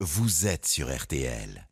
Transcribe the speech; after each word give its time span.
vous 0.00 0.46
êtes 0.46 0.66
sur 0.66 0.94
RTL. 0.94 1.66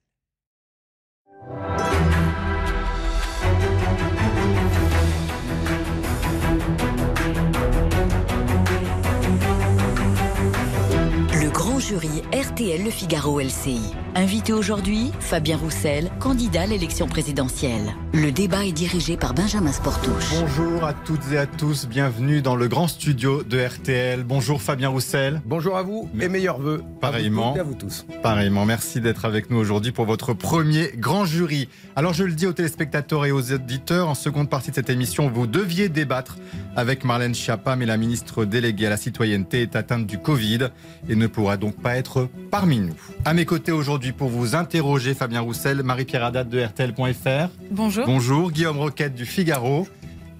Jury 11.84 12.22
RTL 12.32 12.82
Le 12.82 12.90
Figaro 12.90 13.40
LCI. 13.40 13.78
Invité 14.14 14.54
aujourd'hui, 14.54 15.10
Fabien 15.20 15.58
Roussel, 15.58 16.10
candidat 16.18 16.62
à 16.62 16.66
l'élection 16.66 17.06
présidentielle. 17.06 17.94
Le 18.14 18.30
débat 18.30 18.64
est 18.64 18.72
dirigé 18.72 19.18
par 19.18 19.34
Benjamin 19.34 19.72
Sportouche. 19.72 20.30
Bonjour 20.40 20.84
à 20.84 20.94
toutes 20.94 21.32
et 21.32 21.36
à 21.36 21.46
tous, 21.46 21.86
bienvenue 21.86 22.40
dans 22.40 22.56
le 22.56 22.68
grand 22.68 22.88
studio 22.88 23.42
de 23.42 23.60
RTL. 23.60 24.22
Bonjour 24.22 24.62
Fabien 24.62 24.88
Roussel. 24.88 25.42
Bonjour 25.44 25.76
à 25.76 25.82
vous 25.82 26.08
et 26.18 26.28
meilleurs 26.28 26.58
voeux. 26.58 26.82
Pareillement. 27.02 27.54
À 27.54 27.62
vous, 27.64 27.74
tous. 27.74 28.06
Pareillement, 28.22 28.64
merci 28.64 29.02
d'être 29.02 29.26
avec 29.26 29.50
nous 29.50 29.58
aujourd'hui 29.58 29.92
pour 29.92 30.06
votre 30.06 30.32
premier 30.32 30.90
grand 30.96 31.26
jury. 31.26 31.68
Alors 31.96 32.14
je 32.14 32.24
le 32.24 32.32
dis 32.32 32.46
aux 32.46 32.52
téléspectateurs 32.52 33.26
et 33.26 33.32
aux 33.32 33.52
auditeurs, 33.52 34.08
en 34.08 34.14
seconde 34.14 34.48
partie 34.48 34.70
de 34.70 34.76
cette 34.76 34.90
émission, 34.90 35.28
vous 35.28 35.46
deviez 35.46 35.90
débattre 35.90 36.38
avec 36.76 37.04
Marlène 37.04 37.34
Schiappa, 37.34 37.76
mais 37.76 37.86
la 37.86 37.96
ministre 37.96 38.44
déléguée 38.44 38.86
à 38.86 38.90
la 38.90 38.96
citoyenneté 38.96 39.62
est 39.62 39.76
atteinte 39.76 40.06
du 40.06 40.18
Covid 40.18 40.68
et 41.08 41.16
ne 41.16 41.26
pourra 41.26 41.56
donc 41.56 41.73
pas 41.82 41.96
être 41.96 42.28
parmi 42.50 42.78
nous. 42.80 42.94
À 43.24 43.34
mes 43.34 43.44
côtés 43.44 43.72
aujourd'hui 43.72 44.12
pour 44.12 44.28
vous 44.28 44.54
interroger, 44.54 45.14
Fabien 45.14 45.40
Roussel, 45.40 45.82
Marie-Pierre 45.82 46.24
Haddad 46.24 46.48
de 46.48 46.60
RTL.fr. 46.62 47.48
Bonjour. 47.70 48.06
Bonjour, 48.06 48.50
Guillaume 48.52 48.78
Roquette 48.78 49.14
du 49.14 49.26
Figaro. 49.26 49.86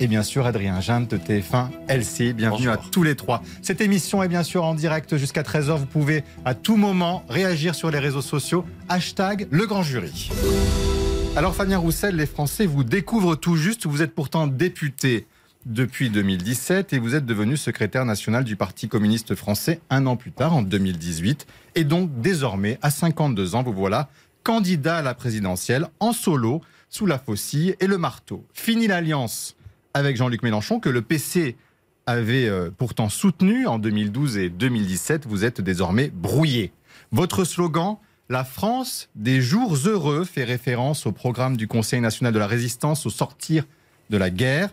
Et 0.00 0.08
bien 0.08 0.24
sûr, 0.24 0.44
Adrien 0.44 0.80
Jeanne 0.80 1.06
de 1.06 1.16
TF1 1.16 1.68
LC. 1.88 2.32
Bienvenue 2.34 2.66
Bonjour. 2.66 2.72
à 2.72 2.76
tous 2.90 3.02
les 3.04 3.14
trois. 3.14 3.42
Cette 3.62 3.80
émission 3.80 4.22
est 4.22 4.28
bien 4.28 4.42
sûr 4.42 4.64
en 4.64 4.74
direct 4.74 5.16
jusqu'à 5.16 5.42
13h. 5.42 5.76
Vous 5.76 5.86
pouvez 5.86 6.24
à 6.44 6.54
tout 6.54 6.76
moment 6.76 7.24
réagir 7.28 7.74
sur 7.76 7.90
les 7.90 8.00
réseaux 8.00 8.22
sociaux. 8.22 8.64
Hashtag 8.88 9.46
le 9.50 9.66
grand 9.66 9.84
jury. 9.84 10.30
Alors, 11.36 11.54
Fabien 11.54 11.78
Roussel, 11.78 12.16
les 12.16 12.26
Français 12.26 12.66
vous 12.66 12.84
découvrent 12.84 13.34
tout 13.36 13.56
juste. 13.56 13.86
Vous 13.86 14.02
êtes 14.02 14.14
pourtant 14.14 14.46
député 14.46 15.26
depuis 15.66 16.10
2017 16.10 16.92
et 16.92 16.98
vous 16.98 17.14
êtes 17.14 17.26
devenu 17.26 17.56
secrétaire 17.56 18.04
national 18.04 18.44
du 18.44 18.56
Parti 18.56 18.88
communiste 18.88 19.34
français 19.34 19.80
un 19.90 20.06
an 20.06 20.16
plus 20.16 20.32
tard, 20.32 20.54
en 20.54 20.62
2018. 20.62 21.46
Et 21.74 21.84
donc, 21.84 22.10
désormais, 22.20 22.78
à 22.82 22.90
52 22.90 23.54
ans, 23.54 23.62
vous 23.62 23.72
voilà 23.72 24.08
candidat 24.42 24.98
à 24.98 25.02
la 25.02 25.14
présidentielle 25.14 25.86
en 26.00 26.12
solo, 26.12 26.60
sous 26.90 27.06
la 27.06 27.18
faucille 27.18 27.74
et 27.80 27.86
le 27.86 27.98
marteau. 27.98 28.44
Fini 28.52 28.86
l'alliance 28.86 29.56
avec 29.94 30.16
Jean-Luc 30.16 30.42
Mélenchon 30.42 30.78
que 30.78 30.90
le 30.90 31.02
PC 31.02 31.56
avait 32.06 32.46
euh, 32.46 32.70
pourtant 32.70 33.08
soutenu 33.08 33.66
en 33.66 33.78
2012 33.78 34.36
et 34.36 34.50
2017. 34.50 35.26
Vous 35.26 35.44
êtes 35.44 35.60
désormais 35.60 36.10
brouillé. 36.14 36.72
Votre 37.10 37.44
slogan 37.44 37.96
La 38.28 38.44
France 38.44 39.08
des 39.14 39.40
jours 39.40 39.76
heureux 39.86 40.24
fait 40.24 40.44
référence 40.44 41.06
au 41.06 41.12
programme 41.12 41.56
du 41.56 41.66
Conseil 41.66 42.00
national 42.00 42.32
de 42.32 42.38
la 42.38 42.46
résistance 42.46 43.06
au 43.06 43.10
sortir 43.10 43.64
de 44.10 44.18
la 44.18 44.30
guerre. 44.30 44.70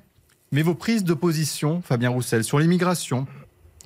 Mais 0.53 0.63
vos 0.63 0.75
prises 0.75 1.05
de 1.05 1.13
position, 1.13 1.81
Fabien 1.81 2.09
Roussel, 2.09 2.43
sur 2.43 2.59
l'immigration, 2.59 3.25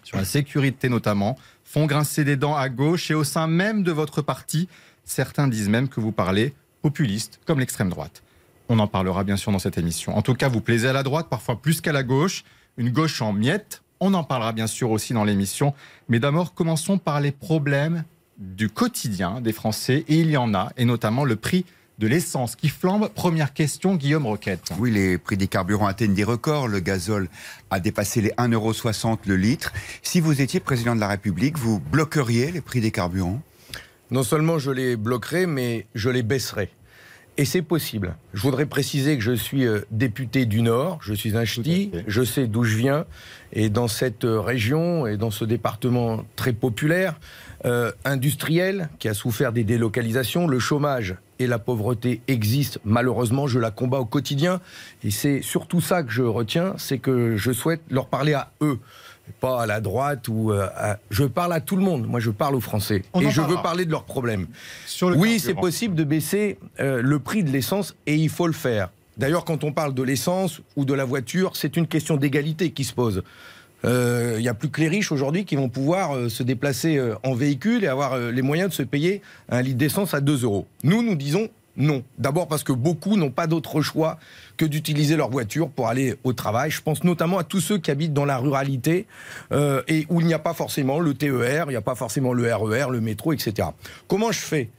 sur 0.03 0.17
la 0.17 0.25
sécurité 0.25 0.89
notamment, 0.89 1.38
font 1.63 1.85
grincer 1.85 2.23
des 2.23 2.38
dents 2.38 2.55
à 2.55 2.69
gauche 2.69 3.11
et 3.11 3.13
au 3.13 3.23
sein 3.23 3.45
même 3.45 3.83
de 3.83 3.91
votre 3.91 4.23
parti. 4.23 4.67
Certains 5.03 5.47
disent 5.47 5.69
même 5.69 5.88
que 5.88 5.99
vous 5.99 6.11
parlez 6.11 6.55
populiste, 6.81 7.39
comme 7.45 7.59
l'extrême 7.59 7.89
droite. 7.89 8.23
On 8.67 8.80
en 8.80 8.88
parlera 8.88 9.23
bien 9.23 9.38
sûr 9.38 9.52
dans 9.52 9.59
cette 9.59 9.77
émission. 9.77 10.17
En 10.17 10.23
tout 10.23 10.33
cas, 10.33 10.49
vous 10.49 10.59
plaisez 10.59 10.88
à 10.88 10.94
la 10.94 11.03
droite, 11.03 11.27
parfois 11.30 11.61
plus 11.61 11.81
qu'à 11.81 11.91
la 11.91 12.02
gauche. 12.02 12.44
Une 12.77 12.89
gauche 12.89 13.22
en 13.22 13.31
miettes. 13.31 13.83
On 14.00 14.16
en 14.16 14.23
parlera 14.23 14.52
bien 14.52 14.67
sûr 14.67 14.89
aussi 14.89 15.13
dans 15.13 15.23
l'émission. 15.23 15.75
Mais 16.09 16.19
d'abord, 16.19 16.55
commençons 16.55 16.97
par 16.97 17.22
les 17.22 17.31
problèmes 17.31 18.05
du 18.39 18.69
quotidien 18.69 19.39
des 19.39 19.53
Français. 19.53 20.03
Et 20.07 20.19
il 20.19 20.31
y 20.31 20.38
en 20.38 20.55
a, 20.55 20.72
et 20.77 20.85
notamment 20.85 21.25
le 21.25 21.35
prix 21.35 21.63
de 21.99 22.07
l'essence 22.07 22.55
qui 22.55 22.69
flambe. 22.69 23.09
Première 23.09 23.53
question, 23.53 23.95
Guillaume 23.95 24.25
Roquette. 24.25 24.69
Oui, 24.79 24.91
les 24.91 25.17
prix 25.17 25.38
des 25.38 25.47
carburants 25.47 25.88
atteignent 25.88 26.13
des 26.13 26.23
records. 26.23 26.67
Le 26.67 26.79
gazole 26.79 27.29
a 27.69 27.79
dépassé 27.79 28.22
les 28.22 28.31
1,60€ 28.31 29.19
le 29.25 29.35
litre. 29.35 29.73
Si 30.01 30.19
vous 30.19 30.41
étiez 30.41 30.59
président 30.59 30.95
de 30.95 31.00
la 31.00 31.07
République, 31.07 31.57
vous 31.57 31.79
bloqueriez 31.79 32.51
les 32.51 32.61
prix 32.61 32.81
des 32.81 32.91
carburants? 32.91 33.41
Non 34.11 34.23
seulement 34.23 34.59
je 34.59 34.72
les 34.72 34.95
bloquerai, 34.95 35.47
mais 35.47 35.88
je 35.95 36.09
les 36.09 36.22
baisserai. 36.22 36.69
Et 37.38 37.44
c'est 37.44 37.62
possible. 37.62 38.16
Je 38.34 38.41
voudrais 38.41 38.66
préciser 38.66 39.18
que 39.18 39.23
je 39.23 39.34
suis 39.34 39.66
euh, 39.66 39.81
député 39.91 40.46
du 40.46 40.62
Nord, 40.62 41.00
je 41.01 41.13
suis 41.13 41.35
un 41.35 41.44
ch'ti, 41.44 41.91
je 42.07 42.23
sais 42.23 42.47
d'où 42.47 42.63
je 42.63 42.78
viens. 42.78 43.06
Et 43.51 43.69
dans 43.69 43.90
cette 43.90 44.23
euh, 44.23 44.40
région 44.40 45.06
et 45.06 45.18
dans 45.18 45.31
ce 45.31 45.44
département 45.44 46.23
très 46.38 46.53
populaire, 46.53 47.19
euh, 47.66 47.91
industriel, 48.06 48.90
qui 49.00 49.09
a 49.09 49.13
souffert 49.13 49.51
des 49.51 49.66
délocalisations, 49.66 50.47
le 50.47 50.59
chômage 50.59 51.16
et 51.40 51.47
la 51.47 51.59
pauvreté 51.59 52.22
existent. 52.29 52.79
Malheureusement, 52.85 53.47
je 53.47 53.59
la 53.59 53.72
combats 53.72 54.00
au 54.00 54.06
quotidien. 54.06 54.62
Et 55.03 55.12
c'est 55.12 55.41
surtout 55.41 55.81
ça 55.81 56.03
que 56.03 56.12
je 56.12 56.22
retiens, 56.22 56.75
c'est 56.78 57.00
que 57.00 57.35
je 57.35 57.52
souhaite 57.52 57.81
leur 57.90 58.07
parler 58.07 58.34
à 58.34 58.52
eux. 58.62 58.79
Pas 59.40 59.63
à 59.63 59.66
la 59.66 59.81
droite 59.81 60.28
ou 60.28 60.52
euh, 60.52 60.68
à... 60.75 60.97
Je 61.09 61.24
parle 61.24 61.53
à 61.53 61.62
tout 61.62 61.75
le 61.75 61.84
monde. 61.84 62.08
Moi, 62.08 62.19
je 62.19 62.30
parle 62.31 62.56
aux 62.56 62.62
Français. 62.62 63.03
On 63.13 63.22
et 63.22 63.30
je 63.30 63.41
veux 63.41 63.56
parler 63.56 63.86
de 63.86 63.91
leurs 63.91 64.03
problèmes. 64.03 64.47
Sur 64.86 65.09
le 65.09 65.18
Oui, 65.18 65.40
c'est 65.40 65.53
possible 65.53 65.96
de 65.96 66.03
baisser 66.03 66.58
euh, 66.80 67.02
le 67.02 67.19
prix 67.19 67.44
de 67.44 67.52
l'essence 67.52 67.96
et 68.06 68.16
il 68.16 68.30
faut 68.30 68.47
le 68.47 68.53
faire. 68.53 68.90
D'ailleurs, 69.18 69.46
quand 69.46 69.64
on 69.64 69.72
parle 69.72 69.94
de 69.94 70.03
l'essence 70.03 70.62
ou 70.75 70.85
de 70.85 70.94
la 70.94 71.06
voiture, 71.06 71.56
c'est 71.56 71.78
une 71.78 71.88
question 71.88 72.18
d'égalité 72.18 72.72
qui 72.72 72.84
se 72.84 72.94
pose. 72.94 73.24
Euh, 73.85 74.35
Il 74.38 74.41
n'y 74.41 74.47
a 74.50 74.53
plus 74.53 74.69
que 74.69 74.81
les 74.81 74.88
riches 74.88 75.12
aujourd'hui 75.12 75.46
qui 75.46 75.56
vont 75.56 75.69
pouvoir 75.69 76.16
euh, 76.16 76.30
se 76.30 76.44
déplacer 76.44 76.97
euh, 76.97 77.16
en 77.24 77.34
véhicule 77.34 77.84
et 77.84 77.88
avoir 77.88 78.14
euh, 78.14 78.31
les 78.31 78.41
moyens 78.41 78.69
de 78.69 78.74
se 78.74 78.84
payer 78.84 79.22
un 79.50 79.62
litre 79.62 79.78
d'essence 79.78 80.14
à 80.14 80.22
2 80.22 80.44
euros. 80.44 80.68
Nous, 80.84 81.03
nous 81.03 81.16
disons 81.16 81.50
non. 81.78 82.03
D'abord 82.18 82.47
parce 82.47 82.63
que 82.63 82.72
beaucoup 82.72 83.18
n'ont 83.18 83.31
pas 83.31 83.47
d'autre 83.47 83.81
choix 83.81 84.18
que 84.58 84.66
d'utiliser 84.66 85.16
leur 85.16 85.30
voiture 85.30 85.69
pour 85.69 85.88
aller 85.88 86.16
au 86.24 86.34
travail. 86.34 86.72
Je 86.72 86.81
pense 86.81 87.03
notamment 87.03 87.38
à 87.38 87.44
tous 87.44 87.59
ceux 87.59 87.78
qui 87.78 87.91
habitent 87.91 88.13
dans 88.13 88.25
la 88.25 88.38
ruralité 88.38 89.06
euh, 89.52 89.81
et 89.88 90.06
où 90.09 90.22
il 90.22 90.28
n'y 90.28 90.34
a 90.34 90.40
pas 90.40 90.53
forcément 90.53 91.00
le 91.00 91.14
TER, 91.14 91.66
il 91.68 91.72
n'y 91.72 91.75
a 91.75 91.81
pas 91.81 91.96
forcément 91.96 92.34
le 92.34 92.53
RER, 92.53 92.85
le 92.91 93.02
métro, 93.02 93.34
etc. 93.34 93.69
Comment 94.08 94.31
je 94.31 94.40
fais? 94.40 94.69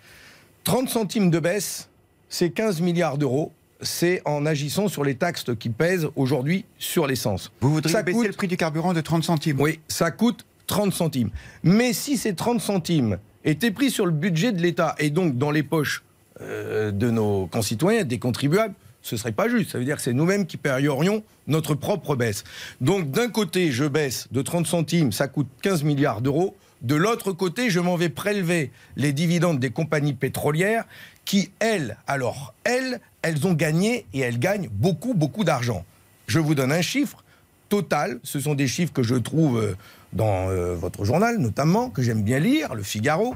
30 0.65 0.89
centimes 0.89 1.31
de 1.31 1.39
baisse, 1.39 1.89
c'est 2.29 2.51
15 2.51 2.81
milliards 2.81 3.19
d'euros. 3.19 3.53
C'est 3.83 4.23
en 4.25 4.47
agissant 4.47 4.89
sur 4.89 5.05
les 5.05 5.17
taxes 5.17 5.45
qui 5.59 5.69
pèsent 5.69 6.09
aujourd'hui 6.17 6.65
sur 6.79 7.07
l'essence. 7.07 7.53
Vous 7.61 7.71
voudriez 7.75 7.93
Ça 7.95 8.03
baisser 8.03 8.17
coûte- 8.19 8.27
le 8.29 8.33
prix 8.33 8.49
du 8.49 8.57
carburant 8.57 8.95
de 8.95 9.03
30 9.03 9.23
centimes? 9.23 9.61
Oui, 9.61 9.81
ça 9.87 10.11
coûte 10.11 10.47
30 10.67 10.95
centimes. 10.95 11.29
Mais 11.63 11.93
si 11.93 12.17
ces 12.17 12.35
30 12.35 12.61
centimes 12.63 13.19
étaient 13.45 13.71
pris 13.71 13.91
sur 13.91 14.07
le 14.07 14.13
budget 14.13 14.53
de 14.53 14.63
l'État 14.63 14.95
et 14.99 15.11
donc 15.11 15.37
dans 15.37 15.51
les 15.51 15.63
poches 15.63 16.03
euh, 16.41 16.91
de 16.91 17.11
nos 17.11 17.47
concitoyens, 17.47 18.05
des 18.05 18.19
contribuables, 18.19 18.75
ce 19.03 19.17
serait 19.17 19.33
pas 19.33 19.49
juste. 19.49 19.71
Ça 19.71 19.79
veut 19.79 19.85
dire 19.85 19.97
que 19.97 20.03
c'est 20.03 20.13
nous-mêmes 20.13 20.47
qui 20.47 20.57
paierions 20.57 21.23
notre 21.47 21.75
propre 21.75 22.17
baisse. 22.17 22.45
Donc 22.81 23.11
d'un 23.11 23.29
côté, 23.29 23.71
je 23.71 23.85
baisse 23.85 24.29
de 24.33 24.43
30 24.43 24.67
centimes, 24.67 25.13
ça 25.13 25.29
coûte 25.29 25.49
15 25.63 25.85
milliards 25.85 26.21
d'euros. 26.21 26.57
De 26.83 26.95
l'autre 26.95 27.33
côté, 27.33 27.71
je 27.71 27.81
m'en 27.81 27.97
vais 27.97 28.11
prélever 28.11 28.71
les 28.97 29.13
dividendes 29.13 29.59
des 29.59 29.71
compagnies 29.71 30.13
pétrolières 30.13 30.85
qui, 31.25 31.51
elles, 31.59 31.97
alors, 32.07 32.55
elles, 32.65 33.01
elles 33.23 33.47
ont 33.47 33.55
gagné 33.55 34.07
et 34.13 34.21
elles 34.21 34.39
gagnent 34.39 34.69
beaucoup, 34.71 35.15
beaucoup 35.15 35.45
d'argent. 35.45 35.85
Je 36.27 36.39
vous 36.39 36.55
donne 36.55 36.73
un 36.73 36.83
chiffre. 36.83 37.25
Total, 37.69 38.21
ce 38.23 38.39
sont 38.39 38.55
des 38.55 38.69
chiffres 38.69 38.93
que 38.93 39.03
je 39.03 39.17
trouve 39.17 39.59
euh, 39.59 39.75
dans 40.13 40.49
euh, 40.51 40.75
votre 40.75 41.05
journal, 41.05 41.39
notamment, 41.39 41.91
que 41.91 42.03
j'aime 42.03 42.23
bien 42.23 42.39
lire, 42.39 42.75
Le 42.75 42.83
Figaro. 42.83 43.35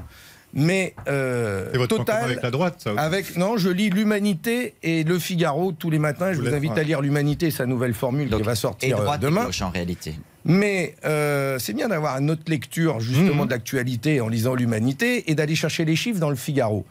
Mais 0.53 0.93
euh, 1.07 1.71
Et 1.73 1.77
votre 1.77 1.97
Total, 1.97 2.23
avec 2.25 2.41
la 2.41 2.51
droite, 2.51 2.75
ça 2.79 2.91
aussi. 2.91 2.99
avec 2.99 3.37
non, 3.37 3.55
je 3.57 3.69
lis 3.69 3.89
l'Humanité 3.89 4.73
et 4.83 5.03
Le 5.03 5.17
Figaro 5.17 5.71
tous 5.71 5.89
les 5.89 5.99
matins. 5.99 6.33
Je 6.33 6.41
Vous 6.41 6.53
invite 6.53 6.73
ouais. 6.73 6.79
à 6.79 6.83
lire 6.83 7.01
l'Humanité, 7.01 7.51
sa 7.51 7.65
nouvelle 7.65 7.93
formule 7.93 8.29
qui 8.29 8.41
va 8.41 8.51
et 8.51 8.55
sortir 8.55 8.97
euh, 8.99 9.03
droite 9.03 9.21
et 9.21 9.25
demain. 9.25 9.45
gauche 9.45 9.61
en 9.61 9.69
réalité. 9.69 10.15
Mais 10.43 10.95
euh, 11.05 11.57
c'est 11.59 11.73
bien 11.73 11.87
d'avoir 11.87 12.17
une 12.17 12.29
autre 12.31 12.43
lecture 12.47 12.99
justement 12.99 13.43
Mhm. 13.43 13.45
de 13.45 13.51
l'actualité 13.51 14.19
en 14.21 14.27
lisant 14.27 14.55
l'Humanité 14.55 15.29
et 15.31 15.35
d'aller 15.35 15.55
chercher 15.55 15.85
les 15.85 15.95
chiffres 15.95 16.19
dans 16.19 16.29
le 16.31 16.35
Figaro. 16.35 16.85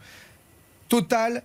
Total 0.89 1.43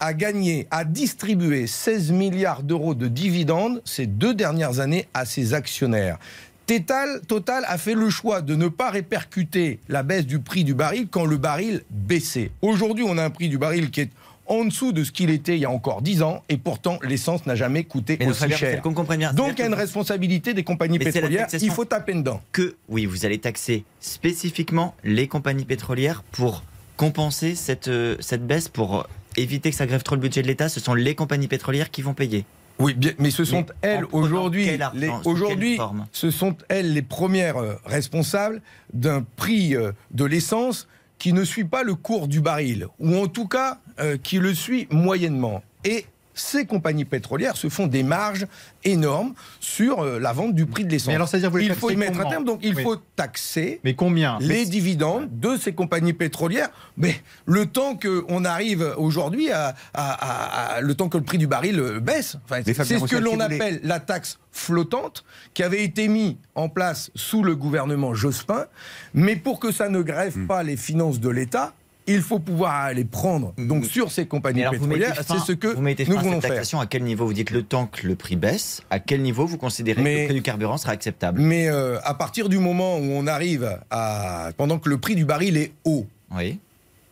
a 0.00 0.12
gagné, 0.12 0.66
a 0.70 0.84
distribué 0.84 1.66
16 1.66 2.10
milliards 2.12 2.62
d'euros 2.62 2.94
de 2.94 3.08
dividendes 3.08 3.80
ces 3.84 4.06
deux 4.06 4.34
dernières 4.34 4.80
années 4.80 5.06
à 5.14 5.24
ses 5.24 5.54
actionnaires. 5.54 6.18
Total, 6.66 7.20
Total 7.26 7.64
a 7.68 7.76
fait 7.78 7.94
le 7.94 8.08
choix 8.10 8.40
de 8.40 8.54
ne 8.54 8.68
pas 8.68 8.90
répercuter 8.90 9.80
la 9.88 10.02
baisse 10.02 10.26
du 10.26 10.38
prix 10.38 10.64
du 10.64 10.74
baril 10.74 11.08
quand 11.10 11.26
le 11.26 11.36
baril 11.36 11.82
baissait. 11.90 12.50
Aujourd'hui, 12.62 13.04
on 13.06 13.18
a 13.18 13.24
un 13.24 13.30
prix 13.30 13.48
du 13.48 13.58
baril 13.58 13.90
qui 13.90 14.00
est 14.02 14.10
en 14.46 14.64
dessous 14.64 14.92
de 14.92 15.04
ce 15.04 15.12
qu'il 15.12 15.30
était 15.30 15.56
il 15.56 15.60
y 15.60 15.64
a 15.64 15.70
encore 15.70 16.02
10 16.02 16.22
ans, 16.22 16.42
et 16.48 16.58
pourtant 16.58 16.98
l'essence 17.02 17.46
n'a 17.46 17.54
jamais 17.54 17.84
coûté 17.84 18.16
Mais 18.18 18.26
aussi 18.26 18.50
cher. 18.50 18.82
qu'on 18.82 18.92
comprenne 18.92 19.18
bien. 19.18 19.32
Donc 19.32 19.52
il 19.56 19.60
y 19.60 19.62
a 19.62 19.66
une 19.66 19.74
responsabilité 19.74 20.52
des 20.52 20.64
compagnies 20.64 20.98
Mais 20.98 21.06
pétrolières, 21.10 21.48
il 21.60 21.70
faut 21.70 21.84
taper 21.86 22.14
dedans. 22.14 22.42
que, 22.52 22.76
oui, 22.88 23.06
vous 23.06 23.24
allez 23.24 23.38
taxer 23.38 23.84
spécifiquement 24.00 24.94
les 25.02 25.28
compagnies 25.28 25.64
pétrolières 25.64 26.22
pour 26.32 26.62
compenser 26.96 27.54
cette, 27.54 27.88
euh, 27.88 28.16
cette 28.20 28.46
baisse, 28.46 28.68
pour 28.68 29.06
éviter 29.36 29.70
que 29.70 29.76
ça 29.76 29.86
grève 29.86 30.02
trop 30.02 30.14
le 30.14 30.20
budget 30.20 30.42
de 30.42 30.46
l'État. 30.46 30.68
Ce 30.68 30.78
sont 30.78 30.94
les 30.94 31.14
compagnies 31.14 31.48
pétrolières 31.48 31.90
qui 31.90 32.02
vont 32.02 32.14
payer. 32.14 32.44
Oui, 32.78 32.94
bien, 32.94 33.12
mais 33.18 33.30
ce 33.30 33.44
sont 33.44 33.60
Mais 33.60 33.74
elles 33.82 34.04
aujourd'hui, 34.12 34.66
les- 34.94 35.10
aujourd'hui, 35.24 35.78
ce 36.12 36.30
sont 36.30 36.56
elles 36.68 36.92
les 36.92 37.02
premières 37.02 37.56
euh, 37.56 37.74
responsables 37.84 38.60
d'un 38.92 39.22
prix 39.36 39.76
euh, 39.76 39.92
de 40.10 40.24
l'essence 40.24 40.88
qui 41.18 41.32
ne 41.32 41.44
suit 41.44 41.64
pas 41.64 41.84
le 41.84 41.94
cours 41.94 42.26
du 42.26 42.40
baril, 42.40 42.88
ou 42.98 43.16
en 43.16 43.28
tout 43.28 43.46
cas 43.46 43.78
euh, 44.00 44.16
qui 44.20 44.38
le 44.38 44.54
suit 44.54 44.88
moyennement. 44.90 45.62
Et 45.84 46.06
ces 46.34 46.66
compagnies 46.66 47.04
pétrolières 47.04 47.56
se 47.56 47.68
font 47.68 47.86
des 47.86 48.02
marges 48.02 48.46
énormes 48.84 49.34
sur 49.60 50.02
euh, 50.02 50.18
la 50.18 50.32
vente 50.32 50.54
du 50.54 50.66
prix 50.66 50.84
de 50.84 50.90
l'essence. 50.90 51.08
Mais 51.08 51.14
alors, 51.14 51.28
c'est-à-dire, 51.28 51.50
vous 51.50 51.56
les 51.58 51.66
Il 51.66 51.74
faut 51.74 51.90
y 51.90 51.96
mettre 51.96 52.20
un 52.20 52.28
terme, 52.28 52.44
donc 52.44 52.60
il 52.62 52.74
Oui. 52.74 52.82
faut 52.82 52.96
taxer 53.16 53.80
Mais 53.84 53.94
combien? 53.94 54.38
les 54.40 54.48
Mais- 54.48 54.64
dividendes 54.66 55.28
de 55.40 55.56
ces 55.56 55.72
compagnies 55.72 56.12
pétrolières. 56.12 56.68
Mais 56.96 57.14
le 57.46 57.66
temps 57.66 57.96
qu'on 57.96 58.44
arrive 58.44 58.94
aujourd'hui 58.98 59.50
à, 59.50 59.74
à- 59.94 60.12
à- 60.12 60.74
à- 60.76 60.80
le 60.80 60.94
temps 60.94 61.08
que 61.08 61.16
le 61.18 61.24
prix 61.24 61.38
du 61.38 61.46
baril 61.46 61.78
euh, 61.78 62.00
baisse, 62.00 62.36
enfin, 62.44 62.60
c'est 62.64 62.74
ce 62.98 63.04
que 63.06 63.16
l'on 63.16 63.40
appelle 63.40 63.80
la 63.82 64.00
taxe 64.00 64.38
flottante 64.52 65.24
qui 65.52 65.62
avait 65.62 65.82
été 65.84 66.08
mise 66.08 66.34
en 66.54 66.68
place 66.68 67.10
sous 67.14 67.42
le 67.42 67.56
gouvernement 67.56 68.14
Jospin. 68.14 68.66
Mais 69.14 69.36
pour 69.36 69.58
que 69.60 69.72
ça 69.72 69.88
ne 69.88 70.00
grève 70.02 70.36
Hmm. 70.38 70.46
pas 70.46 70.62
les 70.62 70.76
finances 70.76 71.20
de 71.20 71.28
l'État, 71.28 71.74
il 72.06 72.20
faut 72.20 72.38
pouvoir 72.38 72.92
les 72.92 73.04
prendre 73.04 73.54
donc 73.56 73.86
sur 73.86 74.10
ces 74.10 74.26
compagnies 74.26 74.60
alors, 74.62 74.72
pétrolières. 74.72 75.22
C'est 75.26 75.38
ce 75.38 75.52
que 75.52 75.68
vous 75.68 75.80
mettez 75.80 76.04
nous 76.04 76.14
fin 76.14 76.20
à 76.20 76.22
voulons 76.22 76.40
cette 76.40 76.66
faire. 76.66 76.80
à 76.80 76.86
quel 76.86 77.02
niveau 77.02 77.26
Vous 77.26 77.32
dites 77.32 77.50
le 77.50 77.62
temps 77.62 77.86
que 77.86 78.06
le 78.06 78.14
prix 78.14 78.36
baisse, 78.36 78.82
à 78.90 78.98
quel 78.98 79.22
niveau 79.22 79.46
vous 79.46 79.58
considérez 79.58 80.02
que 80.02 80.08
le 80.08 80.24
prix 80.26 80.34
du 80.34 80.42
carburant 80.42 80.76
sera 80.76 80.92
acceptable? 80.92 81.40
Mais 81.40 81.68
euh, 81.68 81.98
à 82.04 82.14
partir 82.14 82.48
du 82.48 82.58
moment 82.58 82.98
où 82.98 83.04
on 83.04 83.26
arrive 83.26 83.78
à 83.90 84.50
pendant 84.56 84.78
que 84.78 84.88
le 84.88 84.98
prix 84.98 85.14
du 85.14 85.24
baril 85.24 85.56
est 85.56 85.72
haut, 85.84 86.06
Oui. 86.36 86.58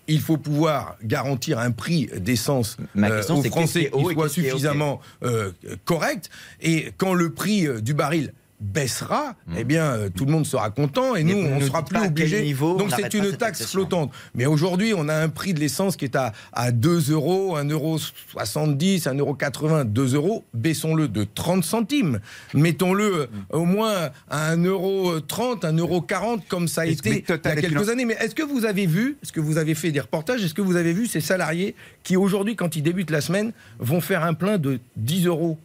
il 0.09 0.21
faut 0.21 0.37
pouvoir 0.37 0.97
garantir 1.03 1.59
un 1.59 1.71
prix 1.71 2.11
d'essence 2.17 2.77
euh, 2.97 3.23
aux 3.31 3.43
Français 3.45 3.91
qui 3.91 4.13
soit 4.15 4.29
suffisamment 4.29 5.01
euh, 5.23 5.53
correct. 5.85 6.29
Et 6.61 6.93
quand 6.99 7.15
le 7.15 7.31
prix 7.33 7.67
euh, 7.67 7.81
du 7.81 7.95
baril 7.95 8.33
baissera, 8.63 9.35
eh 9.57 9.65
bien, 9.65 9.85
euh, 9.93 10.09
tout 10.09 10.25
le 10.25 10.33
monde 10.33 10.47
sera 10.47 10.71
content 10.71 11.17
et 11.17 11.25
Hmm. 11.25 11.29
Nous, 11.29 11.37
on 11.37 11.59
ne 11.61 11.65
sera 11.65 11.85
plus 11.85 11.99
obligé. 11.99 12.55
Donc, 12.55 12.91
c'est 12.97 13.13
une 13.15 13.33
taxe 13.37 13.67
flottante. 13.67 14.13
Mais 14.35 14.47
aujourd'hui, 14.47 14.93
on 14.97 15.09
a 15.09 15.15
un 15.15 15.29
prix 15.29 15.53
de 15.55 15.61
l'essence 15.61 15.97
qui 15.97 16.05
est 16.05 16.17
à, 16.17 16.33
à 16.53 16.71
2 16.73 17.11
euros, 17.13 17.57
1 17.57 17.65
euro 17.69 17.99
70, 18.33 19.07
1 19.07 19.15
euro 19.19 19.35
80, 19.35 19.85
2 19.85 20.15
euros. 20.15 20.45
Baissons-le 20.55 21.09
de 21.09 21.25
30 21.25 21.65
centimes. 21.65 22.21
Mettons-le 22.55 23.05
euh, 23.05 23.27
Hmm. 23.33 23.57
au 23.57 23.65
moins 23.65 24.11
à 24.31 24.51
1 24.53 24.65
euro 24.65 25.21
30, 25.21 25.65
1 25.65 25.77
euro 25.79 26.01
40, 26.01 26.47
comme 26.49 26.69
ça 26.69 26.83
a 26.83 26.87
été 26.87 27.25
il 27.29 27.31
y 27.31 27.33
a 27.33 27.57
quelques 27.57 27.89
années. 27.89 28.05
Mais 28.05 28.17
est-ce 28.21 28.35
que 28.35 28.43
vous 28.43 28.65
avez 28.65 28.87
vu, 28.87 29.17
est-ce 29.23 29.33
que 29.33 29.41
vous 29.41 29.59
avez 29.59 29.75
fait 29.75 29.91
des 29.93 30.01
reportages, 30.01 30.45
est-ce 30.45 30.55
que 30.55 30.63
vous 30.63 30.77
avez 30.77 30.93
vu 30.93 31.07
ces 31.07 31.21
salariés 31.21 31.75
qui 32.03 32.17
aujourd'hui, 32.17 32.57
quand 32.57 32.77
ils 32.77 32.83
débutent 32.83 33.11
la 33.11 33.21
semaine, 33.21 33.53
vont 33.79 34.01
faire 34.01 34.25
un 34.25 34.35
plein 34.35 34.59
de 34.59 34.81
10 34.97 35.27
euros 35.27 35.59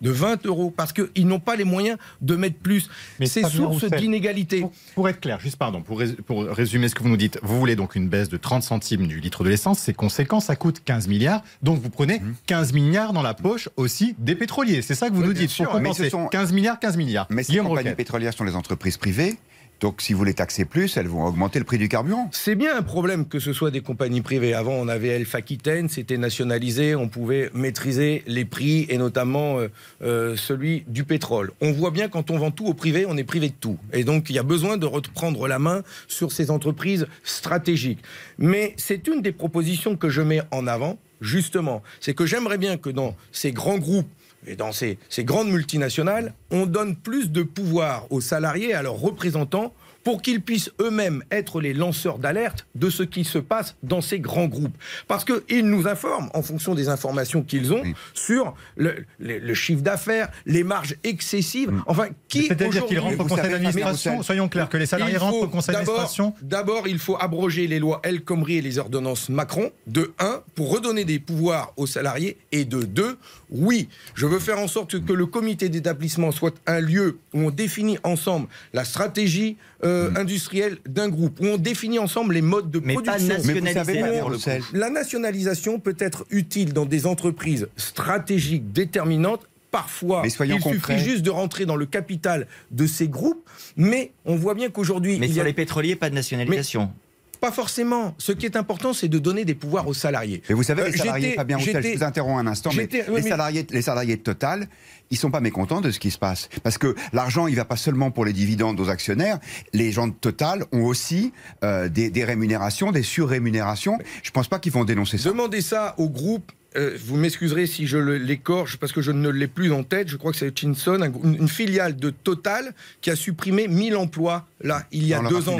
de 0.00 0.10
20 0.10 0.46
euros 0.46 0.70
parce 0.74 0.92
qu'ils 0.92 1.26
n'ont 1.26 1.40
pas 1.40 1.56
les 1.56 1.64
moyens 1.64 1.98
de 2.20 2.36
mettre 2.36 2.56
plus. 2.58 2.88
Mais 3.20 3.26
C'est 3.26 3.42
source 3.48 3.84
d'inégalité. 3.84 4.60
Pour, 4.60 4.72
pour 4.94 5.08
être 5.08 5.20
clair, 5.20 5.40
juste 5.40 5.56
pardon, 5.56 5.82
pour, 5.82 5.98
rés- 6.00 6.14
pour 6.26 6.44
résumer 6.44 6.88
ce 6.88 6.94
que 6.94 7.02
vous 7.02 7.08
nous 7.08 7.16
dites, 7.16 7.38
vous 7.42 7.58
voulez 7.58 7.76
donc 7.76 7.94
une 7.96 8.08
baisse 8.08 8.28
de 8.28 8.36
30 8.36 8.62
centimes 8.62 9.06
du 9.06 9.20
litre 9.20 9.44
de 9.44 9.48
l'essence, 9.48 9.78
c'est 9.78 9.94
conséquent, 9.94 10.40
ça 10.40 10.56
coûte 10.56 10.82
15 10.84 11.08
milliards, 11.08 11.42
donc 11.62 11.80
vous 11.80 11.90
prenez 11.90 12.20
15 12.46 12.72
milliards 12.72 13.12
dans 13.12 13.22
la 13.22 13.34
poche 13.34 13.68
aussi 13.76 14.14
des 14.18 14.34
pétroliers, 14.34 14.82
c'est 14.82 14.94
ça 14.94 15.08
que 15.08 15.14
vous 15.14 15.22
Oui, 15.22 15.28
nous 15.28 15.32
dites, 15.34 15.50
sûr, 15.50 15.66
pour 15.66 15.74
mais 15.80 15.84
compenser. 15.88 16.04
ce 16.04 16.10
sont- 16.10 16.26
15 16.28 16.52
milliards, 16.52 16.78
15 16.78 16.96
milliards. 16.96 17.26
Mais 17.30 17.42
ces 17.42 17.52
Guillaume 17.52 17.66
compagnies 17.66 17.88
Roquette. 17.88 17.96
pétrolières 17.96 18.32
sont 18.34 18.44
les 18.44 18.54
entreprises 18.56 18.96
privées. 18.96 19.36
Donc, 19.80 20.02
si 20.02 20.12
vous 20.12 20.24
les 20.24 20.34
taxez 20.34 20.64
plus, 20.64 20.96
elles 20.96 21.06
vont 21.06 21.24
augmenter 21.24 21.58
le 21.58 21.64
prix 21.64 21.78
du 21.78 21.88
carburant. 21.88 22.28
C'est 22.32 22.56
bien 22.56 22.76
un 22.76 22.82
problème 22.82 23.26
que 23.26 23.38
ce 23.38 23.52
soit 23.52 23.70
des 23.70 23.80
compagnies 23.80 24.22
privées. 24.22 24.54
Avant, 24.54 24.72
on 24.72 24.88
avait 24.88 25.08
Elf 25.08 25.34
Aquitaine, 25.34 25.88
c'était 25.88 26.18
nationalisé, 26.18 26.96
on 26.96 27.08
pouvait 27.08 27.50
maîtriser 27.54 28.24
les 28.26 28.44
prix 28.44 28.86
et 28.88 28.98
notamment 28.98 29.58
euh, 29.58 29.68
euh, 30.02 30.36
celui 30.36 30.84
du 30.88 31.04
pétrole. 31.04 31.52
On 31.60 31.70
voit 31.72 31.92
bien 31.92 32.08
quand 32.08 32.30
on 32.30 32.38
vend 32.38 32.50
tout 32.50 32.66
au 32.66 32.74
privé, 32.74 33.06
on 33.08 33.16
est 33.16 33.24
privé 33.24 33.48
de 33.48 33.54
tout. 33.54 33.78
Et 33.92 34.02
donc, 34.02 34.30
il 34.30 34.36
y 34.36 34.38
a 34.38 34.42
besoin 34.42 34.76
de 34.78 34.86
reprendre 34.86 35.46
la 35.46 35.60
main 35.60 35.82
sur 36.08 36.32
ces 36.32 36.50
entreprises 36.50 37.06
stratégiques. 37.22 38.00
Mais 38.38 38.74
c'est 38.76 39.06
une 39.06 39.22
des 39.22 39.32
propositions 39.32 39.96
que 39.96 40.08
je 40.08 40.22
mets 40.22 40.42
en 40.50 40.66
avant, 40.66 40.98
justement. 41.20 41.82
C'est 42.00 42.14
que 42.14 42.26
j'aimerais 42.26 42.58
bien 42.58 42.76
que 42.76 42.90
dans 42.90 43.14
ces 43.30 43.52
grands 43.52 43.78
groupes 43.78 44.08
et 44.46 44.56
dans 44.56 44.72
ces, 44.72 44.98
grandes 45.18 45.50
multinationales, 45.50 46.32
on 46.50 46.66
donne 46.66 46.96
plus 46.96 47.30
de 47.30 47.42
pouvoir 47.42 48.06
aux 48.10 48.20
salariés, 48.20 48.74
à 48.74 48.82
leurs 48.82 48.98
représentants, 48.98 49.74
pour 50.04 50.22
qu'ils 50.22 50.40
puissent 50.40 50.70
eux-mêmes 50.80 51.22
être 51.30 51.60
les 51.60 51.74
lanceurs 51.74 52.18
d'alerte 52.18 52.66
de 52.74 52.88
ce 52.90 53.02
qui 53.02 53.24
se 53.24 53.38
passe 53.38 53.76
dans 53.82 54.00
ces 54.00 54.20
grands 54.20 54.46
groupes. 54.46 54.76
Parce 55.06 55.24
qu'ils 55.24 55.66
nous 55.68 55.86
informent, 55.86 56.30
en 56.34 56.42
fonction 56.42 56.74
des 56.74 56.88
informations 56.88 57.42
qu'ils 57.42 57.72
ont, 57.72 57.82
Oui. 57.82 57.94
sur 58.14 58.54
le, 58.76 59.04
le- 59.18 59.38
le 59.38 59.54
chiffre 59.54 59.82
d'affaires, 59.82 60.28
les 60.46 60.64
marges 60.64 60.96
excessives. 61.04 61.72
Enfin, 61.86 62.08
qui 62.28 62.44
C'est-à-dire 62.46 62.68
qu'ils 62.86 62.98
aujourd'hui- 62.98 62.98
rentrent 62.98 63.20
au 63.20 63.28
conseil 63.28 63.50
d'administration, 63.50 64.22
soyons 64.22 64.48
clairs, 64.48 64.68
que 64.68 64.76
les 64.76 64.86
salariés 64.86 65.16
rentrent 65.18 65.42
au 65.42 65.48
conseil 65.48 65.74
d'administration 65.74 66.34
D'abord, 66.42 66.88
il 66.88 66.98
faut 66.98 67.16
abroger 67.20 67.66
les 67.66 67.78
lois 67.78 68.00
El 68.02 68.22
Khomri 68.22 68.56
et 68.58 68.62
les 68.62 68.78
ordonnances 68.78 69.28
Macron, 69.28 69.70
de 69.86 70.12
1, 70.18 70.42
pour 70.54 70.70
redonner 70.72 71.04
des 71.04 71.18
pouvoirs 71.18 71.72
aux 71.76 71.86
salariés, 71.86 72.38
et 72.52 72.64
de 72.64 72.82
2, 72.82 73.18
oui, 73.50 73.88
je 74.14 74.26
veux 74.26 74.38
faire 74.38 74.58
en 74.58 74.68
sorte 74.68 75.04
que 75.04 75.12
le 75.12 75.26
comité 75.26 75.68
d'établissement 75.68 76.32
soit 76.32 76.54
un 76.66 76.80
lieu 76.80 77.18
où 77.34 77.40
on 77.40 77.50
définit 77.50 77.98
ensemble 78.04 78.48
la 78.72 78.84
stratégie 78.84 79.56
euh, 79.84 79.97
industrielle 80.16 80.78
d'un 80.88 81.08
groupe, 81.08 81.40
où 81.40 81.46
on 81.46 81.56
définit 81.56 81.98
ensemble 81.98 82.34
les 82.34 82.42
modes 82.42 82.70
de 82.70 82.80
Mais 82.80 82.94
pas 82.94 83.02
production. 83.02 83.34
Mais 83.44 84.20
vous 84.20 84.38
savez, 84.38 84.60
La 84.72 84.90
nationalisation 84.90 85.78
peut 85.80 85.96
être 85.98 86.24
utile 86.30 86.72
dans 86.72 86.86
des 86.86 87.06
entreprises 87.06 87.68
stratégiques 87.76 88.72
déterminantes. 88.72 89.46
Parfois, 89.70 90.22
Mais 90.22 90.30
soyons 90.30 90.56
il 90.56 90.62
concrets. 90.62 90.98
suffit 90.98 91.10
juste 91.10 91.22
de 91.22 91.30
rentrer 91.30 91.66
dans 91.66 91.76
le 91.76 91.84
capital 91.84 92.46
de 92.70 92.86
ces 92.86 93.06
groupes, 93.06 93.44
mais 93.76 94.12
on 94.24 94.34
voit 94.34 94.54
bien 94.54 94.70
qu'aujourd'hui, 94.70 95.18
Mais 95.20 95.26
il 95.26 95.32
y 95.32 95.34
sur 95.34 95.42
a 95.42 95.44
les 95.46 95.52
pétroliers, 95.52 95.94
pas 95.94 96.08
de 96.08 96.14
nationalisation. 96.14 96.90
Pas 97.40 97.52
forcément. 97.52 98.14
Ce 98.18 98.32
qui 98.32 98.46
est 98.46 98.56
important, 98.56 98.92
c'est 98.92 99.08
de 99.08 99.18
donner 99.18 99.44
des 99.44 99.54
pouvoirs 99.54 99.86
aux 99.88 99.94
salariés. 99.94 100.42
Mais 100.48 100.54
vous 100.54 100.62
savez, 100.62 100.82
Euh, 100.82 100.88
les 100.90 100.96
salariés, 100.98 101.24
j'étais- 101.26 101.36
Fabien 101.36 101.56
Roussel, 101.56 101.82
je 101.92 101.98
vous 101.98 102.04
interromps 102.04 102.40
un 102.40 102.46
instant, 102.46 102.70
mais, 102.74 102.82
j'étais- 102.82 103.04
oui, 103.08 103.16
les, 103.16 103.22
mais- 103.22 103.28
salariés, 103.28 103.66
les 103.70 103.82
salariés 103.82 104.16
de 104.16 104.22
Total, 104.22 104.68
ils 105.10 105.16
sont 105.16 105.30
pas 105.30 105.40
mécontents 105.40 105.80
de 105.80 105.90
ce 105.90 105.98
qui 105.98 106.10
se 106.10 106.18
passe. 106.18 106.48
Parce 106.62 106.78
que 106.78 106.94
l'argent, 107.12 107.46
il 107.46 107.56
va 107.56 107.64
pas 107.64 107.76
seulement 107.76 108.10
pour 108.10 108.24
les 108.24 108.32
dividendes 108.32 108.78
aux 108.80 108.88
actionnaires. 108.90 109.38
Les 109.72 109.92
gens 109.92 110.06
de 110.08 110.12
Total 110.14 110.64
ont 110.72 110.84
aussi 110.84 111.32
euh, 111.64 111.88
des, 111.88 112.10
des 112.10 112.24
rémunérations, 112.24 112.92
des 112.92 113.02
surrémunérations. 113.02 113.98
Je 114.22 114.30
pense 114.30 114.48
pas 114.48 114.58
qu'ils 114.58 114.72
vont 114.72 114.84
dénoncer 114.84 115.18
ça. 115.18 115.28
Demandez 115.30 115.60
ça 115.62 115.94
au 115.98 116.08
groupe. 116.08 116.52
Euh, 116.76 116.96
vous 117.02 117.16
m'excuserez 117.16 117.66
si 117.66 117.86
je 117.86 117.96
l'écorche 117.98 118.76
parce 118.76 118.92
que 118.92 119.00
je 119.00 119.10
ne 119.10 119.28
l'ai 119.30 119.46
plus 119.48 119.72
en 119.72 119.82
tête. 119.84 120.08
Je 120.08 120.16
crois 120.16 120.32
que 120.32 120.38
c'est 120.38 120.56
Chinson, 120.56 121.00
un 121.00 121.08
grou- 121.08 121.24
une, 121.24 121.48
filiale 121.48 121.96
de 121.96 122.10
Total 122.10 122.74
qui 123.00 123.10
a 123.10 123.16
supprimé 123.16 123.68
1000 123.68 123.96
emplois 123.96 124.46
là 124.60 124.84
il 124.92 125.06
y 125.06 125.14
a 125.14 125.18
Dans 125.18 125.22
le 125.24 125.28
deux 125.30 125.48
ans. 125.48 125.56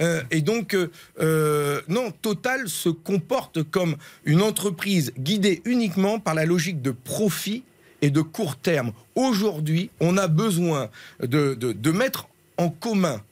Euh, 0.00 0.22
et 0.30 0.42
donc, 0.42 0.74
euh, 0.74 0.90
euh, 1.20 1.80
non, 1.88 2.10
Total 2.10 2.68
se 2.68 2.88
comporte 2.88 3.62
comme 3.62 3.96
une 4.24 4.42
entreprise 4.42 5.12
guidée 5.18 5.62
uniquement 5.64 6.18
par 6.18 6.34
la 6.34 6.44
logique 6.44 6.82
de 6.82 6.90
profit 6.90 7.62
et 8.02 8.10
de 8.10 8.20
court 8.20 8.56
terme. 8.56 8.92
Aujourd'hui, 9.14 9.90
on 10.00 10.16
a 10.16 10.28
besoin 10.28 10.88
de, 11.20 11.54
de- 11.54 11.72
de 11.72 11.90
mettre 11.90 12.28
en 12.56 12.68
commun 12.68 13.22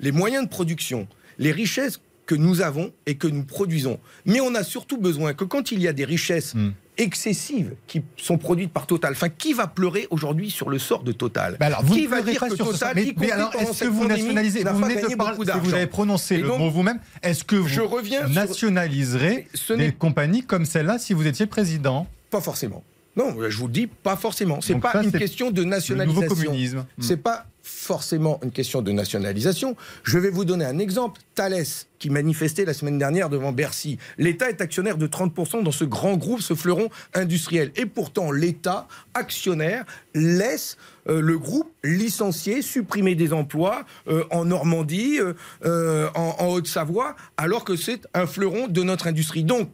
les 0.00 0.12
moyens 0.12 0.44
de 0.44 0.48
production, 0.50 1.06
les 1.38 1.52
richesses 1.52 2.00
que 2.30 2.36
nous 2.36 2.60
avons 2.60 2.92
et 3.06 3.16
que 3.16 3.26
nous 3.26 3.42
produisons. 3.42 3.98
Mais 4.24 4.40
on 4.40 4.54
a 4.54 4.62
surtout 4.62 4.98
besoin 4.98 5.34
que 5.34 5.42
quand 5.42 5.72
il 5.72 5.82
y 5.82 5.88
a 5.88 5.92
des 5.92 6.04
richesses 6.04 6.54
Hmm. 6.54 6.70
excessives 6.96 7.72
qui 7.88 8.02
sont 8.16 8.38
produites 8.38 8.72
par 8.72 8.86
Total, 8.86 9.10
enfin, 9.14 9.28
qui 9.30 9.52
va 9.52 9.66
pleurer 9.66 10.06
aujourd'hui 10.10 10.48
sur 10.48 10.70
le 10.70 10.78
sort 10.78 11.02
de 11.02 11.10
Total? 11.10 11.56
Bah 11.58 11.66
alors, 11.66 11.82
vous 11.84 11.94
Qui 11.94 12.04
ne 12.04 12.08
va 12.08 12.22
dire 12.22 12.38
pas 12.38 12.48
que 12.48 12.54
sur 12.54 12.66
Total, 12.70 12.94
ça. 12.96 13.12
Mais, 13.18 13.32
alors, 13.32 13.52
est-ce 13.56 13.80
que 13.84 13.88
vous 13.88 14.06
nationalisez 14.06 14.62
n'a 14.62 14.72
Vous 14.72 14.80
pas 14.80 14.86
venez 14.86 14.96
de 14.96 15.02
gagné 15.02 15.16
parler, 15.16 15.36
beaucoup 15.38 15.50
si 15.50 15.58
vous 15.58 15.74
avez 15.74 15.88
prononcé 15.88 16.36
le 16.36 16.46
mot 16.56 16.70
vous-même. 16.70 17.00
Est-ce 17.24 17.42
que 17.42 17.56
vous 17.56 17.66
je 17.66 17.80
reviens 17.80 18.20
sur- 18.28 18.30
nationaliserez 18.30 19.48
n'est- 19.70 19.76
des 19.76 19.92
compagnies 19.92 20.42
comme 20.44 20.64
celle-là 20.66 21.00
si 21.00 21.14
vous 21.14 21.26
étiez 21.26 21.46
président? 21.46 22.06
Pas 22.30 22.40
forcément. 22.40 22.84
Non, 23.16 23.34
je 23.48 23.56
vous 23.56 23.66
le 23.66 23.72
dis, 23.72 23.88
pas 23.88 24.14
forcément. 24.14 24.60
C'est 24.60 24.76
pas 24.78 24.92
ça, 24.92 25.02
une 25.02 25.10
c'est 25.10 25.18
question 25.18 25.50
de 25.50 25.64
nationalisation. 25.64 26.28
communisme. 26.28 26.78
Hmm. 26.96 27.02
C'est 27.02 27.16
pas 27.16 27.46
forcément 27.70 28.40
une 28.42 28.50
question 28.50 28.82
de 28.82 28.92
nationalisation. 28.92 29.76
Je 30.02 30.18
vais 30.18 30.30
vous 30.30 30.44
donner 30.44 30.64
un 30.64 30.78
exemple. 30.78 31.20
Thales, 31.34 31.64
qui 31.98 32.10
manifestait 32.10 32.64
la 32.64 32.74
semaine 32.74 32.98
dernière 32.98 33.28
devant 33.28 33.52
Bercy. 33.52 33.98
L'État 34.18 34.50
est 34.50 34.60
actionnaire 34.60 34.96
de 34.96 35.06
30% 35.06 35.62
dans 35.62 35.70
ce 35.70 35.84
grand 35.84 36.16
groupe, 36.16 36.40
ce 36.40 36.54
fleuron 36.54 36.88
industriel. 37.14 37.72
Et 37.76 37.86
pourtant, 37.86 38.32
l'État, 38.32 38.88
actionnaire, 39.14 39.84
laisse 40.14 40.76
euh, 41.08 41.20
le 41.20 41.38
groupe 41.38 41.70
licencier, 41.84 42.62
supprimer 42.62 43.14
des 43.14 43.32
emplois 43.32 43.84
euh, 44.08 44.24
en 44.30 44.44
Normandie, 44.44 45.18
euh, 45.64 46.08
en, 46.14 46.36
en 46.38 46.46
Haute-Savoie, 46.48 47.16
alors 47.36 47.64
que 47.64 47.76
c'est 47.76 48.06
un 48.14 48.26
fleuron 48.26 48.66
de 48.68 48.82
notre 48.82 49.06
industrie. 49.06 49.44
Donc, 49.44 49.70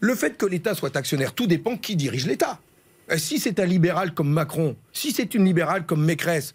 le 0.00 0.14
fait 0.14 0.36
que 0.36 0.46
l'État 0.46 0.74
soit 0.74 0.96
actionnaire, 0.96 1.32
tout 1.32 1.46
dépend 1.46 1.76
qui 1.76 1.96
dirige 1.96 2.26
l'État. 2.26 2.60
Si 3.16 3.38
c'est 3.38 3.60
un 3.60 3.66
libéral 3.66 4.14
comme 4.14 4.30
Macron, 4.30 4.76
si 4.92 5.12
c'est 5.12 5.34
une 5.34 5.44
libérale 5.44 5.86
comme 5.86 6.04
Mécresse, 6.04 6.54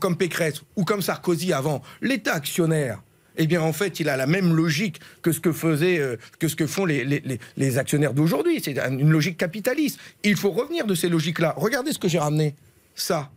comme 0.00 0.16
Pécresse 0.16 0.62
ou 0.76 0.84
comme 0.84 1.02
Sarkozy 1.02 1.52
avant, 1.52 1.82
l'État 2.00 2.34
actionnaire, 2.34 3.02
eh 3.36 3.46
bien 3.46 3.60
en 3.62 3.72
fait, 3.72 4.00
il 4.00 4.08
a 4.08 4.16
la 4.16 4.26
même 4.26 4.52
logique 4.54 5.00
que 5.22 5.30
ce 5.32 5.38
que 5.40 5.52
faisaient, 5.52 5.98
euh, 6.00 6.16
que 6.40 6.48
ce 6.48 6.56
que 6.56 6.66
font 6.66 6.84
les, 6.84 7.04
les- 7.04 7.20
les- 7.24 7.38
les 7.56 7.78
actionnaires 7.78 8.12
d'aujourd'hui. 8.12 8.60
C'est 8.64 8.78
un- 8.80 8.98
une 8.98 9.10
logique 9.10 9.36
capitaliste. 9.38 9.98
Il 10.24 10.36
faut 10.36 10.50
revenir 10.50 10.86
de 10.86 10.94
ces 10.94 11.08
logiques-là. 11.08 11.54
Regardez 11.56 11.92
ce 11.92 11.98
que 11.98 12.08
j'ai 12.08 12.18
ramené. 12.18 12.54
Ça. 12.96 13.30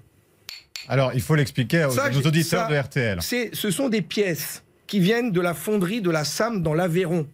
Alors, 0.87 1.11
il 1.13 1.21
faut 1.21 1.35
l'expliquer 1.35 1.85
aux 1.85 1.89
auditeurs 2.27 2.67
ça, 2.67 2.67
de 2.67 2.75
RTL. 2.75 3.19
Ce 3.21 3.69
sont 3.71 3.89
des 3.89 4.01
pièces 4.01 4.63
qui 4.87 4.99
viennent 4.99 5.31
de 5.31 5.39
la 5.39 5.53
fonderie 5.53 6.01
de 6.01 6.09
la 6.09 6.23
SAM 6.25 6.63
dans 6.63 6.73
l'Aveyron. 6.73 7.27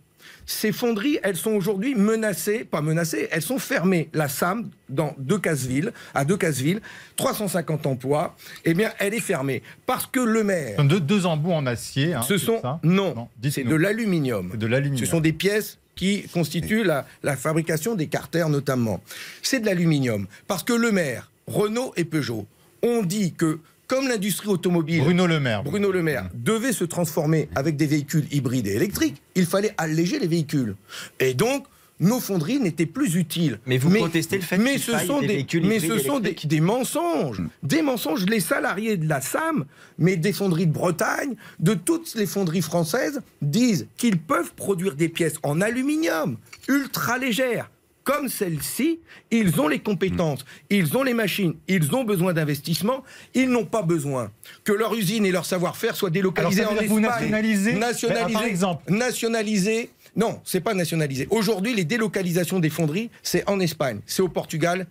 Ces 0.49 0.71
fonderies, 0.71 1.19
elles 1.23 1.35
sont 1.35 1.51
aujourd'hui 1.51 1.93
menacées, 1.93 2.63
pas 2.63 2.81
menacées, 2.81 3.27
elles 3.31 3.41
sont 3.41 3.59
fermées. 3.59 4.07
La 4.13 4.29
SAM, 4.29 4.69
dans 4.87 5.13
Decazeville, 5.17 5.91
à 6.13 6.23
Decazeville, 6.23 6.79
350 7.17 7.85
emplois, 7.85 8.33
eh 8.63 8.73
bien, 8.73 8.91
elle 8.99 9.13
est 9.13 9.19
fermée. 9.19 9.61
Parce 9.85 10.07
que 10.07 10.21
le 10.21 10.45
maire. 10.45 10.81
Deux, 10.85 11.01
deux 11.01 11.25
embouts 11.25 11.51
en 11.51 11.65
acier. 11.65 12.13
hein, 12.13 12.21
Ce 12.21 12.37
sont. 12.37 12.61
ça? 12.61 12.79
Non, 12.83 13.13
Non, 13.13 13.27
c'est 13.43 13.49
dites-nous. 13.49 13.71
de 13.71 13.75
l'aluminium. 13.75 14.55
De 14.57 14.67
l'aluminium. 14.67 15.05
Ce 15.05 15.11
sont 15.11 15.19
des 15.19 15.33
pièces 15.33 15.79
qui 15.95 16.23
constituent 16.29 16.83
la, 16.85 17.05
la 17.23 17.35
fabrication 17.35 17.95
des 17.95 18.07
carters 18.07 18.47
notamment. 18.47 19.01
C'est 19.41 19.59
de 19.59 19.65
l'aluminium. 19.65 20.27
Parce 20.47 20.63
que 20.63 20.73
le 20.73 20.91
maire, 20.93 21.29
Renault 21.47 21.91
et 21.97 22.05
Peugeot 22.05 22.45
ont 22.83 23.03
dit 23.03 23.33
que, 23.33 23.59
comme 23.87 24.07
l'industrie 24.07 24.49
automobile. 24.49 25.01
Bruno 25.01 25.27
Le 25.27 25.39
Maire. 25.39 25.63
Bruno 25.63 25.91
Le 25.91 26.03
Maire 26.03 26.29
devait 26.33 26.73
se 26.73 26.83
transformer 26.83 27.49
avec 27.55 27.75
des 27.77 27.87
véhicules 27.87 28.25
hybrides 28.31 28.67
et 28.67 28.75
électriques, 28.75 29.21
il 29.35 29.45
fallait 29.45 29.73
alléger 29.77 30.19
les 30.19 30.27
véhicules. 30.27 30.75
Et 31.19 31.33
donc, 31.33 31.65
nos 31.99 32.19
fonderies 32.19 32.59
n'étaient 32.59 32.85
plus 32.85 33.15
utiles. 33.15 33.59
Mais 33.65 33.77
vous 33.77 33.89
contestez 33.89 34.37
le 34.37 34.43
fait 34.43 34.57
mais 34.57 34.77
ce 34.77 34.97
sont 34.99 35.21
des 35.21 35.27
des, 35.27 35.33
véhicules 35.33 35.65
mais 35.65 35.79
ce 35.79 35.97
sont 35.97 36.19
des 36.19 36.61
mensonges, 36.61 37.41
des 37.63 37.81
mensonges. 37.81 38.25
Les 38.25 38.39
salariés 38.39 38.97
de 38.97 39.07
la 39.07 39.21
SAM, 39.21 39.65
mais 39.97 40.15
des 40.15 40.33
fonderies 40.33 40.67
de 40.67 40.73
Bretagne, 40.73 41.35
de 41.59 41.73
toutes 41.73 42.13
les 42.15 42.27
fonderies 42.27 42.61
françaises, 42.61 43.21
disent 43.41 43.87
qu'ils 43.97 44.19
peuvent 44.19 44.53
produire 44.55 44.95
des 44.95 45.09
pièces 45.09 45.35
en 45.43 45.61
aluminium 45.61 46.37
ultra 46.67 47.17
légères. 47.17 47.69
Comme 48.07 48.29
celle-ci, 48.29 49.01
ils 49.31 49.59
ont 49.59 49.67
les 49.67 49.79
compétences, 49.79 50.45
ils 50.69 50.95
ont 50.95 51.03
les 51.03 51.13
machines, 51.13 51.55
ils 51.67 51.93
ont 51.93 52.05
besoin 52.05 52.31
d'investissement, 52.31 53.03
ils 53.33 53.49
n'ont 53.49 53.65
pas 53.65 53.81
besoin 53.81 54.31
que 54.63 54.71
leur 54.71 54.93
usine 54.93 55.25
et 55.25 55.31
leur 55.31 55.45
savoir-faire 55.45 55.93
soient 55.93 56.09
délocalisés 56.09 56.61
Alors, 56.61 56.71
ça 56.71 56.77
en 56.77 56.83
que 56.85 56.87
vous 56.87 56.99
Espagne. 56.99 57.11
nationalisez 57.19 57.73
Nationalisés. 57.73 58.33
Par 58.33 58.43
exemple. 58.45 58.93
Nationalisés. 58.93 59.89
Non, 60.15 60.39
c'est 60.45 60.61
pas 60.61 60.73
nationalisé. 60.73 61.27
Aujourd'hui, 61.31 61.75
les 61.75 61.83
délocalisations 61.83 62.61
des 62.61 62.69
fonderies, 62.69 63.09
c'est 63.23 63.43
en 63.49 63.59
Espagne, 63.59 63.99
c'est 64.05 64.21
au 64.21 64.29
Portugal 64.29 64.87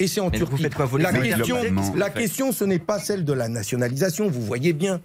et 0.00 0.08
c'est 0.08 0.18
en 0.20 0.30
Mais 0.30 0.38
Turquie. 0.38 0.68
quoi, 0.68 0.88
la 0.98 1.12
les 1.12 1.28
question, 1.28 1.58
la 1.94 2.10
question, 2.10 2.50
ce 2.50 2.64
n'est 2.64 2.80
pas 2.80 2.98
celle 2.98 3.24
de 3.24 3.32
la 3.32 3.46
nationalisation. 3.46 4.28
Vous 4.28 4.42
voyez 4.42 4.72
bien, 4.72 5.00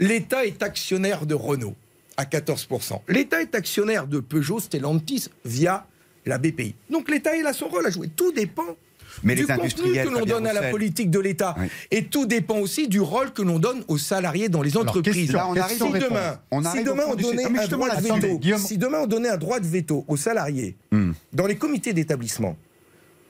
l'État 0.00 0.44
est 0.44 0.64
actionnaire 0.64 1.26
de 1.26 1.34
Renault 1.36 1.76
à 2.16 2.24
14%. 2.24 3.02
L'État 3.06 3.40
est 3.40 3.54
actionnaire 3.54 4.08
de 4.08 4.18
Peugeot 4.18 4.58
Stellantis 4.58 5.28
via 5.44 5.86
la 6.26 6.38
BPI. 6.38 6.74
Donc 6.90 7.10
l'État, 7.10 7.36
il 7.36 7.46
a 7.46 7.52
son 7.52 7.68
rôle 7.68 7.86
à 7.86 7.90
jouer. 7.90 8.08
Tout 8.14 8.32
dépend 8.32 8.76
Mais 9.22 9.34
du 9.34 9.42
les 9.42 9.46
contenu 9.54 9.92
que 9.92 10.08
l'on 10.08 10.24
donne 10.24 10.46
à 10.46 10.52
la 10.52 10.70
politique 10.70 11.10
de 11.10 11.18
l'État. 11.18 11.54
Oui. 11.58 11.66
Et 11.90 12.04
tout 12.04 12.26
dépend 12.26 12.58
aussi 12.58 12.88
du 12.88 13.00
rôle 13.00 13.32
que 13.32 13.42
l'on 13.42 13.58
donne 13.58 13.82
aux 13.88 13.98
salariés 13.98 14.48
dans 14.48 14.62
les 14.62 14.76
entreprises. 14.76 15.32
Là, 15.32 15.48
on 15.48 15.54
si 15.68 15.78
demain, 15.78 16.38
on 16.50 16.62
si 16.62 16.84
demain 16.84 17.14
donnait 17.16 17.44
un 17.44 17.66
droit 17.66 17.88
de 17.88 17.94
attendez, 18.06 18.28
veto, 18.28 18.38
Guillaume. 18.38 18.60
si 18.60 18.78
demain 18.78 18.98
on 19.02 19.06
donnait 19.06 19.28
un 19.30 19.36
droit 19.36 19.60
de 19.60 19.66
veto 19.66 20.04
aux 20.08 20.16
salariés 20.16 20.76
Hmm. 20.92 21.12
dans 21.32 21.46
les 21.46 21.56
comités 21.56 21.92
d'établissement 21.92 22.56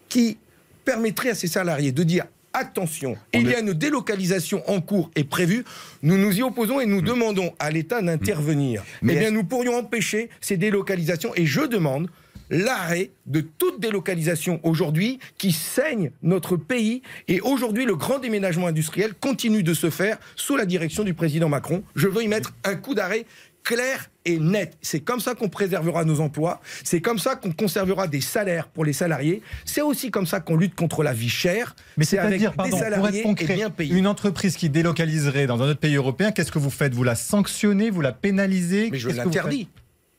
qui 0.09 0.39
permettrait 0.85 1.31
à 1.31 1.35
ces 1.35 1.47
salariés 1.47 1.93
de 1.93 2.03
dire 2.03 2.25
attention, 2.53 3.17
il 3.33 3.49
y 3.49 3.55
a 3.55 3.61
une 3.61 3.73
délocalisation 3.73 4.69
en 4.69 4.81
cours 4.81 5.11
et 5.15 5.23
prévue, 5.25 5.65
nous 6.03 6.19
nous 6.19 6.37
y 6.37 6.43
opposons 6.43 6.81
et 6.81 6.87
nous 6.87 7.01
demandons 7.01 7.53
à 7.61 7.71
l'État 7.71 8.03
d'intervenir. 8.03 8.83
Hmm. 9.03 9.11
Eh 9.11 9.17
bien, 9.17 9.31
nous 9.31 9.45
pourrions 9.45 9.77
empêcher 9.77 10.31
ces 10.41 10.57
délocalisations 10.57 11.33
et 11.37 11.47
je 11.47 11.61
demande 11.63 12.09
l'arrêt 12.51 13.11
de 13.27 13.41
toute 13.41 13.81
délocalisation 13.81 14.61
aujourd'hui 14.63 15.19
qui 15.39 15.53
saigne 15.53 16.11
notre 16.23 16.57
pays. 16.57 17.03
Et 17.29 17.41
aujourd'hui, 17.41 17.85
le 17.87 17.97
grand 17.97 18.19
déménagement 18.19 18.67
industriel 18.67 19.15
continue 19.15 19.63
de 19.63 19.75
se 19.75 19.91
faire 19.91 20.19
sous 20.37 20.57
la 20.57 20.67
direction 20.67 21.05
du 21.05 21.15
président 21.15 21.49
Macron. 21.49 21.83
Je 21.95 22.09
veux 22.09 22.23
y 22.23 22.29
mettre 22.29 22.53
un 22.65 22.75
coup 22.75 22.95
d'arrêt 22.95 23.25
clair 23.63 24.11
et 24.25 24.39
net. 24.39 24.77
C'est 24.81 25.01
comme 25.01 25.21
ça 25.21 25.35
qu'on 25.35 25.49
préservera 25.49 26.05
nos 26.05 26.21
emplois. 26.21 26.61
C'est 26.83 27.01
comme 27.01 27.19
ça 27.19 27.37
qu'on 27.37 27.53
conservera 27.53 28.07
des 28.07 28.21
salaires 28.21 28.69
pour 28.69 28.85
les 28.85 28.93
salariés. 28.93 29.43
C'est 29.65 29.83
aussi 29.83 30.11
comme 30.11 30.27
ça 30.27 30.41
qu'on 30.41 30.57
lutte 30.57 30.75
contre 30.75 31.03
la 31.03 31.13
vie 31.13 31.29
chère. 31.29 31.77
Mais 31.97 32.05
c'est 32.05 32.19
avec 32.19 32.41
des 32.41 32.49
pardon, 32.49 32.71
pour 32.71 32.79
salariés 32.79 33.21
être 33.21 33.27
concret, 33.27 33.53
et 33.53 33.57
bien 33.57 33.71
payés. 33.71 33.95
une 33.95 34.07
entreprise 34.07 34.57
qui 34.57 34.71
délocaliserait 34.71 35.47
dans 35.47 35.63
un 35.63 35.69
autre 35.69 35.81
pays 35.81 35.97
européen, 35.97 36.33
qu'est-ce 36.33 36.53
que 36.53 36.59
vous 36.59 36.71
faites? 36.71 36.95
Vous 36.95 37.05
la 37.05 37.15
sanctionnez? 37.15 37.91
Vous 37.91 38.01
la 38.01 38.13
pénalisez? 38.13 38.89
Mais 38.91 38.99
je 38.99 39.11
l'interdis. 39.11 39.69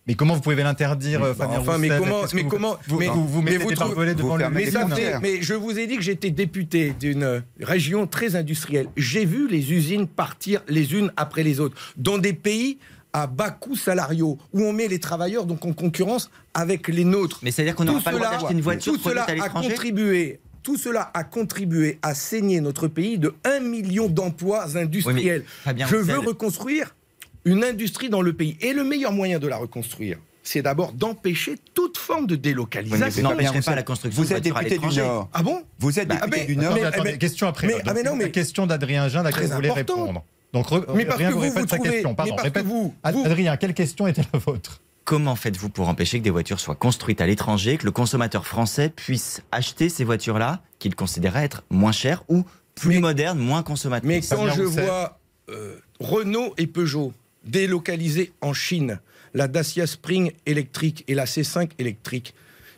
Mais 0.07 0.15
comment 0.15 0.33
vous 0.33 0.41
pouvez 0.41 0.55
l'interdire, 0.63 1.23
euh, 1.23 1.33
Fabien 1.35 1.59
Enfin, 1.59 1.77
mais 1.77 1.89
comment- 1.89 2.21
mais 2.33 2.41
vous- 2.41 2.49
comment- 2.49 2.77
vous, 2.87 2.97
mais- 2.97 3.07
vous, 3.07 3.27
vous 3.27 3.41
mais 3.41 3.51
mettez 3.51 3.63
vous 3.63 3.69
des 3.69 3.75
trouvez- 3.75 4.15
devant 4.15 4.29
vous 4.29 4.37
le 4.37 4.49
Mais, 4.49 4.71
ça 4.71 4.87
mais 5.21 5.41
je 5.43 5.53
vous 5.53 5.77
ai 5.77 5.85
dit 5.85 5.95
que 5.97 6.01
j'étais 6.01 6.31
député 6.31 6.93
d'une 6.99 7.43
région 7.61 8.07
très 8.07 8.35
industrielle. 8.35 8.87
J'ai 8.97 9.25
vu 9.25 9.47
les 9.47 9.71
usines 9.71 10.07
partir 10.07 10.63
les 10.67 10.93
unes 10.95 11.11
après 11.17 11.43
les 11.43 11.59
autres 11.59 11.75
dans 11.97 12.17
des 12.17 12.33
pays 12.33 12.79
à 13.13 13.27
bas 13.27 13.51
coûts 13.51 13.75
salariaux 13.75 14.39
où 14.53 14.61
on 14.63 14.73
met 14.73 14.87
les 14.87 14.99
travailleurs 14.99 15.45
donc 15.45 15.65
en 15.65 15.73
concurrence 15.73 16.31
avec 16.55 16.87
les 16.87 17.03
nôtres. 17.03 17.39
Mais 17.43 17.51
c'est-à-dire 17.51 17.75
qu'on 17.75 17.83
n'aura 17.83 18.01
pas 18.01 18.11
le 18.11 18.17
droit 18.17 18.31
d'acheter 18.31 18.53
une 18.53 18.61
voiture 18.61 18.93
tout 18.93 18.99
cela 19.09 19.23
à 19.25 19.43
a 19.43 19.49
contribué. 19.49 20.39
Tout 20.63 20.77
cela 20.77 21.11
a 21.13 21.23
contribué 21.23 21.99
à 22.01 22.13
saigner 22.15 22.61
notre 22.61 22.87
pays 22.87 23.17
de 23.17 23.33
1 23.43 23.59
million 23.59 24.07
d'emplois 24.07 24.77
industriels. 24.77 25.43
Fabien 25.63 25.87
Je 25.87 25.95
veux 25.95 26.19
reconstruire 26.19 26.95
une 27.45 27.63
industrie 27.63 28.09
dans 28.09 28.21
le 28.21 28.33
pays. 28.33 28.57
Et 28.61 28.73
le 28.73 28.83
meilleur 28.83 29.11
moyen 29.11 29.39
de 29.39 29.47
la 29.47 29.57
reconstruire, 29.57 30.17
c'est 30.43 30.61
d'abord 30.61 30.91
d'empêcher 30.93 31.55
toute 31.73 31.97
forme 31.97 32.25
de 32.27 32.33
Oui, 32.33 32.37
mais 32.43 32.49
délocalisation. 32.49 33.21
vous 33.21 33.21
n'empêcherez 33.29 33.45
Fabien 33.61 33.61
pas 33.61 33.75
la 33.75 33.83
construction 33.83 34.21
vous 34.23 34.29
de 34.29 34.33
êtes 34.35 34.43
député 34.43 34.77
du. 34.77 34.97
Nord. 34.99 35.29
Ah 35.33 35.43
bon? 35.43 35.63
Vous 35.79 35.99
êtes 35.99 36.07
Bah, 36.07 36.15
député 36.15 36.37
mais- 36.39 36.45
du 36.45 36.55
mais- 36.55 36.61
Nord. 36.63 36.71
Attendez, 36.73 36.81
mais- 36.81 36.87
attendez, 36.95 37.11
mais- 37.11 37.17
question 37.17 37.47
après. 37.47 37.67
mais- 37.67 37.73
Donc, 37.73 37.81
ah, 37.87 37.93
mais 37.93 38.03
non, 38.03 38.15
mais- 38.15 38.23
La 38.25 38.29
question 38.29 38.65
d'Adrien 38.67 39.07
Jean, 39.07 39.19
à 39.19 39.23
laquelle 39.23 39.47
vous 39.47 39.53
voulez 39.55 39.69
important. 39.69 40.01
répondre. 40.05 40.23
Donc, 40.53 40.67
re- 40.67 40.85
Mais 40.95 41.05
parce 41.05 41.13
Adrien 41.15 41.29
que 41.29 41.33
vous 41.33 41.39
vous, 41.39 41.45
répète 41.45 41.63
vous 41.63 41.69
sa 41.69 41.75
trouvez- 41.77 41.91
question. 41.91 42.09
mais 42.09 42.15
Pardon, 42.15 42.31
parce 42.35 42.41
que 42.41 42.47
répète. 42.47 42.65
vous- 42.65 42.93
vous- 43.13 43.23
Adrien, 43.25 43.57
quelle 43.57 43.73
question 43.73 44.07
était 44.07 44.23
la 44.33 44.39
vôtre? 44.39 44.81
Comment 45.05 45.35
faites-vous 45.35 45.69
pour 45.69 45.87
empêcher 45.89 46.19
que 46.19 46.23
des 46.23 46.29
voitures 46.29 46.59
soient 46.59 46.75
construites 46.75 47.21
à 47.21 47.25
l'étranger, 47.27 47.77
que 47.77 47.85
le 47.85 47.91
consommateur 47.91 48.45
français 48.45 48.89
puisse 48.95 49.41
acheter 49.51 49.89
ces 49.89 50.03
voitures-là, 50.03 50.61
qu'il 50.79 50.95
considérait 50.95 51.43
être 51.45 51.63
moins 51.69 51.91
chères 51.91 52.23
ou 52.29 52.43
plus 52.75 52.95
Mais- 52.95 52.99
modernes, 52.99 53.39
moins 53.39 53.63
consommatrices? 53.63 54.29
Mais 54.31 54.37
quand 54.37 54.49
je 54.49 54.61
vois 54.63 55.17
euh, 55.49 55.75
Renault 55.99 56.53
et 56.57 56.67
Peugeot 56.67 57.13
délocalisés 57.45 58.31
en 58.41 58.53
Chine, 58.53 58.99
la 59.33 59.47
Dacia 59.47 59.87
Spring 59.87 60.31
électrique 60.45 61.03
et 61.07 61.15
la 61.15 61.25
C5 61.25 61.69
électrique, 61.79 62.33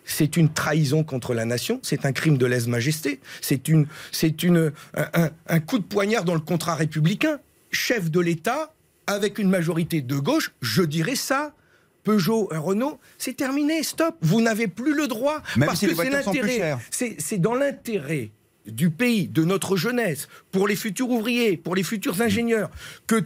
c'est 0.05 0.35
une 0.37 0.51
trahison 0.51 1.03
contre 1.03 1.33
la 1.33 1.45
nation, 1.45 1.79
c'est 1.81 2.05
un 2.05 2.11
crime 2.11 2.37
de 2.37 2.45
lèse-majesté, 2.45 3.19
c'est 3.41 3.67
une, 3.69 3.87
c'est 4.11 4.43
une, 4.43 4.73
un, 4.95 5.07
un- 5.23 5.31
un 5.47 5.59
coup 5.59 5.79
de 5.79 5.83
poignard 5.83 6.25
dans 6.25 6.33
le 6.33 6.41
contrat 6.41 6.75
républicain. 6.75 7.39
Chef 7.71 8.11
de 8.11 8.19
l'État, 8.19 8.73
avec 9.07 9.39
une 9.39 9.49
majorité 9.49 10.01
de 10.01 10.17
gauche, 10.17 10.51
je 10.61 10.83
dirais 10.83 11.15
ça. 11.15 11.55
Peugeot, 12.03 12.49
et 12.53 12.57
Renault, 12.57 12.99
c'est 13.17 13.35
terminé, 13.37 13.81
stop. 13.81 14.15
Vous 14.21 14.41
n'avez 14.41 14.67
plus 14.67 14.93
le 14.93 15.07
droit. 15.07 15.41
Même 15.55 15.67
parce 15.67 15.79
si 15.79 15.87
que 15.87 16.01
l'intérêt. 16.03 16.75
C'est 16.91 17.15
c'est 17.17 17.37
dans 17.37 17.55
l'intérêt 17.55 18.29
du 18.67 18.89
pays, 18.89 19.27
de 19.29 19.45
notre 19.45 19.77
jeunesse, 19.77 20.27
pour 20.51 20.67
les 20.67 20.75
futurs 20.75 21.09
ouvriers, 21.09 21.55
pour 21.55 21.75
les 21.75 21.83
futurs 21.83 22.21
ingénieurs, 22.21 22.69
que 23.07 23.23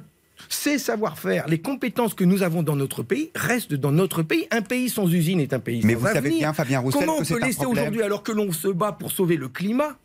ces 0.50 0.78
savoir-faire, 0.78 1.48
les 1.48 1.60
compétences 1.60 2.14
que 2.14 2.24
nous 2.24 2.44
avons 2.44 2.64
dans 2.64 2.76
notre 2.76 3.04
pays 3.04 3.32
restent 3.36 3.74
dans 3.74 3.92
notre 3.92 4.24
pays. 4.24 4.48
Un 4.52 4.62
pays 4.62 4.90
sans 4.90 5.12
usine 5.12 5.40
est 5.40 5.54
un 5.54 5.60
pays 5.60 5.82
Mais 5.84 5.94
sans 5.94 6.00
vous 6.00 6.08
savez 6.08 6.30
bien, 6.30 6.54
Fabien 6.54 6.80
Roussel, 6.80 7.02
comment 7.02 7.18
on 7.20 7.24
peut 7.24 7.40
laisser 7.40 7.66
aujourd'hui, 7.66 8.02
alors 8.02 8.24
que 8.24 8.32
l'on 8.32 8.52
se 8.52 8.68
bat 8.68 8.92
pour 8.92 9.12
sauver 9.12 9.38
le 9.38 9.50
climat, 9.50 9.98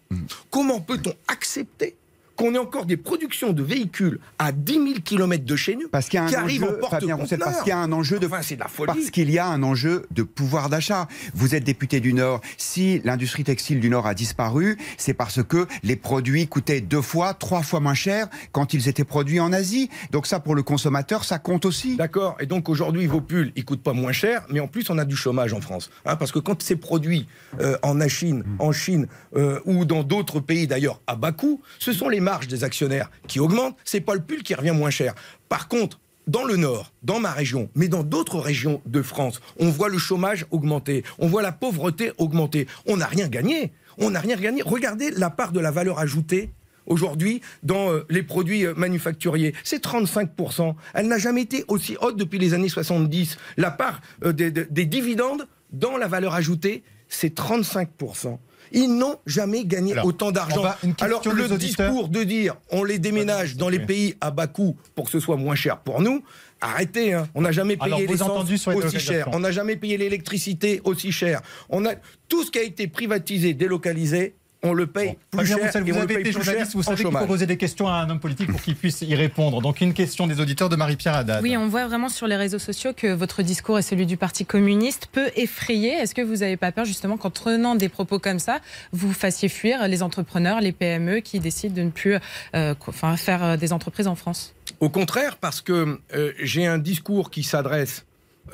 comment 0.51 0.81
peut-on 0.81 1.15
accepter 1.29 1.97
qu'on 2.37 2.55
ait 2.55 2.59
encore 2.59 2.87
des 2.87 2.97
productions 2.97 3.53
de 3.53 3.63
véhicules 3.63 4.19
à 4.39 4.53
10 4.53 4.73
000 4.73 4.85
km 5.05 5.45
de 5.45 5.57
chez 5.57 5.77
nous 5.77 5.89
Parce 5.89 6.09
qu'il 6.09 6.21
y 6.21 6.23
a 6.23 6.27
qui 6.27 6.37
un 6.37 6.41
arrivent 6.43 6.65
en 6.65 6.69
enjeu, 6.69 6.81
Fabien 6.91 7.15
Roussel, 7.15 7.39
parce 7.39 7.59
qu'il 7.61 7.69
y 7.69 7.73
a 7.73 7.79
un 7.79 7.93
enjeu 7.93 8.19
de, 8.19 8.27
Enfin, 8.27 8.43
c'est 8.43 8.57
de 8.57 8.61
la 8.61 8.69
folie. 8.69 8.87
parce 8.87 9.11
qu'il 9.11 9.31
y 9.31 9.39
a 9.39 9.47
un 9.47 9.63
enjeu 9.63 10.07
de 10.11 10.23
pouvoir 10.23 10.69
d'achat. 10.69 11.09
Vous 11.35 11.55
êtes 11.55 11.65
député 11.65 12.01
du 12.01 12.13
Nord. 12.13 12.41
Si 12.57 13.01
l'industrie 13.05 13.45
textile 13.45 13.81
du 13.81 13.89
Nord 13.91 14.07
a 14.07 14.15
disparu, 14.15 14.79
c'est 14.97 15.15
parce 15.15 15.43
que 15.43 15.67
les 15.83 15.97
produits 15.97 16.47
coûtaient 16.49 16.81
deux 16.81 17.03
fois, 17.03 17.35
trois 17.35 17.63
fois 17.63 17.81
moins 17.81 17.95
cher 17.95 18.29
quand 18.53 18.75
ils 18.75 18.89
étaient 18.89 19.05
produits 19.05 19.41
en 19.41 19.53
Asie. 19.53 19.91
Donc 20.11 20.27
ça, 20.27 20.41
pour 20.41 20.55
le 20.55 20.63
consommateur, 20.63 21.25
ça 21.25 21.39
compte 21.39 21.65
aussi. 21.65 21.97
D'accord. 21.97 22.37
Et 22.41 22.47
donc 22.47 22.69
aujourd'hui, 22.69 23.07
vos 23.07 23.21
pulls, 23.21 23.53
ils 23.57 23.65
coûtent 23.65 23.83
pas 23.83 23.93
moins 23.93 24.13
cher, 24.13 24.45
mais 24.51 24.61
en 24.61 24.69
plus, 24.69 24.89
on 24.91 24.99
a 24.99 25.05
du 25.05 25.17
chômage 25.17 25.53
en 25.53 25.61
France. 25.61 25.91
Hein, 26.07 26.17
parce 26.17 26.33
que 26.33 26.39
quand 26.39 26.61
c'est 26.63 26.77
produit 26.77 27.27
euh, 27.61 27.77
en 27.83 27.99
Chine, 28.09 28.45
en 28.59 28.73
Chine 28.73 29.07
euh, 29.37 29.61
ou 29.65 29.85
dans 29.85 30.03
d'autres 30.03 30.41
pays 30.41 30.67
d'ailleurs 30.67 31.01
à 31.07 31.17
bas 31.17 31.33
coût, 31.33 31.61
ce 31.79 31.93
sont 31.93 32.09
les 32.09 32.21
marges 32.23 32.49
des 32.49 32.65
actionnaires 32.65 33.11
qui 33.29 33.39
augmentent. 33.41 33.77
C'est 33.85 34.01
pas 34.01 34.15
le 34.15 34.23
pull 34.23 34.43
qui 34.43 34.55
revient 34.55 34.71
moins 34.73 34.91
cher. 34.91 35.15
Par 35.51 35.69
contre, 35.69 36.01
dans 36.29 36.45
le 36.45 36.57
Nord, 36.57 36.93
dans 37.03 37.19
ma 37.21 37.33
région, 37.33 37.69
mais 37.75 37.89
dans 37.89 38.05
d'autres 38.05 38.39
régions 38.39 38.81
de 38.87 39.03
France, 39.03 39.41
on 39.59 39.69
voit 39.71 39.89
le 39.89 39.99
chômage 39.99 40.47
augmenter, 40.53 41.03
on 41.19 41.27
voit 41.27 41.43
la 41.43 41.51
pauvreté 41.53 42.13
augmenter. 42.19 42.67
On 42.87 42.97
n'a 42.97 43.07
rien 43.07 43.29
gagné. 43.29 43.73
On 43.99 44.11
n'a 44.11 44.21
rien 44.21 44.37
gagné. 44.37 44.63
Regardez 44.65 45.11
la 45.11 45.29
part 45.31 45.53
de 45.53 45.61
la 45.61 45.71
valeur 45.71 45.99
ajoutée 45.99 46.51
aujourd'hui 46.87 47.41
dans 47.63 47.91
euh, 47.93 48.07
les 48.09 48.23
produits 48.23 48.65
euh, 48.67 48.75
manufacturiers. 48.75 49.55
C'est 49.65 49.85
35%. 49.85 50.75
Elle 50.95 51.09
n'a 51.09 51.19
jamais 51.19 51.43
été 51.43 51.65
aussi 51.69 51.97
haute 52.01 52.17
depuis 52.17 52.39
les 52.39 52.55
années 52.55 52.69
70. 52.69 53.37
La 53.57 53.71
part 53.71 54.01
euh, 54.25 54.33
des, 54.33 54.51
des- 54.51 54.65
des 54.65 54.87
dividendes 54.87 55.47
dans 55.73 55.97
la 55.97 56.07
valeur 56.09 56.35
ajoutée, 56.35 56.83
c'est 57.09 57.37
35%. 57.37 58.39
Ils 58.73 58.89
n'ont 58.95 59.17
jamais 59.27 59.65
gagné 59.65 59.93
Alors, 59.93 60.07
autant 60.07 60.33
d'argent. 60.33 60.65
Alors 61.01 61.23
le 61.29 61.45
auditeurs. 61.53 61.89
discours 61.91 62.09
de 62.09 62.23
dire 62.25 62.57
on 62.71 62.85
les 62.85 62.99
déménage 62.99 63.57
dans 63.57 63.69
les 63.69 63.79
pays 63.81 64.15
à 64.21 64.31
bas 64.31 64.47
coût 64.47 64.77
pour 64.95 65.07
que 65.07 65.11
ce 65.11 65.21
soit 65.21 65.37
moins 65.37 65.55
cher 65.55 65.79
pour 65.79 66.01
nous, 66.01 66.23
arrêtez. 66.61 67.13
hein. 67.13 67.29
On 67.35 67.43
n'a 67.43 67.53
jamais 67.53 67.77
payé 67.77 68.07
l'essence 68.07 68.51
aussi 68.67 68.99
cher. 68.99 69.29
On 69.33 69.41
n'a 69.41 69.53
jamais 69.53 69.77
payé 69.77 69.97
l'électricité 69.97 70.81
aussi 70.85 71.13
cher. 71.13 71.43
On 71.69 71.85
a 71.87 71.95
tout 72.29 72.45
ce 72.45 72.51
qui 72.51 72.59
a 72.59 72.63
été 72.63 72.87
privatisé, 72.89 73.55
délocalisé, 73.55 74.35
on 74.63 74.73
le 74.73 74.87
paye 74.87 75.17
plus 75.31 75.41
Fabien 75.41 75.57
cher. 75.57 75.67
Roussel, 75.67 75.89
et 75.89 75.91
vous 75.91 75.99
on 75.99 76.03
avez 76.03 76.15
été 76.15 76.23
plus 76.23 76.33
journaliste, 76.33 76.75
vous 76.75 76.83
savez 76.83 77.03
qu'il 77.03 77.13
faut 77.13 77.27
poser 77.27 77.47
des 77.47 77.57
questions 77.57 77.89
à 77.89 77.95
un 77.95 78.11
homme 78.11 78.21
politique 78.21 78.51
pour 78.51 78.61
qu'il 78.61 78.77
puisse 78.77 79.03
y 79.03 79.15
répondre. 79.15 79.61
Donc 79.61 79.81
une 79.81 79.93
question 79.93 80.27
des 80.27 80.41
auditeurs 80.41 80.69
de 80.69 80.77
Marie-Pierre 80.77 81.15
Haddad. 81.15 81.43
Oui, 81.43 81.57
on 81.57 81.69
voit 81.69 81.87
vraiment 81.87 82.09
sur 82.09 82.27
les 82.27 82.37
réseaux 82.37 82.59
sociaux 82.59 82.93
que 82.97 83.13
votre 83.13 83.43
discours 83.43 83.79
et 83.79 83.83
celui 83.83 84.07
du 84.07 84.17
Parti 84.17 84.47
communiste 84.47 85.09
peut 85.11 85.31
effrayer. 85.37 85.91
Est-ce 85.91 86.15
que 86.15 86.23
vous 86.23 86.37
n'avez 86.37 86.57
pas 86.57 86.73
peur 86.73 86.85
justement 86.85 87.17
qu'en 87.17 87.31
tenant 87.31 87.75
des 87.75 87.89
propos 87.89 88.19
comme 88.19 88.39
ça, 88.39 88.61
vous 88.93 89.13
fassiez 89.13 89.49
fuir 89.49 89.89
les 89.89 90.03
entrepreneurs, 90.03 90.61
les 90.61 90.73
PME 90.73 91.21
qui 91.21 91.41
décident 91.41 91.75
de 91.75 91.83
ne 91.83 91.91
plus 91.91 92.19
euh, 92.55 92.75
enfin, 92.87 93.17
faire 93.17 93.43
euh, 93.43 93.57
des 93.57 93.73
entreprises 93.73 94.07
en 94.07 94.15
France? 94.15 94.55
Au 94.81 94.89
contraire, 94.89 95.37
parce 95.37 95.61
que 95.61 95.99
euh, 96.15 96.33
j'ai 96.41 96.67
un 96.67 96.79
discours 96.79 97.31
qui 97.31 97.43
s'adresse 97.43 98.05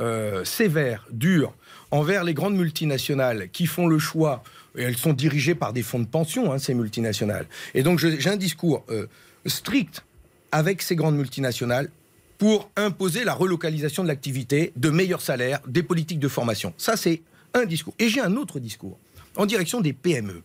euh, 0.00 0.44
sévère, 0.44 1.06
dur, 1.10 1.54
envers 1.90 2.22
les 2.22 2.34
grandes 2.34 2.54
multinationales 2.54 3.48
qui 3.50 3.66
font 3.66 3.86
le 3.86 3.98
choix, 3.98 4.42
elles 4.76 4.96
sont 4.96 5.12
dirigées 5.12 5.54
par 5.54 5.72
des 5.72 5.82
fonds 5.82 6.00
de 6.00 6.06
pension, 6.06 6.52
hein, 6.52 6.58
ces 6.58 6.74
multinationales. 6.74 7.46
Et 7.74 7.82
donc 7.82 7.98
j'ai 7.98 8.28
un 8.28 8.36
discours 8.36 8.84
euh, 8.90 9.06
strict 9.46 10.04
avec 10.52 10.82
ces 10.82 10.96
grandes 10.96 11.16
multinationales 11.16 11.90
pour 12.38 12.70
imposer 12.76 13.24
la 13.24 13.34
relocalisation 13.34 14.02
de 14.04 14.08
l'activité, 14.08 14.72
de 14.76 14.90
meilleurs 14.90 15.20
salaires, 15.20 15.60
des 15.66 15.82
politiques 15.82 16.20
de 16.20 16.28
formation. 16.28 16.72
Ça, 16.78 16.96
c'est 16.96 17.22
un 17.52 17.64
discours. 17.64 17.94
Et 17.98 18.08
j'ai 18.08 18.20
un 18.20 18.36
autre 18.36 18.60
discours 18.60 18.96
en 19.36 19.46
direction 19.46 19.80
des 19.80 19.92
PME, 19.92 20.42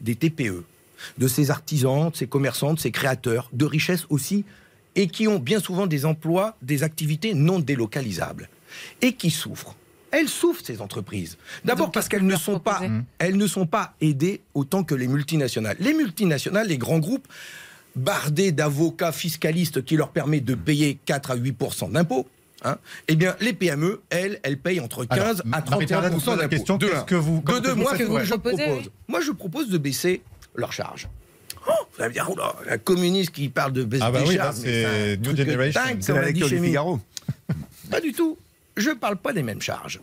des 0.00 0.14
TPE, 0.14 0.64
de 1.18 1.28
ces 1.28 1.50
artisans, 1.50 2.10
de 2.10 2.16
ces 2.16 2.26
commerçants, 2.26 2.74
de 2.74 2.80
ces 2.80 2.90
créateurs 2.90 3.50
de 3.52 3.64
richesses 3.64 4.06
aussi, 4.08 4.44
et 4.96 5.08
qui 5.08 5.28
ont 5.28 5.38
bien 5.38 5.60
souvent 5.60 5.86
des 5.86 6.06
emplois, 6.06 6.56
des 6.62 6.82
activités 6.82 7.34
non 7.34 7.58
délocalisables, 7.58 8.48
et 9.02 9.12
qui 9.14 9.30
souffrent. 9.30 9.74
Elles 10.16 10.28
souffrent 10.28 10.62
ces 10.64 10.80
entreprises. 10.80 11.36
D'abord 11.64 11.90
parce 11.90 12.08
qu'elles 12.08 12.26
ne 12.26 12.36
sont 12.36 12.58
pas, 12.60 12.80
elles 13.18 13.36
ne 13.36 13.46
sont 13.46 13.66
pas 13.66 13.94
aidées 14.00 14.40
autant 14.54 14.84
que 14.84 14.94
les 14.94 15.08
multinationales. 15.08 15.76
Les 15.80 15.92
multinationales, 15.94 16.68
les 16.68 16.78
grands 16.78 17.00
groupes, 17.00 17.26
bardés 17.96 18.52
d'avocats 18.52 19.12
fiscalistes 19.12 19.84
qui 19.84 19.96
leur 19.96 20.10
permettent 20.10 20.44
de 20.44 20.54
payer 20.54 20.98
4 21.04 21.32
à 21.32 21.36
8% 21.36 21.90
d'impôts. 21.92 22.26
Hein, 22.66 22.78
eh 23.08 23.16
bien, 23.16 23.36
les 23.40 23.52
PME, 23.52 24.00
elles, 24.08 24.40
elles 24.42 24.56
payent 24.58 24.80
entre 24.80 25.04
15 25.04 25.18
Alors, 25.18 25.30
à 25.52 25.70
Marie-Pierre 25.70 25.98
Haddad, 25.98 26.12
31 26.12 26.18
vous 26.18 26.20
pose 26.24 26.26
la 26.36 26.42
d'impôts. 26.42 26.48
question, 26.56 26.76
De 26.78 26.86
qu'est-ce 26.86 26.98
un. 26.98 27.02
que 27.02 27.14
vous- 27.14 27.42
De 27.46 27.58
deux, 27.58 27.74
moi, 27.74 27.96
qu'est-ce 27.96 28.08
que 28.08 28.24
je 28.24 28.34
propose. 28.34 28.90
Moi, 29.08 29.20
je 29.20 29.32
propose 29.32 29.68
de 29.68 29.76
baisser 29.78 30.22
leurs 30.54 30.72
charges. 30.72 31.08
Oh, 31.66 31.72
vous 31.96 32.02
allez 32.02 32.08
me 32.10 32.14
dire, 32.14 32.30
oula, 32.30 32.54
la 32.66 32.78
communiste 32.78 33.32
qui 33.32 33.48
parle 33.48 33.72
de 33.72 33.84
baisse 33.84 34.00
Ah 34.02 34.10
bah 34.10 34.22
des 34.22 34.28
oui, 34.28 34.36
charges, 34.36 34.56
c'est 34.56 34.84
un 34.84 35.16
New 35.16 35.36
Generation. 35.36 35.80
C'est 36.00 36.06
comme 36.12 36.20
la 36.20 36.26
lecture 36.28 36.48
du. 36.48 36.58
Figaro. 36.58 37.00
Pas 37.90 38.00
du 38.00 38.12
tout. 38.12 38.38
Je 38.76 38.90
parle 38.90 39.16
pas 39.16 39.32
des 39.32 39.42
mêmes 39.42 39.62
charges. 39.62 40.00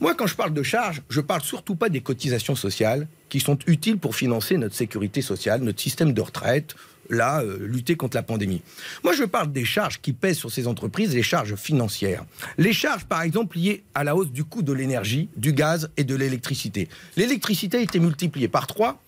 Moi, 0.00 0.14
quand 0.14 0.26
je 0.26 0.34
parle 0.34 0.52
de 0.52 0.62
charges, 0.62 1.00
je 1.08 1.22
parle 1.22 1.40
surtout 1.40 1.74
pas 1.74 1.88
des 1.88 2.02
cotisations 2.02 2.54
sociales 2.54 3.08
qui 3.30 3.40
sont 3.40 3.58
utiles 3.66 3.98
pour 3.98 4.14
financer 4.14 4.58
notre 4.58 4.74
sécurité 4.74 5.22
sociale, 5.22 5.62
notre 5.62 5.80
système 5.80 6.12
de 6.12 6.20
retraite, 6.20 6.74
là, 7.08 7.40
euh, 7.40 7.58
lutter 7.60 7.96
contre 7.96 8.16
la 8.16 8.22
pandémie. 8.22 8.60
Moi, 9.04 9.14
je 9.14 9.24
parle 9.24 9.52
des 9.52 9.64
charges 9.64 10.00
qui 10.02 10.12
pèsent 10.12 10.36
sur 10.36 10.50
ces 10.50 10.66
entreprises, 10.66 11.14
les 11.14 11.22
charges 11.22 11.54
financières. 11.54 12.26
Les 12.58 12.74
charges, 12.74 13.06
par 13.06 13.22
exemple, 13.22 13.56
liées 13.56 13.84
à 13.94 14.04
la 14.04 14.14
hausse 14.14 14.30
du 14.30 14.44
coût 14.44 14.62
de 14.62 14.72
l'énergie, 14.74 15.30
du 15.36 15.54
gaz 15.54 15.88
et 15.96 16.04
de 16.04 16.14
l'électricité. 16.14 16.88
L'électricité 17.16 17.78
a 17.78 17.80
été 17.80 17.98
multipliée 17.98 18.48
par 18.48 18.66
3 18.66 19.02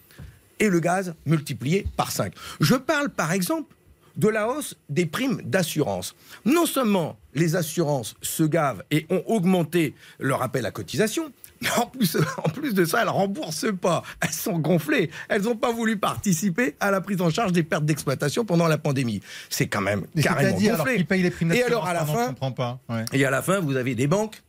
et 0.58 0.68
le 0.68 0.80
gaz 0.80 1.14
multiplié 1.26 1.86
par 1.96 2.10
5. 2.10 2.32
Je 2.60 2.74
parle, 2.76 3.10
par 3.10 3.32
exemple, 3.32 3.74
de 4.18 4.28
la 4.28 4.48
hausse 4.48 4.76
des 4.88 5.06
primes 5.06 5.40
d'assurance. 5.44 6.14
Non 6.44 6.66
seulement 6.66 7.18
les 7.34 7.56
assurances 7.56 8.14
se 8.20 8.42
gavent 8.42 8.82
et 8.90 9.06
ont 9.10 9.22
augmenté 9.26 9.94
leur 10.18 10.42
appel 10.42 10.66
à 10.66 10.70
cotisation, 10.70 11.32
mais 11.60 11.70
en 11.76 11.86
plus, 11.86 12.16
en 12.44 12.48
plus 12.50 12.74
de 12.74 12.84
ça, 12.84 13.00
elles 13.00 13.06
ne 13.06 13.12
remboursent 13.12 13.72
pas. 13.80 14.02
Elles 14.20 14.32
sont 14.32 14.58
gonflées. 14.58 15.10
Elles 15.28 15.42
n'ont 15.42 15.56
pas 15.56 15.72
voulu 15.72 15.96
participer 15.98 16.76
à 16.80 16.90
la 16.90 17.00
prise 17.00 17.20
en 17.20 17.30
charge 17.30 17.52
des 17.52 17.62
pertes 17.62 17.84
d'exploitation 17.84 18.44
pendant 18.44 18.66
la 18.68 18.78
pandémie. 18.78 19.20
C'est 19.50 19.66
quand 19.68 19.80
même 19.80 20.04
Mais 20.14 20.22
carrément 20.22 20.56
alors 20.58 20.78
gonflé. 20.78 21.04
paye 21.04 21.22
les 21.22 21.30
primes 21.30 21.52
et 21.52 21.62
alors, 21.62 21.86
à 21.86 21.92
la 21.94 22.00
pardon, 22.00 22.14
fin, 22.14 22.26
comprends 22.28 22.52
pas. 22.52 22.80
Ouais. 22.88 23.04
et 23.12 23.24
à 23.24 23.30
la 23.30 23.42
fin, 23.42 23.60
vous 23.60 23.76
avez 23.76 23.94
des 23.94 24.06
banques 24.06 24.42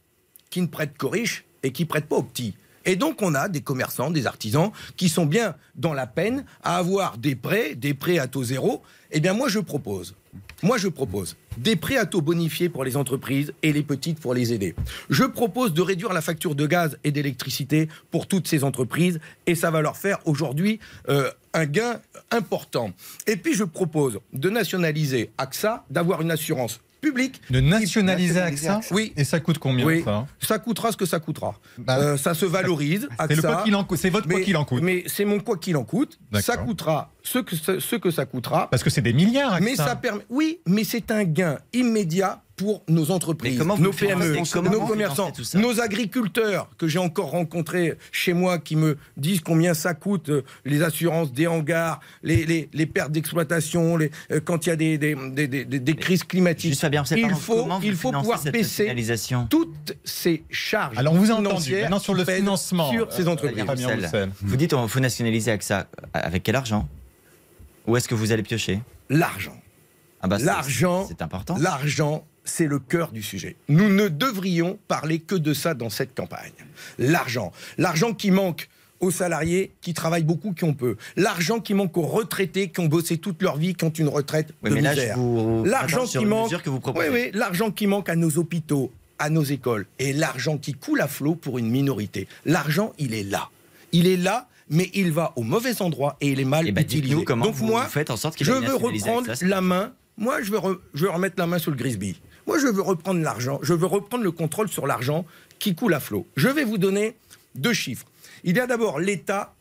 qui 0.50 0.62
ne 0.62 0.68
prêtent 0.68 0.98
qu'aux 0.98 1.10
riches 1.10 1.46
et 1.64 1.72
qui 1.72 1.86
prêtent 1.86 2.08
pas 2.08 2.16
aux 2.18 2.24
petits. 2.24 2.54
Et 2.90 2.96
donc, 2.96 3.22
on 3.22 3.36
a 3.36 3.50
des 3.50 3.62
commerçants, 3.62 4.10
des 4.10 4.26
artisans 4.26 4.72
qui 4.98 5.10
sont 5.10 5.28
bien 5.28 5.54
dans 5.76 5.94
la 5.94 6.08
peine 6.08 6.44
à 6.64 6.78
avoir 6.78 7.20
des 7.20 7.36
prêts, 7.36 7.76
des 7.76 7.94
prêts 7.94 8.18
à 8.18 8.26
taux 8.26 8.44
zéro. 8.44 8.82
Eh 9.12 9.20
bien, 9.20 9.34
moi, 9.34 9.48
je 9.48 9.60
propose, 9.60 10.16
moi, 10.64 10.80
je 10.80 10.88
propose 10.88 11.38
des 11.60 11.76
prêts 11.76 11.98
à 11.98 12.08
taux 12.08 12.22
bonifiés 12.22 12.68
pour 12.68 12.84
les 12.84 12.98
entreprises 12.98 13.54
et 13.62 13.74
les 13.74 13.84
petites 13.84 14.20
pour 14.20 14.34
les 14.34 14.54
aider. 14.54 14.74
Je 15.12 15.24
propose 15.24 15.72
de 15.76 15.84
réduire 15.84 16.14
la 16.14 16.22
facture 16.22 16.56
de 16.56 16.66
gaz 16.66 16.98
et 17.04 17.12
d'électricité 17.12 17.90
pour 18.10 18.26
toutes 18.26 18.48
ces 18.48 18.64
entreprises 18.64 19.20
et 19.46 19.54
ça 19.54 19.70
va 19.70 19.82
leur 19.82 19.96
faire 19.96 20.18
aujourd'hui 20.26 20.80
euh, 21.10 21.30
un 21.54 21.68
gain 21.68 22.02
important. 22.32 22.90
Et 23.28 23.36
puis, 23.36 23.54
je 23.54 23.66
propose 23.66 24.20
de 24.34 24.50
nationaliser 24.50 25.30
AXA, 25.38 25.86
d'avoir 25.92 26.24
une 26.24 26.32
assurance 26.32 26.80
publique 27.02 27.42
De 27.50 27.60
nationaliser 27.60 28.40
AXA. 28.40 28.82
Oui. 28.92 29.14
Et 29.16 29.24
ça 29.24 29.40
coûte 29.40 29.58
combien 29.58 29.86
oui, 29.86 30.04
ça 30.04 30.28
ça 30.40 30.60
coûtera 30.60 30.92
ce 30.92 30.98
que 30.98 31.06
ça 31.06 31.20
coûtera. 31.20 31.56
Bah, 31.78 31.98
Euh, 32.00 32.18
ça 32.18 32.34
se 32.34 32.46
valorise. 32.46 33.08
C'est 33.28 33.36
le 33.36 33.40
AXA, 33.40 33.48
quoi 33.54 33.64
qu'il 33.64 33.76
en 33.76 33.84
coûte. 33.84 33.98
C'est 34.00 34.10
votre 34.10 34.28
quoi 34.28 34.38
mais- 34.40 34.44
qu'il 34.44 34.58
en 34.58 34.66
coûte. 34.66 34.82
Mais 34.84 35.04
c'est 35.08 35.26
mon 35.26 35.40
quoi 35.40 35.58
qu'il 35.58 35.78
en 35.78 35.84
coûte. 35.84 36.20
Ça 36.42 36.58
coûtera 36.58 37.12
ce 37.32 37.40
que, 37.40 37.56
ce, 37.56 37.80
ce 37.80 37.96
que 37.96 38.12
ça 38.12 38.26
coûtera. 38.26 38.70
Parce 38.70 38.84
que 38.84 38.90
c'est 38.90 39.02
des 39.02 39.14
milliards. 39.14 39.54
AXA. 39.54 39.66
Mais 39.66 39.76
ça 39.76 39.96
permet. 39.96 40.24
Oui, 40.30 40.60
mais 40.66 40.84
c'est 40.84 41.12
un 41.12 41.24
gain 41.24 41.58
immédiat 41.74 42.42
pour 42.56 42.84
nos 42.90 43.10
entreprises, 43.12 43.58
nos 43.58 43.94
PME, 43.94 44.40
comment 44.52 44.70
nos 44.70 44.82
commerçants, 44.86 45.32
ça 45.44 45.58
nos 45.58 45.80
agriculteurs 45.80 46.70
que 46.78 46.90
j'ai 46.90 47.00
encore 47.00 47.30
rencontrés 47.30 47.94
chez 48.12 48.34
moi 48.34 48.58
qui 48.60 48.76
me 48.76 48.98
disent 49.16 49.40
combien 49.40 49.74
ça 49.74 49.94
coûte 49.94 50.28
euh, 50.28 50.42
les 50.66 50.82
assurances 50.84 51.32
des 51.32 51.48
hangars, 51.48 52.02
les, 52.22 52.46
les, 52.46 52.70
les 52.74 52.86
pertes 52.86 53.14
d'exploitation, 53.14 53.96
les, 53.96 54.12
euh, 54.34 54.42
quand 54.44 54.66
il 54.66 54.70
y 54.70 54.72
a 54.74 54.76
des, 54.76 54.98
des, 54.98 55.16
des, 55.48 55.64
des- 55.66 55.96
crises 55.96 56.26
climatiques. 56.26 56.72
Juste 56.72 56.82
Fabien, 56.82 57.04
il 57.16 57.30
faut, 57.34 57.66
il 57.82 57.96
faut 57.96 58.12
pouvoir 58.12 58.44
baisser 58.44 58.94
toutes 59.50 59.96
ces 60.04 60.44
charges 60.50 60.98
Alors, 60.98 61.14
on 61.14 61.18
vous 61.18 61.26
financières 61.34 61.84
Maintenant, 61.84 62.00
sur 62.00 62.14
le 62.14 62.26
financement, 62.26 62.92
sur 62.92 63.14
ces 63.14 63.26
euh, 63.26 63.32
entreprises. 63.32 63.64
Fabien 63.64 63.88
Roussel. 63.88 64.06
Roussel. 64.06 64.30
Vous 64.42 64.58
dites 64.58 64.76
qu'il 64.76 64.90
faut 64.90 65.00
nationaliser 65.00 65.52
AXA. 65.52 65.88
Avec 66.14 66.44
quel 66.44 66.58
argent? 66.58 66.90
Où 67.90 67.98
est-ce 67.98 68.08
que 68.08 68.14
vous 68.16 68.32
allez 68.32 68.44
piocher? 68.44 68.82
L'argent. 69.10 69.60
ah 70.22 70.28
bah, 70.28 70.38
L'argent, 70.38 71.06
C'est 71.08 71.24
important. 71.24 71.58
L'argent, 71.58 72.24
c'est 72.44 72.68
le 72.68 72.78
cœur 72.78 73.12
du 73.12 73.24
sujet. 73.24 73.56
Nous 73.68 73.90
ne 73.90 74.08
devrions 74.10 74.78
parler 74.88 75.18
que 75.20 75.34
de 75.34 75.54
ça 75.56 75.74
dans 75.74 75.90
cette 75.90 76.14
campagne. 76.16 76.52
L'argent. 77.00 77.52
L'argent 77.80 78.14
qui 78.14 78.30
manque 78.30 78.70
aux 79.00 79.10
salariés 79.10 79.72
qui 79.82 79.96
travaillent 79.96 80.24
beaucoup, 80.24 80.54
qui 80.54 80.66
ont 80.66 80.74
peu. 80.76 80.98
L'argent 81.16 81.60
qui 81.60 81.74
manque 81.74 81.98
aux 81.98 82.04
retraités 82.06 82.70
qui 82.70 82.80
ont 82.80 82.86
bossé 82.86 83.18
toute 83.18 83.42
leur 83.42 83.58
vie, 83.58 83.74
qui 83.74 83.86
ont 83.86 83.90
une 83.90 84.08
retraite 84.10 84.54
Oui, 84.62 84.70
de 84.70 84.76
mais 84.76 84.82
là, 84.82 84.94
je 84.94 85.00
misère. 85.00 85.18
vous 85.18 85.64
L'argent 85.66 86.06
qui 86.06 86.26
manque. 86.26 86.44
mesure 86.46 86.62
que 86.62 86.70
vous 86.70 86.80
proposez. 86.80 87.10
Oui, 87.10 87.20
oui, 87.26 87.32
l'argent 87.34 87.72
qui 87.72 87.88
manque 87.88 88.10
à 88.10 88.16
nos 88.16 88.38
hôpitaux, 88.38 88.92
à 89.18 89.32
nos 89.32 89.44
écoles, 89.44 89.88
et 89.98 90.14
l'argent 90.14 90.60
qui 90.60 90.74
coule 90.74 91.02
à 91.02 91.08
flot 91.08 91.34
pour 91.34 91.58
une 91.58 91.70
minorité. 91.72 92.28
L'argent, 92.46 92.94
il 93.00 93.16
est 93.16 93.24
là. 93.24 93.50
Il 93.94 94.06
est 94.06 94.18
là, 94.18 94.48
mais 94.70 94.90
il 94.94 95.12
va 95.12 95.34
au 95.36 95.44
mauvais 95.44 95.82
endroit 95.82 96.16
et 96.22 96.30
il 96.30 96.40
est 96.40 96.46
mal 96.46 96.66
Eh 96.68 96.72
ben, 96.72 96.82
utilisé. 96.84 97.24
comment 97.24 97.46
Donc 97.46 97.56
vous 97.56 97.66
moi, 97.66 97.86
faites 97.86 98.10
en 98.12 98.18
sorte 98.18 98.36
qu'il 98.36 98.46
je 98.46 98.52
veux 98.52 98.76
reprendre 98.76 99.32
la 99.42 99.62
main. 99.62 99.94
Moi, 100.18 100.42
je 100.42 100.52
veux, 100.52 100.58
re- 100.60 100.80
je 100.94 101.06
veux 101.06 101.12
remettre 101.12 101.36
la 101.38 101.48
main 101.48 101.60
sur 101.60 101.72
le 101.72 101.78
Grisby. 101.78 102.20
Moi, 102.46 102.60
je 102.60 102.68
veux 102.68 102.82
reprendre 102.82 103.22
l'argent. 103.22 103.60
Je 103.64 103.74
veux 103.74 103.86
reprendre 103.86 104.24
le 104.24 104.32
contrôle 104.32 104.68
sur 104.70 104.86
l'argent 104.86 105.26
qui 105.60 105.76
coule 105.76 105.94
à 105.94 106.00
flot. 106.00 106.28
Je 106.36 106.50
vais 106.50 106.64
vous 106.66 106.78
donner 106.78 107.16
deux 107.56 107.74
chiffres. 107.74 108.06
Il 108.44 108.56
y 108.58 108.60
a 108.60 108.68
d'abord 108.68 109.00
l'État, 109.00 109.54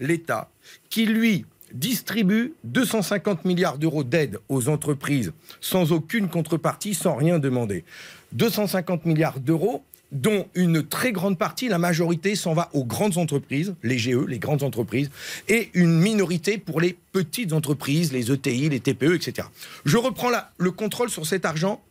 l'État, 0.00 0.50
qui 0.90 1.06
lui 1.06 1.44
distribue 1.72 2.54
250 2.64 3.44
milliards 3.44 3.78
d'euros 3.78 4.04
d'aide 4.04 4.38
aux 4.48 4.68
entreprises 4.68 5.32
sans 5.60 5.92
aucune 5.92 6.28
contrepartie, 6.28 6.94
sans 6.94 7.14
rien 7.14 7.38
demander. 7.38 7.84
250 8.32 9.06
milliards 9.06 9.40
d'euros 9.40 9.84
dont 10.14 10.46
une 10.54 10.82
très 10.86 11.12
grande 11.12 11.36
partie, 11.38 11.68
la 11.68 11.78
majorité, 11.78 12.36
s'en 12.36 12.54
va 12.54 12.70
aux 12.72 12.84
grandes 12.84 13.18
entreprises, 13.18 13.74
les 13.82 13.98
GE, 13.98 14.26
les 14.26 14.38
grandes 14.38 14.62
entreprises, 14.62 15.10
et 15.48 15.68
une 15.74 15.98
minorité 16.00 16.56
pour 16.56 16.80
les 16.80 16.96
petites 17.12 17.52
entreprises, 17.52 18.12
les 18.12 18.30
ETI, 18.32 18.68
les 18.70 18.80
TPE, 18.80 19.14
etc. 19.14 19.48
Je 19.84 19.96
reprends 19.98 20.30
la- 20.30 20.50
le 20.56 20.70
contrôle 20.70 21.10
sur 21.10 21.26
cet 21.26 21.44
argent, 21.44 21.82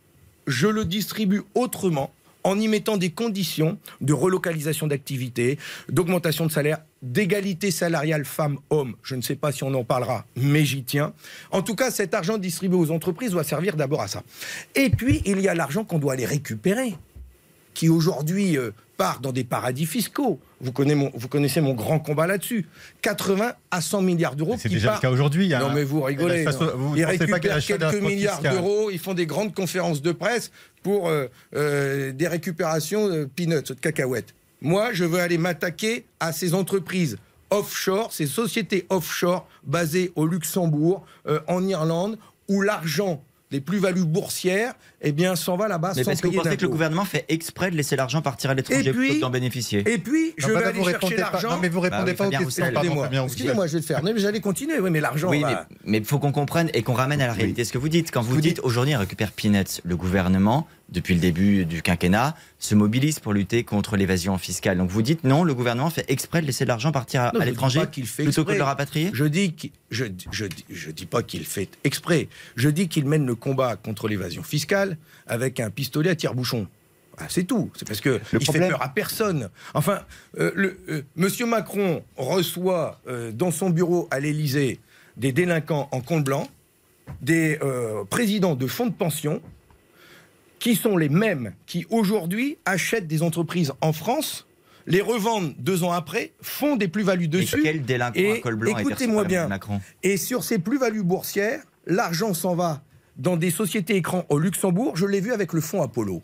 je 0.46 0.66
le 0.66 0.84
distribue 0.84 1.42
autrement 1.54 2.10
en 2.46 2.58
y 2.60 2.68
mettant 2.68 2.98
des 2.98 3.08
conditions 3.10 3.78
de 4.02 4.12
relocalisation 4.12 4.86
d'activité, 4.86 5.58
d'augmentation 5.88 6.44
de 6.44 6.50
salaire, 6.52 6.78
d'égalité 7.00 7.70
salariale 7.70 8.24
femmes-hommes. 8.26 8.96
Je 9.02 9.14
ne 9.14 9.22
sais 9.22 9.34
pas 9.36 9.50
si 9.52 9.64
on 9.64 9.72
en 9.72 9.84
parlera, 9.84 10.26
mais 10.36 10.64
j'y 10.66 10.82
tiens. 10.82 11.14
En 11.50 11.62
tout 11.62 11.74
cas, 11.74 11.90
cet 11.90 12.12
argent 12.12 12.36
distribué 12.36 12.76
aux 12.76 12.90
entreprises 12.90 13.30
doit 13.30 13.44
servir 13.44 13.76
d'abord 13.76 14.02
à 14.02 14.08
ça. 14.08 14.22
Et 14.74 14.90
puis, 14.90 15.22
il 15.24 15.40
y 15.40 15.48
a 15.48 15.54
l'argent 15.54 15.84
qu'on 15.84 15.98
doit 15.98 16.14
aller 16.14 16.26
récupérer. 16.26 16.94
Qui 17.74 17.88
aujourd'hui 17.88 18.56
euh, 18.56 18.70
part 18.96 19.20
dans 19.20 19.32
des 19.32 19.44
paradis 19.44 19.86
fiscaux. 19.86 20.38
Vous 20.60 20.72
connaissez 20.72 20.94
mon, 20.94 21.10
vous 21.14 21.28
connaissez 21.28 21.60
mon 21.60 21.74
grand 21.74 21.98
combat 21.98 22.26
là-dessus. 22.26 22.66
80 23.02 23.52
à 23.70 23.80
100 23.80 24.02
milliards 24.02 24.36
d'euros 24.36 24.56
C'est 24.58 24.68
déjà 24.68 24.94
le 24.94 25.00
cas 25.00 25.10
aujourd'hui. 25.10 25.52
hein. 25.52 25.58
Non 25.58 25.74
mais 25.74 25.84
vous 25.84 26.00
rigolez. 26.02 26.44
Façon- 26.44 26.70
vous 26.76 26.96
ils 26.96 27.02
pas 27.02 27.08
récupèrent 27.10 27.60
quelques 27.64 28.00
milliards 28.00 28.40
d'euros, 28.40 28.90
ils 28.90 28.98
font 29.00 29.14
des 29.14 29.26
grandes 29.26 29.54
conférences 29.54 30.00
de 30.00 30.12
presse 30.12 30.50
pour 30.82 31.08
euh, 31.08 31.26
euh, 31.54 32.12
des 32.12 32.28
récupérations 32.28 33.08
de 33.08 33.24
peanuts, 33.24 33.62
de 33.62 33.74
cacahuètes. 33.74 34.34
Moi, 34.62 34.92
je 34.92 35.04
veux 35.04 35.20
aller 35.20 35.36
m'attaquer 35.36 36.06
à 36.20 36.32
ces 36.32 36.54
entreprises 36.54 37.18
offshore, 37.50 38.12
ces 38.12 38.26
sociétés 38.26 38.86
offshore 38.88 39.46
basées 39.64 40.12
au 40.16 40.26
Luxembourg, 40.26 41.04
en 41.46 41.66
Irlande, 41.68 42.18
où 42.48 42.62
l'argent 42.62 43.22
des 43.54 43.60
plus-values 43.60 44.04
boursières, 44.04 44.74
eh 45.00 45.12
bien, 45.12 45.36
s'en 45.36 45.56
va 45.56 45.68
là-bas 45.68 45.92
Mais 45.94 46.02
sans 46.02 46.10
parce 46.10 46.20
que 46.20 46.26
vous 46.26 46.32
payer 46.32 46.42
pensez 46.42 46.56
que 46.56 46.62
le 46.62 46.68
gouvernement 46.68 47.04
fait 47.04 47.24
exprès 47.28 47.70
de 47.70 47.76
laisser 47.76 47.94
l'argent 47.94 48.20
partir 48.20 48.50
à 48.50 48.54
l'étranger 48.54 48.92
plutôt 48.92 49.14
que 49.14 49.20
d'en 49.20 49.30
bénéficier 49.30 49.88
Et 49.88 49.98
puis, 49.98 50.34
je 50.36 50.48
Non, 50.48 50.54
vais 50.54 50.60
bah, 50.60 50.68
aller 50.70 50.78
vous 50.80 50.84
chercher 50.84 50.94
répondez 50.96 51.14
pas- 51.14 51.20
l'argent. 51.30 51.50
Non, 51.52 51.58
mais 51.62 51.68
vous 51.68 51.78
répondez 51.78 52.10
oui, 52.10 52.16
pas 52.16 52.24
aux 52.24 52.30
Fabien 52.32 52.38
questions. 52.40 52.64
Roussel, 52.64 52.74
pardon, 52.74 53.24
Excusez-moi, 53.26 53.66
je 53.68 53.72
vais 53.74 53.78
le 53.78 53.84
faire. 53.84 54.02
Mais 54.02 54.12
j'allais 54.18 54.40
continuer. 54.40 54.80
Oui, 54.80 54.90
mais 54.90 55.00
l'argent. 55.00 55.28
Oui, 55.30 55.40
va- 55.42 55.68
mais 55.84 55.98
il 55.98 56.04
faut 56.04 56.18
qu'on 56.18 56.32
comprenne 56.32 56.68
et 56.74 56.82
qu'on 56.82 56.94
ramène 56.94 57.20
à 57.20 57.28
la 57.28 57.32
réalité 57.32 57.64
ce 57.64 57.72
que 57.72 57.78
vous 57.78 57.88
dites. 57.88 58.10
Quand 58.10 58.22
vous 58.22 58.40
dites 58.40 58.58
aujourd'hui, 58.64 58.96
on 58.96 58.98
récupère 58.98 59.30
Peanuts, 59.30 59.80
le 59.84 59.96
gouvernement, 59.96 60.66
depuis 60.90 61.14
le 61.14 61.20
début 61.20 61.64
du 61.64 61.82
quinquennat, 61.82 62.36
se 62.58 62.74
mobilise 62.74 63.18
pour 63.18 63.32
lutter 63.32 63.64
contre 63.64 63.96
l'évasion 63.96 64.38
fiscale. 64.38 64.78
Donc 64.78 64.90
vous 64.90 65.02
dites 65.02 65.24
non, 65.24 65.42
le 65.44 65.54
gouvernement 65.54 65.90
fait 65.90 66.04
exprès 66.08 66.40
de 66.40 66.46
laisser 66.46 66.64
l'argent 66.64 66.92
partir 66.92 67.22
à, 67.22 67.32
l'étranger 67.44 67.80
plutôt 68.16 68.44
que 68.44 68.52
de 68.52 68.56
le 68.58 68.62
rapatrier 68.62 69.10
Je 69.12 69.24
dis, 69.24 69.52
qu'il- 69.54 69.72
je, 69.90 70.04
je, 70.30 70.46
je 70.70 70.90
dis 70.90 71.06
pas 71.06 71.22
qu'il 71.22 71.44
fait 71.44 71.68
exprès. 71.84 72.28
Je 72.56 72.68
dis 72.68 72.88
qu'il 72.88 73.06
mène 73.06 73.26
le 73.26 73.34
combat 73.34 73.76
contre 73.76 74.08
l'évasion 74.08 74.42
fiscale 74.42 74.96
avec 75.26 75.60
un 75.60 75.70
pistolet 75.70 76.10
à 76.10 76.16
tire-bouchon. 76.16 76.66
Ah, 77.18 77.26
c'est 77.28 77.44
tout. 77.44 77.70
C'est 77.76 77.86
parce 77.86 78.00
que 78.00 78.20
Le 78.32 78.40
il 78.40 78.44
fait 78.50 78.58
peur 78.68 78.82
à 78.82 78.88
personne. 78.88 79.48
Enfin, 79.72 80.00
euh, 80.38 80.50
le, 80.54 80.78
euh, 80.88 81.02
Monsieur 81.16 81.46
Macron 81.46 82.02
reçoit 82.16 83.00
euh, 83.06 83.30
dans 83.30 83.52
son 83.52 83.70
bureau 83.70 84.08
à 84.10 84.18
l'Élysée 84.20 84.80
des 85.16 85.30
délinquants 85.30 85.88
en 85.92 86.00
compte 86.00 86.24
blanc, 86.24 86.48
des 87.22 87.58
euh, 87.62 88.04
présidents 88.04 88.56
de 88.56 88.66
fonds 88.66 88.86
de 88.86 88.92
pension, 88.92 89.40
qui 90.64 90.76
sont 90.76 90.96
les 90.96 91.10
mêmes 91.10 91.52
qui 91.66 91.84
aujourd'hui 91.90 92.56
achètent 92.64 93.06
des 93.06 93.22
entreprises 93.22 93.74
en 93.82 93.92
France, 93.92 94.46
les 94.86 95.02
revendent 95.02 95.54
deux 95.58 95.84
ans 95.84 95.92
après, 95.92 96.32
font 96.40 96.76
des 96.76 96.88
plus-values 96.88 97.26
Et 97.26 97.28
dessus. 97.28 97.60
quel 97.62 97.82
délinquant 97.84 98.18
Et 98.18 98.38
à 98.38 98.38
col 98.38 98.56
blanc 98.56 98.78
écoutez-moi 98.78 99.24
bien. 99.24 99.46
Macron 99.46 99.82
Et 100.02 100.16
sur 100.16 100.42
ces 100.42 100.58
plus-values 100.58 101.02
boursières, 101.02 101.60
l'argent 101.84 102.32
s'en 102.32 102.54
va 102.54 102.82
dans 103.18 103.36
des 103.36 103.50
sociétés 103.50 103.96
écrans 103.96 104.24
au 104.30 104.38
Luxembourg. 104.38 104.96
Je 104.96 105.04
l'ai 105.04 105.20
vu 105.20 105.34
avec 105.34 105.52
le 105.52 105.60
fonds 105.60 105.82
Apollo. 105.82 106.22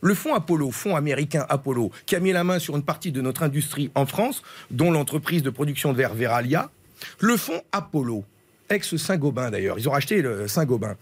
Le 0.00 0.14
fonds 0.14 0.34
Apollo, 0.34 0.72
fonds 0.72 0.96
américain 0.96 1.46
Apollo, 1.48 1.92
qui 2.06 2.16
a 2.16 2.18
mis 2.18 2.32
la 2.32 2.42
main 2.42 2.58
sur 2.58 2.74
une 2.74 2.82
partie 2.82 3.12
de 3.12 3.20
notre 3.20 3.44
industrie 3.44 3.92
en 3.94 4.04
France, 4.04 4.42
dont 4.72 4.90
l'entreprise 4.90 5.44
de 5.44 5.50
production 5.50 5.92
de 5.92 5.98
verre 5.98 6.14
Veralia. 6.14 6.72
Le 7.20 7.36
fonds 7.36 7.62
Apollo, 7.70 8.24
ex-Saint-Gobain 8.68 9.52
d'ailleurs, 9.52 9.78
ils 9.78 9.88
ont 9.88 9.92
racheté 9.92 10.22
le 10.22 10.48
Saint-Gobain. 10.48 10.96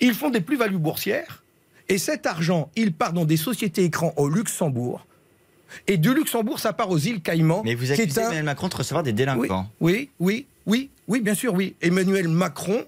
Ils 0.00 0.14
font 0.14 0.30
des 0.30 0.40
plus-values 0.40 0.78
boursières, 0.78 1.43
et 1.88 1.98
cet 1.98 2.26
argent, 2.26 2.70
il 2.76 2.92
part 2.92 3.12
dans 3.12 3.24
des 3.24 3.36
sociétés 3.36 3.84
écrans 3.84 4.12
au 4.16 4.28
Luxembourg. 4.28 5.06
Et 5.86 5.96
du 5.96 6.14
Luxembourg, 6.14 6.60
ça 6.60 6.72
part 6.72 6.90
aux 6.90 6.98
îles 6.98 7.20
Caïmans. 7.20 7.62
Mais 7.64 7.74
vous 7.74 7.90
accusez 7.90 8.20
un- 8.20 8.24
Emmanuel 8.26 8.44
Macron 8.44 8.68
de 8.68 8.74
recevoir 8.76 9.02
des 9.02 9.12
délinquants. 9.12 9.68
oui, 9.80 10.08
oui, 10.20 10.46
oui, 10.66 10.88
oui, 11.08 11.20
bien 11.20 11.34
sûr, 11.34 11.52
oui. 11.52 11.74
Emmanuel 11.82 12.28
Macron, 12.28 12.84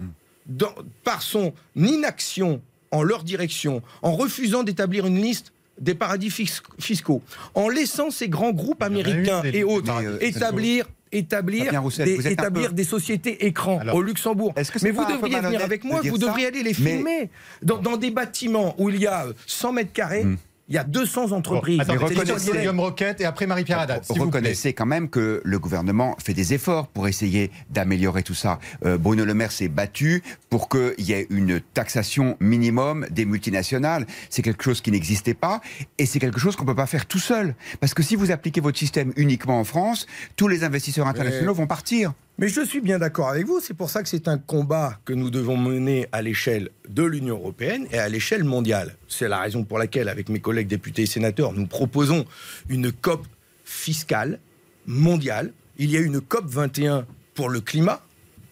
dans- 0.47 0.75
par 1.05 1.23
son 1.23 1.53
inaction 1.75 2.61
en 2.93 3.03
leur 3.03 3.25
direction, 3.25 3.83
en 4.03 4.15
refusant 4.15 4.63
d'établir 4.63 5.07
une 5.07 5.21
liste 5.21 5.53
des 5.81 5.95
paradis 5.95 6.31
fis- 6.31 6.63
fiscaux, 6.79 7.23
en 7.55 7.69
laissant 7.69 8.11
ces 8.11 8.29
grands 8.29 8.53
groupes 8.53 8.83
américains 8.83 9.43
et 9.53 9.65
autres 9.65 9.93
euh, 9.93 10.19
établir 10.21 10.87
établir, 11.13 11.81
Roussel, 11.83 12.05
des, 12.07 12.29
établir 12.29 12.71
peu- 12.71 12.83
sociétés 12.85 13.47
écrans 13.47 13.79
Alors, 13.81 13.97
au 13.97 14.03
Luxembourg. 14.03 14.53
est-ce 14.57 14.71
que 14.73 14.79
c'est 14.79 14.87
Mais 14.87 14.93
vous 14.93 15.05
devriez 15.05 15.41
venir 15.41 15.63
avec 15.65 15.85
moi, 15.85 16.01
vous 16.03 16.19
devriez 16.19 16.47
aller 16.49 16.63
les 16.63 16.75
Mais- 16.79 16.97
filmer. 16.97 17.31
Dans, 17.63 17.79
dans 17.79 17.97
des 17.97 18.11
bâtiments 18.11 18.75
où 18.79 18.91
il 18.91 19.01
y 19.01 19.07
a 19.07 19.27
euh, 19.27 19.33
100 19.47 19.73
mètres 19.73 19.93
carrés, 19.93 20.25
Hmm. 20.25 20.37
Il 20.69 20.75
y 20.75 20.79
a 20.79 20.85
200 20.85 21.29
Bon, 21.29 21.37
entreprises. 21.37 21.81
c'est 21.87 21.93
l'histoire 21.93 22.21
reconnaissez- 22.21 22.69
Roquette 22.69 23.21
et 23.21 23.25
après 23.25 23.47
Marie-Pierre 23.47 23.81
Haddad. 23.81 24.03
vous 24.09 24.15
plaît. 24.15 24.25
Reconnaissez 24.25 24.73
quand 24.73 24.87
même 24.87 25.09
que 25.09 25.41
le 25.45 25.59
gouvernement 25.59 26.17
fait 26.23 26.35
des 26.35 26.55
efforts 26.55 26.89
pour 26.89 27.07
essayer 27.09 27.51
d'améliorer 27.71 28.23
tout 28.23 28.35
ça. 28.35 28.59
Euh, 28.85 28.99
Bruno 28.99 29.25
Le 29.25 29.35
Maire 29.35 29.53
s'est 29.53 29.69
battu 29.69 30.23
pour 30.51 30.69
qu'il 30.69 30.95
y 30.99 31.13
ait 31.13 31.27
une 31.31 31.61
taxation 31.61 32.37
minimum 32.41 33.07
des 33.11 33.25
multinationales. 33.25 34.07
C'est 34.31 34.43
quelque 34.43 34.65
chose 34.65 34.81
qui 34.81 34.91
n'existait 34.91 35.35
pas 35.35 35.61
et 35.99 36.07
c'est 36.07 36.19
quelque 36.19 36.41
chose 36.41 36.57
qu'on 36.57 36.65
ne 36.65 36.69
peut 36.71 36.75
pas 36.77 36.87
faire 36.87 37.07
tout 37.07 37.19
seul. 37.19 37.55
Parce 37.81 37.95
que 37.95 38.03
si 38.03 38.17
vous 38.17 38.31
appliquez 38.31 38.61
votre 38.61 38.79
système 38.79 39.13
uniquement 39.17 39.61
en 39.61 39.65
France, 39.65 40.07
tous 40.37 40.49
les 40.49 40.65
investisseurs 40.65 41.07
internationaux 41.07 41.55
vont 41.55 41.67
partir. 41.67 42.13
Mais 42.39 42.49
je 42.49 42.61
suis 42.61 42.83
bien 42.83 42.99
d'accord 42.99 43.31
avec 43.31 43.47
vous, 43.47 43.61
c'est 43.61 43.73
pour 43.73 43.89
ça 43.89 44.03
que 44.03 44.11
c'est 44.11 44.29
un 44.29 44.37
combat 44.37 45.01
que 45.07 45.15
nous 45.15 45.31
devons 45.31 45.57
mener 45.57 46.07
à 46.13 46.21
l'échelle 46.21 46.69
de 46.87 47.03
l'Union 47.03 47.37
européenne 47.37 47.87
et 47.91 47.99
à 47.99 48.11
l'échelle 48.11 48.45
mondiale. 48.45 48.95
C'est 49.09 49.27
la 49.27 49.41
raison 49.41 49.65
pour 49.65 49.79
laquelle, 49.79 50.11
avec 50.11 50.29
mes 50.29 50.39
collègues 50.39 50.67
députés 50.67 51.03
et 51.03 51.07
sénateurs, 51.07 51.55
nous 51.55 51.67
proposons 51.67 52.27
une 52.69 52.93
COP 52.93 53.27
fiscale 53.65 54.39
mondiale. 54.87 55.55
Il 55.79 55.91
y 55.91 55.97
a 55.97 56.01
une 56.01 56.21
COP 56.21 56.45
21 56.47 57.07
pour 57.33 57.49
le 57.49 57.63
climat, 57.63 58.05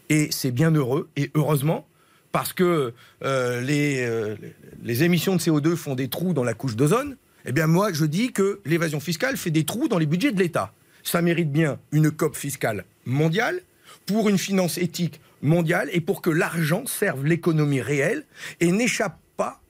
et 0.09 0.29
c'est 0.31 0.51
bien 0.51 0.71
heureux, 0.71 1.11
et 1.17 1.31
heureusement, 1.35 1.87
parce 2.33 2.55
que 2.55 2.95
euh, 3.23 3.61
les, 3.61 4.01
euh, 4.01 4.35
les 4.83 5.03
émissions 5.03 5.37
de 5.37 5.43
CO2 5.43 5.77
font 5.77 5.95
des 5.95 6.09
trous 6.09 6.33
dans 6.33 6.45
la 6.45 6.55
couche 6.55 6.75
d'ozone. 6.75 7.19
Eh 7.45 7.53
bien, 7.53 7.67
moi, 7.67 7.93
je 7.93 8.07
dis 8.07 8.33
que 8.33 8.61
l'évasion 8.65 8.99
fiscale 8.99 9.37
fait 9.37 9.51
des 9.51 9.65
trous 9.65 9.89
dans 9.89 9.99
les 9.99 10.07
budgets 10.07 10.33
de 10.33 10.39
l'État. 10.39 10.73
Ça 11.03 11.21
mérite 11.21 11.53
bien 11.53 11.79
une 11.93 12.11
COP 12.11 12.35
fiscale 12.35 12.87
mondiale 13.05 13.61
pour 14.07 14.29
une 14.29 14.39
finance 14.39 14.79
éthique 14.79 15.21
mondiale 15.43 15.89
et 15.93 16.01
pour 16.01 16.23
que 16.23 16.31
l'argent 16.31 16.87
serve 16.87 17.25
l'économie 17.25 17.81
réelle 17.81 18.25
et 18.61 18.73
n'échappe 18.73 19.19
pas 19.37 19.61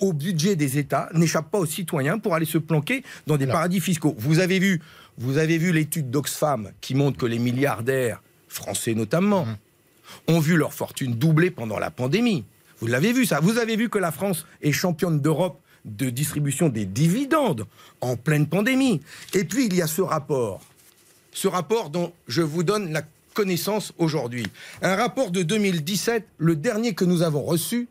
au 0.00 0.12
budget 0.12 0.56
des 0.56 0.78
États, 0.78 1.08
n'échappe 1.14 1.50
pas 1.50 1.58
aux 1.58 1.66
citoyens 1.66 2.18
pour 2.18 2.34
aller 2.34 2.46
se 2.46 2.58
planquer 2.58 3.04
dans 3.26 3.36
des 3.36 3.44
Alors. 3.44 3.56
paradis 3.56 3.80
fiscaux. 3.80 4.14
Vous 4.18 4.38
avez 4.38 4.58
vu, 4.58 4.80
vous 5.18 5.38
avez 5.38 5.58
vu 5.58 5.72
l'étude 5.72 6.10
d'Oxfam 6.10 6.72
qui 6.80 6.94
montre 6.94 7.18
que 7.18 7.26
les 7.26 7.38
milliardaires 7.38 8.22
français 8.48 8.94
notamment 8.94 9.46
ont 10.26 10.40
vu 10.40 10.56
leur 10.56 10.72
fortune 10.72 11.14
doubler 11.14 11.50
pendant 11.50 11.78
la 11.78 11.90
pandémie. 11.90 12.44
Vous 12.80 12.86
l'avez 12.86 13.12
vu 13.12 13.26
ça. 13.26 13.40
Vous 13.40 13.58
avez 13.58 13.76
vu 13.76 13.88
que 13.88 13.98
la 13.98 14.10
France 14.10 14.46
est 14.62 14.72
championne 14.72 15.20
d'Europe 15.20 15.60
de 15.84 16.10
distribution 16.10 16.68
des 16.68 16.84
dividendes 16.84 17.66
en 18.00 18.16
pleine 18.16 18.46
pandémie. 18.46 19.00
Et 19.34 19.44
puis 19.44 19.66
il 19.66 19.74
y 19.74 19.82
a 19.82 19.86
ce 19.86 20.02
rapport, 20.02 20.60
ce 21.32 21.48
rapport 21.48 21.90
dont 21.90 22.12
je 22.26 22.42
vous 22.42 22.62
donne 22.62 22.92
la 22.92 23.02
connaissance 23.44 23.92
aujourd'hui. 23.96 24.44
Un 24.82 24.96
rapport 24.96 25.30
de 25.30 25.42
2017, 25.42 26.24
le 26.36 26.56
dernier 26.56 26.92
que 26.94 27.06
nous 27.06 27.22
avons 27.22 27.42
reçu, 27.42 27.88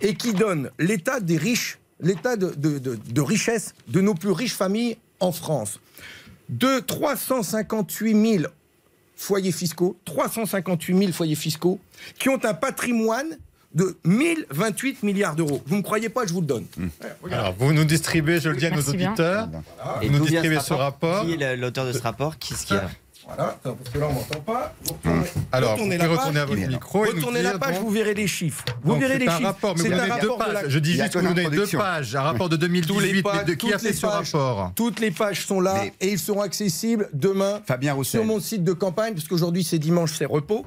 et 0.00 0.14
qui 0.14 0.32
donne 0.32 0.70
l'état 0.80 1.20
des 1.20 1.36
riches, 1.36 1.78
l'état 2.00 2.34
de, 2.36 2.48
de- 2.56 2.78
de- 2.80 2.98
de 3.18 3.20
richesse 3.20 3.74
de 3.86 4.00
nos 4.00 4.14
plus 4.14 4.32
riches 4.32 4.54
familles 4.54 4.96
en 5.20 5.30
France. 5.30 5.78
De 6.48 6.80
358 6.80 8.38
000 8.40 8.44
foyers 9.14 9.52
fiscaux, 9.52 9.96
358 10.04 10.98
000 10.98 11.12
foyers 11.12 11.36
fiscaux, 11.36 11.78
qui 12.18 12.28
ont 12.28 12.44
un 12.44 12.54
patrimoine 12.54 13.38
de 13.74 13.96
1028 14.04 15.02
milliards 15.04 15.36
d'euros. 15.36 15.62
Vous 15.66 15.74
ne 15.74 15.78
me 15.80 15.84
croyez 15.84 16.08
pas, 16.08 16.26
je 16.26 16.32
vous 16.32 16.40
le 16.40 16.46
donne. 16.46 16.64
Alors, 17.30 17.54
vous 17.56 17.72
nous 17.72 17.84
distribuez, 17.84 18.40
je 18.40 18.48
le 18.48 18.56
dis 18.56 18.66
à 18.66 18.70
nos 18.70 18.82
auditeurs. 18.82 19.48
Et 20.02 20.08
Vous 20.08 20.18
nous 20.18 20.24
distribuez 20.26 20.58
ce 20.60 20.72
rapport. 20.72 21.24
Qui 21.24 21.34
est 21.34 21.56
l'auteur 21.56 21.86
de 21.86 21.92
ce 21.92 21.98
rapport 22.02 22.38
Qui 22.38 22.54
ce 22.54 22.66
qui 22.66 22.74
a 22.74 22.90
Voilà, 23.28 23.58
parce 23.62 23.76
que 23.92 23.98
là 23.98 24.06
on 24.08 24.12
m'entend 24.14 24.40
pas. 24.40 24.74
Vous 24.84 24.94
retournez- 24.94 25.16
Alors, 25.52 25.68
vous 25.70 25.74
retournez 25.84 25.96
pouvez 25.98 26.08
la 26.08 26.14
retourner 26.14 26.32
page, 26.32 26.42
à 26.42 26.46
votre 26.46 26.60
et- 26.62 26.66
micro 26.68 27.04
et 27.04 27.08
nous 27.10 27.14
Retournez 27.16 27.42
la 27.42 27.58
page, 27.58 27.74
donc- 27.74 27.84
vous 27.84 27.90
verrez 27.90 28.14
les 28.14 28.26
chiffres. 28.26 28.64
Vous 28.82 28.92
Donc, 28.92 29.00
verrez 29.00 29.12
c'est 29.14 29.18
les 29.20 29.28
un 29.28 29.32
chiffres. 29.36 29.46
rapport, 29.46 29.76
mais 29.76 29.82
C'est 29.82 29.88
vous 29.88 29.94
un 29.94 29.98
avez 29.98 30.08
deux 30.08 30.30
rapport 30.30 30.38
de 30.48 30.52
pages. 30.54 30.62
la- 30.64 30.68
Je 30.70 30.78
dis 30.78 30.90
Il 30.92 30.96
y 30.96 31.00
a 31.00 31.04
juste 31.04 31.14
que 31.14 31.18
vous 31.20 31.34
donnez 31.34 31.50
deux 31.50 31.66
pages. 31.66 32.16
Un 32.16 32.22
rapport 32.22 32.48
de 32.48 32.56
Tous 32.56 32.62
les 32.62 32.68
2018, 32.68 33.12
mais 33.16 33.22
pages- 33.22 33.44
de 33.44 33.52
qui 33.54 33.72
a 33.72 33.78
fait 33.78 33.92
ce 33.92 34.00
pages- 34.00 34.32
rapport 34.34 34.72
Toutes 34.74 34.98
les 35.00 35.10
pages 35.10 35.44
sont 35.46 35.60
là 35.60 35.74
Mais- 35.82 35.92
et 36.00 36.12
ils 36.12 36.18
seront 36.18 36.40
accessibles 36.40 37.08
demain 37.12 37.60
Fabien 37.66 37.92
Roussel. 37.92 38.20
sur 38.20 38.24
mon 38.24 38.40
site 38.40 38.64
de 38.64 38.72
campagne, 38.72 39.12
parce 39.14 39.28
qu'aujourd'hui 39.28 39.62
c'est 39.62 39.78
dimanche, 39.78 40.14
c'est 40.16 40.24
repos. 40.24 40.64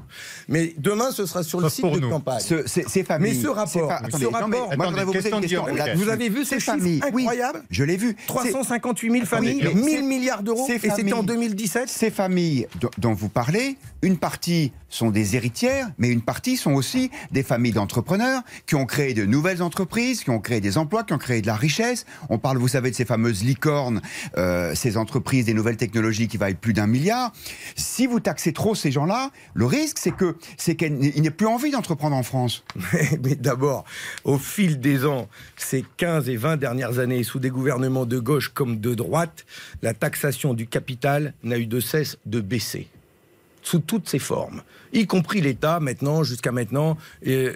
Mais 0.47 0.76
demain 0.78 1.12
ce 1.12 1.26
sera 1.26 1.41
sur 1.43 1.60
le 1.62 1.67
site 1.69 1.84
de 1.86 2.00
nous. 2.00 2.10
campagne. 2.10 2.39
Ce- 2.41 2.67
ces, 2.67 2.84
ces 2.88 3.04
familles. 3.04 3.34
Mais 3.36 3.41
ce 3.41 3.47
rapport, 3.47 3.67
c'est 3.71 3.80
ce 4.12 4.15
attendez, 4.17 4.26
rapport- 4.28 4.50
moi, 4.50 4.52
je 4.52 4.76
voudrais 4.76 4.86
Attendez, 4.86 5.00
vous 5.04 5.06
poser 5.13 5.30
question 5.32 5.67
une 5.67 5.76
question. 5.76 5.95
Vous 5.95 6.10
avez 6.10 6.30
vu 6.30 6.45
ces 6.45 6.60
chiffres 6.60 6.78
incroyables 7.08 7.63
Je 7.71 7.84
l'ai 7.84 7.97
vu. 7.97 8.15
358 8.28 9.12
000 9.12 9.26
familles, 9.26 9.62
Attendez, 9.62 9.76
mais 9.76 9.82
1000 9.82 9.95
c'est- 9.97 10.02
milliards 10.04 10.43
d'euros, 10.43 10.67
et 10.69 10.74
c'était 10.80 10.91
en 10.91 11.17
familles- 11.17 11.26
2017. 11.26 11.89
Ces 11.89 12.12
familles 12.12 12.51
dont 12.98 13.14
vous 13.14 13.30
parlez, 13.30 13.78
une 14.02 14.18
partie 14.18 14.72
sont 14.90 15.10
des 15.10 15.36
héritières, 15.36 15.90
mais 15.98 16.10
une 16.10 16.22
partie 16.22 16.58
sont 16.58 16.74
aussi 16.74 17.10
des 17.32 17.44
familles 17.44 17.72
d'entrepreneurs 17.72 18.42
qui 18.68 18.76
ont 18.76 18.86
créé 18.86 19.14
de 19.14 19.26
nouvelles 19.26 19.64
entreprises, 19.64 20.24
qui 20.24 20.30
ont 20.30 20.40
créé 20.40 20.60
des 20.60 20.78
emplois, 20.78 21.04
qui 21.04 21.14
ont 21.14 21.18
créé 21.18 21.42
de 21.42 21.48
la 21.48 21.56
richesse. 21.56 22.06
On 22.30 22.38
parle, 22.38 22.58
vous 22.58 22.68
savez, 22.68 22.92
de 22.92 22.96
ces 22.96 23.06
fameuses 23.06 23.44
licornes, 23.44 24.02
euh, 24.38 24.76
ces 24.76 24.98
entreprises 24.98 25.46
des 25.46 25.54
nouvelles 25.54 25.78
technologies 25.78 26.28
qui 26.28 26.38
valent 26.38 26.58
plus 26.60 26.74
d'un 26.74 26.88
milliard. 26.88 27.32
Si 27.76 28.06
vous 28.06 28.20
taxez 28.20 28.54
trop 28.54 28.76
ces 28.76 28.92
gens-là, 28.92 29.32
le 29.54 29.66
risque, 29.66 29.98
c'est 29.98 30.16
que 30.16 30.36
c'est 30.58 30.76
qu'il 30.76 31.22
n'ait 31.22 31.32
plus 31.32 31.48
envie 31.48 31.72
d'entreprendre 31.72 32.16
en 32.16 32.24
France. 32.24 32.64
Mais 33.24 33.36
d'abord, 33.36 33.86
au 34.26 34.38
fil 34.38 34.80
des 34.80 35.06
ans, 35.06 35.30
ces 35.56 35.86
15 35.98 36.28
et 36.30 36.38
20 36.38 36.58
dernières 36.58 37.00
années, 37.00 37.24
sous 37.24 37.40
des 37.40 37.50
gouvernements 37.50 38.06
de 38.06 38.20
gauche 38.20 38.50
comme 38.50 38.80
de 38.80 38.94
droite, 38.94 39.46
la 39.82 39.94
taxation 39.94 40.54
du 40.54 40.68
capital 40.68 41.34
n'a 41.44 41.58
eu 41.58 41.66
de 41.66 41.80
cesse 41.80 42.18
de 42.26 42.41
baisser. 42.42 42.88
Sous 43.64 43.80
toutes 43.80 44.10
ses 44.10 44.18
formes, 44.20 44.64
y 44.92 45.06
compris 45.06 45.40
l'État 45.40 45.80
maintenant, 45.80 46.24
jusqu'à 46.24 46.52
maintenant, 46.52 46.98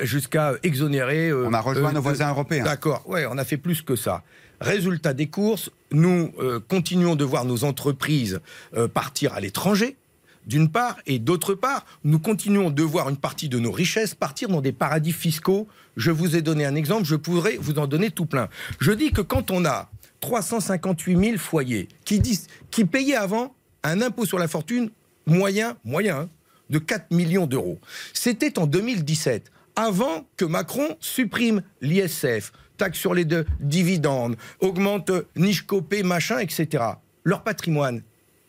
jusqu'à 0.02 0.54
exonérer. 0.64 1.30
euh, 1.30 1.48
On 1.48 1.54
a 1.54 1.62
rejoint 1.62 1.90
euh, 1.90 1.94
nos 1.94 2.02
voisins 2.02 2.26
de- 2.28 2.32
européens. 2.32 2.64
D'accord, 2.64 3.04
ouais, 3.10 3.26
on 3.30 3.38
a 3.40 3.44
fait 3.46 3.58
plus 3.58 3.82
que 3.82 3.96
ça. 3.96 4.24
Résultat 4.62 5.14
des 5.14 5.28
courses, 5.28 5.72
nous 5.92 6.32
euh, 6.40 6.60
continuons 6.68 7.16
de 7.16 7.24
voir 7.26 7.44
nos 7.46 7.64
entreprises 7.64 8.40
euh, 8.78 8.88
partir 8.88 9.34
à 9.34 9.40
l'étranger, 9.40 9.98
d'une 10.46 10.70
part, 10.70 10.98
et 11.08 11.18
d'autre 11.18 11.56
part, 11.56 11.86
nous 12.04 12.20
continuons 12.20 12.70
de 12.70 12.84
voir 12.84 13.10
une 13.10 13.18
partie 13.18 13.50
de 13.50 13.58
nos 13.58 13.72
richesses 13.72 14.14
partir 14.14 14.48
dans 14.48 14.62
des 14.62 14.72
paradis 14.72 15.12
fiscaux. 15.12 15.68
Je 15.98 16.12
vous 16.12 16.36
ai 16.36 16.44
donné 16.44 16.66
un 16.66 16.76
exemple, 16.76 17.04
je 17.06 17.16
pourrais 17.16 17.58
vous 17.60 17.80
en 17.80 17.88
donner 17.88 18.12
tout 18.12 18.28
plein. 18.28 18.48
Je 18.80 18.92
dis 18.92 19.12
que 19.12 19.22
quand 19.22 19.50
on 19.50 19.66
a 19.66 19.90
358 20.22 21.18
000 21.18 21.38
foyers 21.40 21.88
qui, 22.06 22.20
disent, 22.20 22.46
qui 22.70 22.86
payaient 22.86 23.16
avant 23.16 23.56
un 23.90 24.02
impôt 24.02 24.26
sur 24.26 24.40
la 24.40 24.48
fortune 24.48 24.90
moyen, 25.26 25.78
moyen, 25.84 26.22
hein, 26.22 26.30
de 26.70 26.80
4 26.80 27.12
millions 27.12 27.48
d'euros. 27.48 27.80
C'était 28.14 28.58
en 28.60 28.66
2017, 28.68 29.52
avant 29.76 30.26
que 30.38 30.46
Macron 30.46 30.96
supprime 31.00 31.62
l'ISF, 31.82 32.52
taxe 32.78 32.98
sur 33.00 33.14
les 33.14 33.26
de- 33.26 33.46
dividendes, 33.60 34.36
augmente 34.60 35.12
niche 35.36 35.62
copé, 35.66 36.04
machin, 36.04 36.40
etc. 36.40 36.84
Leur 37.24 37.44
patrimoine, 37.44 38.02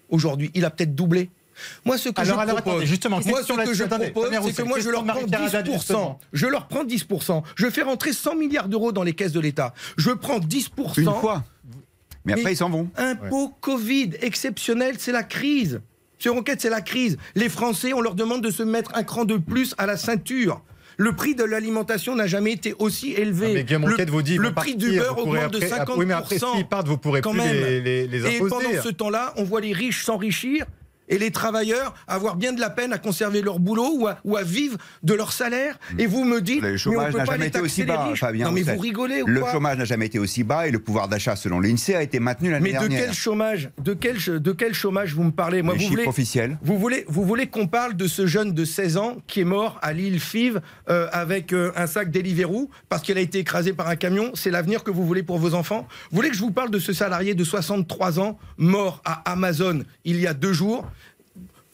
aujourd'hui, 0.09 0.51
il 0.55 0.65
a 0.65 0.71
peut-être 0.71 0.95
doublé. 0.95 1.31
Moi, 1.87 1.97
ce 1.97 2.11
que 2.11 2.21
Alors, 2.21 2.37
je 2.37 2.41
alors, 2.43 2.55
propose, 2.57 2.73
attendez, 2.73 2.87
justement, 2.87 3.17
moi, 3.17 3.23
ce 3.25 3.31
question 3.39 3.55
que 3.55 3.61
là-dessus. 3.61 3.77
je 3.79 3.85
Attendez, 3.85 4.11
propose, 4.11 4.31
Fabien 4.31 4.43
c'est 4.53 4.63
que 4.63 4.69
moi, 4.69 4.79
je 4.79 4.91
leur 4.91 5.05
prends 5.05 5.15
Marie-Pierre 5.15 5.43
Haddad, 5.43 5.67
10%. 5.67 5.73
justement. 5.73 6.21
Je 6.35 6.47
leur 6.47 6.69
prends 6.69 6.85
10%. 6.85 7.43
Je 7.55 7.71
fais 7.71 7.81
rentrer 7.83 8.13
100 8.13 8.35
milliards 8.37 8.69
d'euros 8.69 8.93
dans 8.93 9.03
les 9.03 9.15
caisses 9.15 9.33
de 9.33 9.41
l'État. 9.41 9.73
Je 9.97 10.11
prends 10.11 10.39
10%. 10.39 11.01
Une 11.01 11.05
fois. 11.21 11.45
Mais 12.27 12.33
après, 12.33 12.45
Mais- 12.45 12.53
ils 12.53 12.57
s'en 12.57 12.69
vont. 12.71 12.89
Impôt 12.97 13.55
Covid 13.61 14.11
exceptionnel, 14.21 14.97
c'est 14.99 15.13
la 15.13 15.23
crise. 15.23 15.81
Monsieur 16.19 16.31
Ronquette, 16.33 16.61
c'est 16.61 16.71
la 16.71 16.81
crise. 16.81 17.17
Les 17.35 17.49
Français, 17.49 17.93
on 17.93 18.01
leur 18.01 18.15
demande 18.15 18.43
de 18.43 18.51
se 18.51 18.63
mettre 18.63 18.91
un 18.95 19.03
cran 19.05 19.25
de 19.25 19.37
plus 19.37 19.75
à 19.79 19.87
la 19.87 19.97
ceinture. 19.97 20.63
Le 20.99 21.13
prix 21.13 21.35
de 21.35 21.45
l'alimentation 21.45 22.15
n'a 22.17 22.27
jamais 22.27 22.53
été 22.53 22.75
aussi 22.79 23.13
élevé. 23.13 23.49
Ah, 23.51 23.55
Mais 23.55 23.65
Guillaume 23.65 23.87
le, 23.87 24.05
vous 24.11 24.23
dit 24.23 24.37
le 24.39 24.45
prix 24.45 24.73
partir, 24.73 24.77
du 24.77 24.99
beurre 24.99 25.19
augmente 25.19 25.53
de 25.53 25.57
après- 25.59 25.69
50%. 25.69 25.99
Oui, 25.99 26.07
mais 26.07 26.15
après, 26.15 26.39
s'ils 26.39 26.67
partent, 26.67 26.89
vous 26.89 26.97
pourrez 26.97 27.21
plus 27.21 27.33
les, 27.39 27.81
les, 27.83 28.07
les 28.07 28.27
Et 28.27 28.37
imposer. 28.37 28.49
pendant 28.49 28.83
ce 28.83 28.89
temps-là, 28.89 29.35
on 29.37 29.45
voit 29.45 29.61
les 29.61 29.73
riches 29.75 30.05
s'enrichir 30.05 30.65
et 31.09 31.19
les 31.19 31.31
travailleurs 31.31 31.95
avoir 32.09 32.37
bien 32.37 32.53
de 32.53 32.61
la 32.61 32.71
peine 32.71 32.93
à 32.93 32.99
conserver 32.99 33.43
leur 33.43 33.59
boulot 33.59 33.91
ou 33.99 34.07
à, 34.07 34.19
ou 34.25 34.37
à 34.37 34.43
vivre 34.43 34.77
de 35.03 35.15
leur 35.15 35.33
salaire. 35.33 35.79
Et 35.99 36.07
vous 36.07 36.25
me 36.25 36.41
dites, 36.41 36.63
Le 36.63 36.77
chômage 36.77 37.15
n'a 37.15 37.25
jamais 37.25 37.47
été 37.49 37.61
aussi 37.61 37.85
bas. 37.85 38.13
Fabien 38.17 38.47
Non 38.47 38.53
mais 38.53 38.63
vous 38.63 38.79
rigolez 38.79 39.23
ou 39.23 39.27
Le 39.27 39.41
quoi 39.41 39.53
chômage 39.53 39.79
n'a 39.79 39.85
jamais 39.85 40.07
été 40.07 40.19
aussi 40.19 40.43
bas 40.45 40.67
et 40.67 40.71
le 40.71 40.79
pouvoir 40.79 41.09
d'achat, 41.09 41.37
selon 41.37 41.61
l'INSEE, 41.61 41.95
a 41.95 42.03
été 42.03 42.19
maintenu 42.21 42.51
l'année 42.51 42.73
Mais 42.73 42.79
de 42.79 42.79
dernière. 42.89 43.07
quel 43.07 43.15
chômage 43.15 43.71
de 43.83 43.95
quel, 43.95 44.17
de 44.17 44.53
quel 44.53 44.75
chômage 44.75 45.15
vous 45.15 45.25
me 45.25 45.31
parlez? 45.33 45.63
Moi, 45.63 45.75
Les 45.75 45.79
vous 45.79 45.83
chiffres 45.85 45.97
voulez, 45.97 46.09
officiels. 46.09 46.59
vous 46.63 46.79
voulez, 46.79 47.05
vous 47.09 47.25
voulez 47.25 47.47
qu'on 47.49 47.67
parle 47.67 47.95
de 47.95 48.07
ce 48.07 48.27
jeune 48.27 48.53
de 48.53 48.65
16 48.65 48.97
ans 48.97 49.17
qui 49.27 49.41
est 49.41 49.45
mort 49.45 49.79
à 49.83 49.93
l'île 49.93 50.21
Five 50.21 50.61
euh, 50.89 51.09
avec 51.13 51.53
euh, 51.53 51.73
un 51.77 51.87
sac 51.87 52.11
Deliveroo 52.11 52.69
parce 52.89 53.03
qu'il 53.03 53.17
a 53.19 53.21
été 53.21 53.39
écrasé 53.39 53.73
par 53.73 53.89
un 53.89 53.97
camion? 53.97 54.31
C'est 54.35 54.51
l'avenir 54.51 54.83
que 54.85 54.91
vous 54.91 55.05
voulez 55.07 55.23
pour 55.23 55.39
vos 55.39 55.55
enfants? 55.55 55.87
Vous 56.11 56.17
voulez 56.17 56.31
que 56.31 56.37
je 56.37 56.41
vous 56.41 56.51
parle 56.53 56.71
de 56.71 56.79
ce 56.79 56.93
salarié 56.93 57.35
de 57.35 57.45
63 57.45 58.19
ans 58.21 58.39
mort 58.59 59.03
à 59.05 59.31
Amazon 59.31 59.83
il 60.05 60.21
y 60.21 60.27
a 60.27 60.35
deux 60.35 60.53
jours? 60.53 60.87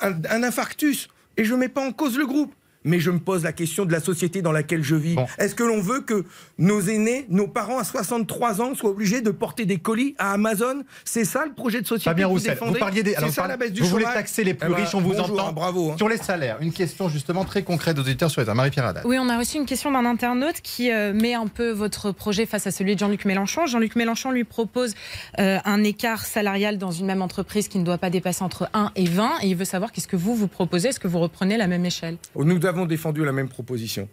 Un, 0.02 0.42
infarctus 0.42 1.08
et 1.36 1.44
je 1.44 1.54
ne 1.54 1.58
mets 1.58 1.68
pas 1.68 1.86
en 1.86 1.92
cause 1.92 2.18
le 2.18 2.26
groupe. 2.26 2.54
Mais 2.84 3.00
je 3.00 3.10
me 3.10 3.18
pose 3.18 3.42
la 3.44 3.52
question 3.52 3.84
de 3.84 3.92
la 3.92 4.00
société 4.00 4.42
dans 4.42 4.52
laquelle 4.52 4.82
je 4.82 4.94
vis. 4.96 5.14
Bon. 5.14 5.26
Est-ce 5.38 5.54
que 5.54 5.62
l'on 5.62 5.80
veut 5.80 6.00
que 6.00 6.24
nos 6.58 6.80
aînés, 6.80 7.26
nos 7.28 7.46
parents 7.48 7.78
à 7.78 7.84
63 7.84 8.60
ans 8.60 8.74
soient 8.74 8.90
obligés 8.90 9.20
de 9.20 9.30
porter 9.30 9.64
des 9.66 9.78
colis 9.78 10.14
à 10.18 10.32
Amazon? 10.32 10.82
C'est 11.04 11.24
ça 11.24 11.44
le 11.46 11.52
projet 11.52 11.80
de 11.80 11.86
société 11.86 12.10
Fabien 12.10 12.24
que 12.26 12.28
vous 12.30 12.34
Roussel, 12.38 12.54
défendez? 12.54 12.72
vous 12.72 12.78
parliez 12.78 13.02
des. 13.02 13.10
C'est 13.12 13.16
alors, 13.18 13.30
ça 13.30 13.46
la 13.46 13.56
baisse 13.56 13.72
du 13.72 13.82
vous 13.82 13.88
voulez 13.88 14.04
taxer 14.04 14.44
les 14.44 14.54
plus 14.54 14.68
Eh 14.70 14.74
ben, 14.74 14.80
riches, 14.82 14.94
on 14.94 15.00
vous 15.00 15.10
bonjour, 15.14 15.30
entend. 15.32 15.48
hein, 15.48 15.52
bravo. 15.52 15.90
hein. 15.92 15.96
Sur 15.96 16.08
les 16.08 16.16
salaires, 16.16 16.58
une 16.60 16.72
question 16.72 17.08
justement 17.08 17.44
très 17.44 17.62
concrète 17.62 17.96
aux 17.98 18.02
auditeurs 18.02 18.30
sur 18.30 18.42
les 18.44 18.52
Marie-Pierre 18.52 18.86
Haddad. 18.86 19.04
Oui, 19.06 19.16
on 19.20 19.28
a 19.28 19.38
reçu 19.38 19.56
une 19.56 19.66
question 19.66 19.90
d'un 19.92 20.04
internaute 20.04 20.60
qui 20.62 20.90
euh, 20.90 21.12
met 21.12 21.34
un 21.34 21.46
peu 21.46 21.70
votre 21.70 22.10
projet 22.12 22.46
face 22.46 22.66
à 22.66 22.70
celui 22.70 22.94
de 22.94 22.98
Jean-Luc 23.00 23.24
Mélenchon. 23.24 23.66
Jean-Luc 23.66 23.96
Mélenchon 23.96 24.30
lui 24.30 24.44
propose 24.44 24.94
euh, 25.38 25.58
un 25.64 25.84
écart 25.84 26.24
salarial 26.26 26.78
dans 26.78 26.90
une 26.90 27.06
même 27.06 27.22
entreprise 27.22 27.68
qui 27.68 27.78
ne 27.78 27.84
doit 27.84 27.98
pas 27.98 28.10
dépasser 28.10 28.42
entre 28.44 28.68
1 28.74 28.90
et 28.96 29.06
20. 29.06 29.30
Et 29.42 29.48
il 29.48 29.56
veut 29.56 29.64
savoir 29.64 29.92
qu'est-ce 29.92 30.08
que 30.08 30.16
vous, 30.16 30.34
vous 30.34 30.48
proposez. 30.48 30.88
Est-ce 30.88 31.00
que 31.00 31.08
vous 31.08 31.20
reprenez 31.20 31.56
la 31.56 31.66
même 31.66 31.84
échelle? 31.84 32.16
Nous 32.36 32.58
avons 32.72 32.86
défendu 32.86 33.24
la 33.24 33.32
même 33.32 33.48
proposition. 33.48 34.08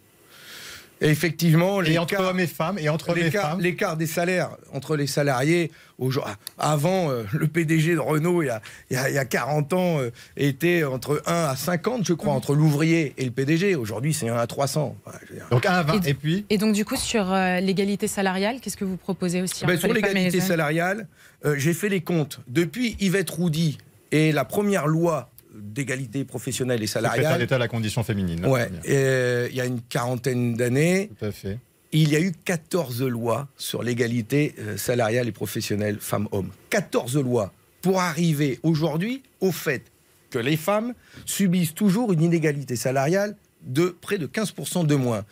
Et 1.01 1.07
effectivement, 1.07 1.81
Et 1.81 1.97
entre 1.97 2.15
l'écart- 2.15 2.27
hommes 2.29 2.39
et 2.41 2.47
femmes, 2.47 2.77
et 2.77 2.89
entre 2.89 3.13
L'écart 3.13 3.51
femmes. 3.51 3.61
l'écart 3.61 3.95
des 3.95 4.05
salaires 4.05 4.49
entre 4.73 4.97
les 4.97 5.07
salariés, 5.07 5.71
aujourd'hui- 5.97 6.33
avant 6.57 7.09
euh, 7.09 7.23
le 7.31 7.47
PDG 7.47 7.93
de 7.95 7.99
Renault, 7.99 8.43
il 8.43 8.47
y 8.47 8.49
a, 8.49 8.61
il 8.91 8.95
y 8.95 8.97
a- 8.99 9.09
il 9.09 9.15
y 9.15 9.17
a 9.17 9.23
40 9.23 9.71
ans, 9.71 9.99
euh, 10.01 10.09
était 10.35 10.83
entre 10.83 11.21
1 11.25 11.45
à 11.45 11.55
50, 11.55 12.05
je 12.05 12.11
crois, 12.11 12.33
entre 12.33 12.53
l'ouvrier 12.53 13.13
et 13.17 13.23
le 13.23 13.31
PDG. 13.31 13.75
Aujourd'hui, 13.75 14.13
c'est 14.13 14.27
1 14.27 14.35
à 14.35 14.45
300. 14.45 14.97
Enfin, 15.05 15.17
je 15.23 15.29
veux 15.29 15.35
dire. 15.39 15.47
Donc 15.51 15.65
1 15.65 15.71
à 15.71 15.83
20. 15.83 16.05
Et- 16.05 16.09
Et 16.09 16.13
puis 16.13 16.45
Et 16.49 16.57
donc, 16.57 16.73
du 16.75 16.83
coup, 16.83 16.97
sur 16.97 17.31
euh, 17.31 17.61
l'égalité 17.61 18.09
salariale, 18.09 18.57
qu'est-ce 18.61 18.75
que 18.75 18.83
vous 18.83 18.97
proposez 18.97 19.41
aussi 19.41 19.65
Ben, 19.65 19.77
sur 19.79 19.87
les 19.87 19.93
l'égalité 20.01 20.31
les 20.39 20.41
salariale, 20.41 21.07
euh, 21.45 21.55
j'ai 21.57 21.73
fait 21.73 21.87
les 21.87 22.01
comptes. 22.01 22.41
Depuis 22.49 22.97
Yvette 22.99 23.29
Roudy 23.29 23.77
et 24.11 24.33
la 24.33 24.43
première 24.43 24.85
loi 24.85 25.29
d'égalité 25.61 26.25
professionnelle 26.25 26.81
et 26.83 26.87
secrétaire 26.87 27.11
salariale, 27.15 27.39
d'État 27.39 27.55
à 27.55 27.59
la 27.59 27.67
condition 27.67 28.03
féminine. 28.03 28.45
ouais, 28.45 28.69
euh, 28.89 29.47
il 29.49 29.55
y 29.55 29.61
a 29.61 29.65
une 29.65 29.81
quarantaine 29.81 30.55
d'années, 30.55 31.11
Tout 31.19 31.25
à 31.25 31.31
fait. 31.31 31.59
il 31.91 32.09
y 32.09 32.15
a 32.15 32.19
eu 32.19 32.31
14 32.45 33.03
lois 33.03 33.47
sur 33.57 33.83
l'égalité 33.83 34.55
euh, 34.59 34.77
salariale 34.77 35.27
et 35.27 35.31
professionnelle 35.31 35.97
femmes-hommes. 35.99 36.49
14 36.69 37.17
lois 37.17 37.53
pour 37.81 38.01
arriver 38.01 38.59
aujourd'hui 38.63 39.23
au 39.41 39.51
fait 39.51 39.83
que 40.29 40.39
les 40.39 40.57
femmes 40.57 40.93
subissent 41.25 41.73
toujours 41.73 42.11
une 42.13 42.21
inégalité 42.21 42.75
salariale 42.75 43.35
de 43.63 43.89
près 44.01 44.17
de 44.17 44.27
15% 44.27 44.85
de 44.85 44.95
moins. 44.95 45.25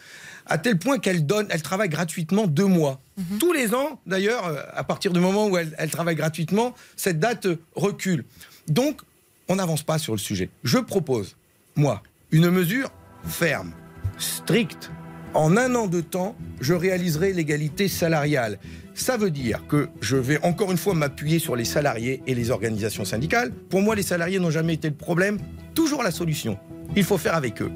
À 0.48 0.58
tel 0.58 0.78
point 0.78 0.98
qu'elles 1.00 1.26
donnent, 1.26 1.48
elles 1.50 1.62
travaillent 1.62 1.90
gratuitement 1.90 2.48
deux 2.48 2.66
mois. 2.66 3.00
Tous 3.40 3.52
les 3.54 3.74
ans, 3.74 4.00
d'ailleurs, 4.06 4.46
euh, 4.48 4.62
à 4.74 4.84
partir 4.84 5.12
du 5.14 5.20
moment 5.20 5.48
où 5.48 5.58
elles, 5.58 5.74
elles 5.78 5.90
travaillent 5.90 6.16
gratuitement, 6.16 6.74
cette 6.96 7.20
date 7.20 7.48
recule. 7.76 8.26
Donc, 8.68 9.02
on 9.48 9.56
n'avance 9.56 9.84
pas 9.84 9.98
sur 9.98 10.14
le 10.14 10.20
sujet. 10.20 10.50
Je 10.64 10.78
propose, 10.78 11.36
moi, 11.76 12.04
une 12.32 12.50
mesure 12.50 12.92
ferme, 13.24 13.74
stricte, 14.18 14.92
en 15.34 15.58
un 15.58 15.76
an 15.76 15.88
de 15.88 16.02
temps, 16.02 16.36
je 16.62 16.74
réaliserai 16.74 17.34
l'égalité 17.34 17.88
salariale. 17.88 18.58
Ça 18.96 19.18
veut 19.18 19.30
dire 19.30 19.68
que 19.68 19.90
je 20.02 20.18
vais 20.18 20.44
encore 20.44 20.72
une 20.72 20.78
fois 20.78 20.96
m'appuyer 20.96 21.38
sur 21.38 21.56
les 21.56 21.66
salariés 21.66 22.24
et 22.26 22.34
les 22.34 22.50
organisations 22.50 23.06
syndicales. 23.06 23.52
Pour 23.52 23.82
moi, 23.82 23.96
les 23.96 24.04
salariés 24.04 24.40
n'ont 24.40 24.50
jamais 24.50 24.74
été 24.74 24.90
le 24.90 24.96
problème, 24.96 25.38
toujours 25.76 26.02
la 26.02 26.12
solution. 26.12 26.58
Il 26.96 27.04
faut 27.04 27.18
faire 27.18 27.36
avec 27.36 27.62
eux. 27.62 27.72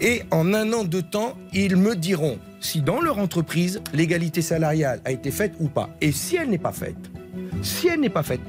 Et 0.00 0.22
en 0.30 0.52
un 0.52 0.72
an 0.72 0.84
de 0.84 1.00
temps, 1.00 1.38
ils 1.52 1.76
me 1.76 1.96
diront 1.96 2.38
si 2.60 2.82
dans 2.82 3.00
leur 3.00 3.18
entreprise, 3.18 3.80
l'égalité 3.94 4.42
salariale 4.42 5.00
a 5.04 5.12
été 5.12 5.30
faite 5.30 5.54
ou 5.60 5.68
pas. 5.68 5.88
Et 6.00 6.12
si 6.12 6.36
elle 6.36 6.50
n'est 6.50 6.58
pas 6.58 6.72
faite, 6.72 7.10
si 7.62 7.88
elle 7.88 8.00
n'est 8.00 8.10
pas 8.10 8.22
faite, 8.22 8.40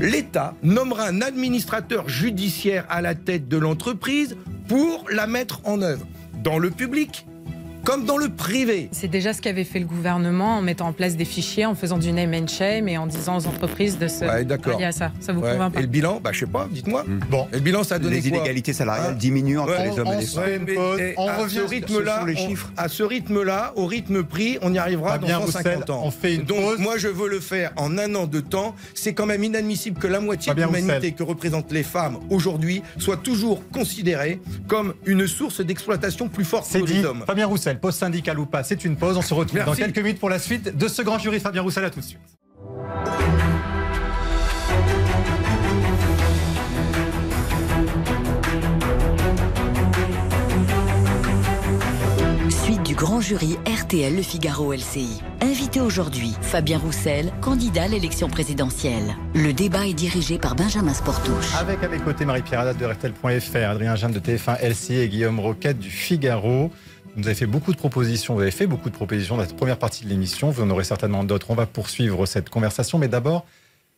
l'État 0.00 0.54
nommera 0.62 1.06
un 1.06 1.20
administrateur 1.20 2.08
judiciaire 2.08 2.86
à 2.88 3.00
la 3.00 3.14
tête 3.14 3.48
de 3.48 3.56
l'entreprise 3.56 4.36
pour 4.68 5.04
la 5.10 5.26
mettre 5.26 5.60
en 5.64 5.82
œuvre, 5.82 6.06
dans 6.42 6.58
le 6.58 6.70
public 6.70 7.26
comme 7.84 8.06
dans 8.06 8.16
le 8.16 8.28
privé. 8.30 8.88
C'est 8.92 9.08
déjà 9.08 9.32
ce 9.34 9.42
qu'avait 9.42 9.64
fait 9.64 9.78
le 9.78 9.84
gouvernement 9.84 10.56
en 10.58 10.62
mettant 10.62 10.88
en 10.88 10.92
place 10.92 11.16
des 11.16 11.24
fichiers, 11.26 11.66
en 11.66 11.74
faisant 11.74 11.98
du 11.98 12.12
name 12.12 12.32
and 12.34 12.46
shame 12.46 12.88
et 12.88 12.96
en 12.96 13.06
disant 13.06 13.36
aux 13.38 13.46
entreprises 13.46 13.98
de 13.98 14.08
se 14.08 14.24
Ouais, 14.24 14.44
d'accord. 14.44 14.80
à 14.82 14.90
ça. 14.92 15.12
Ça 15.20 15.32
vous 15.34 15.40
Ouais. 15.42 15.52
convainc 15.52 15.74
pas 15.74 15.78
Et 15.80 15.82
le 15.82 15.88
bilan, 15.88 16.18
bah, 16.22 16.30
je 16.32 16.40
sais 16.40 16.46
pas, 16.46 16.66
dites-moi. 16.70 17.04
Bon. 17.30 17.46
Et 17.52 17.56
le 17.56 17.60
bilan, 17.60 17.84
ça 17.84 17.96
a 17.96 17.98
donné 17.98 18.16
Les 18.20 18.28
quoi 18.30 18.38
inégalités 18.38 18.72
salariales 18.72 19.12
Hein 19.12 19.16
diminuent 19.16 19.58
entre 19.58 19.72
Ouais, 19.78 19.90
les 19.90 19.98
hommes 19.98 20.06
et 20.06 20.10
on 20.14 20.18
les 20.18 20.24
se 20.26 20.40
femmes. 20.40 20.68
Et 20.98 21.14
On 21.18 21.28
à 21.28 21.36
revient 21.36 21.54
ce 21.56 21.60
rythme-là, 21.60 22.20
ce 22.22 22.26
les 22.26 22.34
on- 22.40 22.48
chiffres. 22.48 22.70
à 22.76 22.88
ce 22.88 23.02
rythme-là, 23.02 23.72
au 23.76 23.84
rythme 23.86 24.22
pris, 24.24 24.58
on 24.62 24.72
y 24.72 24.78
arrivera 24.78 25.10
Fabien 25.12 25.40
dans 25.40 25.46
150 25.46 25.74
Roussel, 25.82 25.90
ans. 25.94 26.02
on 26.04 26.10
fait 26.10 26.34
une 26.36 26.44
Donc 26.44 26.60
pause. 26.62 26.78
moi, 26.78 26.96
je 26.96 27.08
veux 27.08 27.28
le 27.28 27.40
faire 27.40 27.72
en 27.76 27.98
un 27.98 28.14
an 28.14 28.26
de 28.26 28.40
temps. 28.40 28.74
C'est 28.94 29.12
quand 29.12 29.26
même 29.26 29.44
inadmissible 29.44 29.98
que 30.00 30.06
la 30.06 30.20
moitié 30.20 30.54
de 30.54 30.62
l'humanité 30.62 31.12
que 31.12 31.22
représentent 31.22 31.72
les 31.72 31.82
femmes 31.82 32.16
aujourd'hui 32.30 32.82
soit 32.98 33.18
toujours 33.18 33.60
considérée 33.70 34.40
comme 34.68 34.94
une 35.04 35.26
source 35.26 35.60
d'exploitation 35.60 36.28
plus 36.28 36.44
forte 36.44 36.72
que 36.72 36.78
les 36.78 37.04
hommes. 37.04 37.24
Fabien 37.26 37.46
Roussel, 37.46 37.73
culturelle, 37.74 37.80
pause 37.80 37.94
syndicale 37.94 38.38
ou 38.38 38.46
pas, 38.46 38.62
c'est 38.62 38.84
une 38.84 38.96
pause. 38.96 39.16
On 39.16 39.22
se 39.22 39.34
retrouve 39.34 39.64
dans 39.64 39.74
quelques 39.74 39.98
minutes 39.98 40.20
pour 40.20 40.30
la 40.30 40.38
suite 40.38 40.76
de 40.76 40.88
ce 40.88 41.02
grand 41.02 41.18
jury. 41.18 41.40
Fabien 41.40 41.62
Roussel, 41.62 41.84
à 41.84 41.90
tout 41.90 42.00
de 42.00 42.04
suite. 42.04 42.20
grand 52.94 53.20
jury 53.20 53.58
RTL 53.66 54.14
Le 54.14 54.22
Figaro 54.22 54.72
LCI. 54.72 55.20
Invité 55.42 55.80
aujourd'hui, 55.80 56.32
Fabien 56.40 56.78
Roussel, 56.78 57.32
candidat 57.40 57.82
à 57.82 57.88
l'élection 57.88 58.28
présidentielle. 58.28 59.16
Le 59.34 59.52
débat 59.52 59.86
est 59.86 59.94
dirigé 59.94 60.38
par 60.38 60.54
Benjamin 60.54 60.94
Sportouche. 60.94 61.54
Avec 61.58 61.82
à 61.82 61.88
mes 61.88 61.98
côtés 61.98 62.24
Marie-Pierre 62.24 62.60
Haddad 62.60 62.76
de 62.76 62.86
RTL.fr, 62.86 63.68
Adrien 63.68 63.96
Jeanne 63.96 64.12
de 64.12 64.20
TF1 64.20 64.58
LCI 64.62 65.00
et 65.00 65.08
Guillaume 65.08 65.40
Roquette 65.40 65.78
du 65.78 65.90
Figaro. 65.90 66.70
Vous 67.16 67.26
avez 67.26 67.36
fait 67.36 67.46
beaucoup 67.46 67.72
de 67.72 67.76
propositions, 67.76 68.34
vous 68.34 68.40
avez 68.40 68.50
fait 68.50 68.66
beaucoup 68.66 68.90
de 68.90 68.94
propositions 68.94 69.36
dans 69.36 69.44
cette 69.44 69.56
première 69.56 69.78
partie 69.78 70.04
de 70.04 70.08
l'émission. 70.08 70.50
Vous 70.50 70.62
en 70.62 70.70
aurez 70.70 70.82
certainement 70.82 71.22
d'autres. 71.22 71.50
On 71.50 71.54
va 71.54 71.66
poursuivre 71.66 72.26
cette 72.26 72.50
conversation, 72.50 72.98
mais 72.98 73.06
d'abord, 73.06 73.46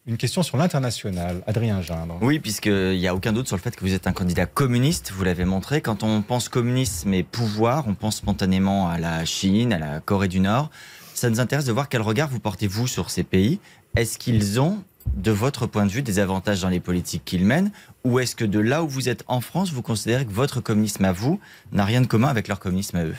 une 0.06 0.18
question 0.18 0.42
sur 0.42 0.58
l'international. 0.58 1.42
Adrien 1.46 1.80
Gindre. 1.80 2.18
Oui, 2.20 2.38
puisqu'il 2.38 2.98
n'y 2.98 3.08
a 3.08 3.14
aucun 3.14 3.32
doute 3.32 3.46
sur 3.46 3.56
le 3.56 3.62
fait 3.62 3.74
que 3.74 3.80
vous 3.80 3.94
êtes 3.94 4.06
un 4.06 4.12
candidat 4.12 4.44
communiste, 4.44 5.12
vous 5.12 5.24
l'avez 5.24 5.46
montré. 5.46 5.80
Quand 5.80 6.02
on 6.02 6.20
pense 6.20 6.50
communisme 6.50 7.14
et 7.14 7.22
pouvoir, 7.22 7.88
on 7.88 7.94
pense 7.94 8.16
spontanément 8.16 8.88
à 8.88 8.98
la 8.98 9.24
Chine, 9.24 9.72
à 9.72 9.78
la 9.78 10.00
Corée 10.00 10.28
du 10.28 10.40
Nord. 10.40 10.70
Ça 11.14 11.30
nous 11.30 11.40
intéresse 11.40 11.64
de 11.64 11.72
voir 11.72 11.88
quel 11.88 12.02
regard 12.02 12.28
vous 12.28 12.38
portez-vous 12.38 12.86
sur 12.86 13.08
ces 13.08 13.24
pays. 13.24 13.60
Est-ce 13.96 14.18
qu'ils 14.18 14.60
ont, 14.60 14.84
de 15.14 15.30
votre 15.30 15.66
point 15.66 15.86
de 15.86 15.90
vue, 15.90 16.02
des 16.02 16.18
avantages 16.18 16.60
dans 16.60 16.68
les 16.68 16.80
politiques 16.80 17.24
qu'ils 17.24 17.44
mènent 17.44 17.70
Ou 18.04 18.18
est-ce 18.18 18.36
que 18.36 18.44
de 18.44 18.58
là 18.58 18.82
où 18.82 18.88
vous 18.88 19.08
êtes 19.08 19.24
en 19.26 19.40
France, 19.40 19.72
vous 19.72 19.82
considérez 19.82 20.24
que 20.24 20.32
votre 20.32 20.60
communisme 20.60 21.04
à 21.04 21.12
vous 21.12 21.40
n'a 21.72 21.84
rien 21.84 22.00
de 22.00 22.06
commun 22.06 22.28
avec 22.28 22.48
leur 22.48 22.60
communisme 22.60 22.96
à 22.96 23.04
eux? 23.04 23.14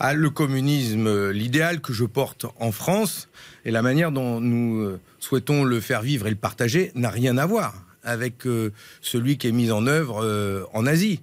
Ah, 0.00 0.14
le 0.14 0.30
communisme, 0.30 1.30
l'idéal 1.30 1.80
que 1.80 1.92
je 1.92 2.04
porte 2.04 2.46
en 2.60 2.70
France 2.70 3.28
et 3.64 3.72
la 3.72 3.82
manière 3.82 4.12
dont 4.12 4.40
nous 4.40 4.80
euh, 4.80 5.00
souhaitons 5.18 5.64
le 5.64 5.80
faire 5.80 6.02
vivre 6.02 6.28
et 6.28 6.30
le 6.30 6.36
partager 6.36 6.92
n'a 6.94 7.10
rien 7.10 7.36
à 7.36 7.46
voir 7.46 7.84
avec 8.04 8.46
euh, 8.46 8.72
celui 9.00 9.38
qui 9.38 9.48
est 9.48 9.52
mis 9.52 9.72
en 9.72 9.86
œuvre 9.88 10.22
euh, 10.22 10.62
en 10.72 10.86
Asie, 10.86 11.20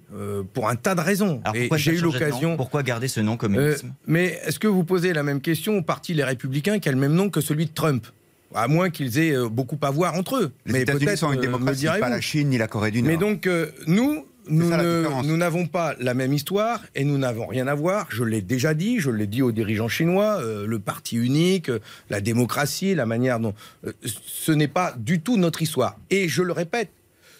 pour 0.52 0.68
un 0.68 0.76
tas 0.76 0.94
de 0.94 1.00
raisons. 1.00 1.42
et 1.54 1.70
j'ai 1.76 1.94
eu 1.94 2.00
l'occasion. 2.00 2.56
Pourquoi 2.56 2.82
garder 2.82 3.08
ce 3.08 3.20
nom 3.20 3.36
communisme? 3.36 3.92
Mais 4.06 4.38
est-ce 4.44 4.58
que 4.58 4.68
vous 4.68 4.84
posez 4.84 5.14
la 5.14 5.22
même 5.22 5.40
question 5.40 5.78
au 5.78 5.82
parti 5.82 6.12
Les 6.12 6.22
Républicains 6.22 6.78
qui 6.78 6.88
a 6.88 6.92
le 6.92 6.98
même 6.98 7.14
nom 7.14 7.30
que 7.30 7.40
celui 7.40 7.64
de 7.64 7.72
Trump? 7.72 8.06
À 8.54 8.68
moins 8.68 8.90
qu'ils 8.90 9.18
aient 9.18 9.36
beaucoup 9.50 9.78
à 9.82 9.90
voir 9.90 10.14
entre 10.14 10.36
eux. 10.36 10.52
Les 10.66 10.82
États-Unis 10.82 11.16
sont 11.16 11.32
une 11.32 11.40
démocratie, 11.40 11.86
pas 11.86 12.08
la 12.08 12.20
Chine 12.20 12.48
ni 12.48 12.58
la 12.58 12.68
Corée 12.68 12.90
du 12.90 13.02
Nord. 13.02 13.10
Mais 13.10 13.16
donc, 13.16 13.48
nous, 13.86 14.24
nous 14.48 15.36
n'avons 15.36 15.66
pas 15.66 15.94
la 15.98 16.14
même 16.14 16.32
histoire 16.32 16.80
et 16.94 17.04
nous 17.04 17.18
n'avons 17.18 17.46
rien 17.46 17.66
à 17.66 17.74
voir. 17.74 18.06
Je 18.10 18.24
l'ai 18.24 18.42
déjà 18.42 18.74
dit, 18.74 19.00
je 19.00 19.10
l'ai 19.10 19.26
dit 19.26 19.42
aux 19.42 19.52
dirigeants 19.52 19.88
chinois, 19.88 20.38
euh, 20.40 20.66
le 20.66 20.78
parti 20.78 21.16
unique, 21.16 21.68
euh, 21.68 21.80
la 22.10 22.20
démocratie, 22.20 22.94
la 22.94 23.06
manière 23.06 23.40
dont... 23.40 23.54
Euh, 23.86 23.92
ce 24.02 24.52
n'est 24.52 24.68
pas 24.68 24.94
du 24.96 25.20
tout 25.20 25.36
notre 25.36 25.62
histoire. 25.62 25.98
Et 26.10 26.28
je 26.28 26.42
le 26.42 26.52
répète, 26.52 26.90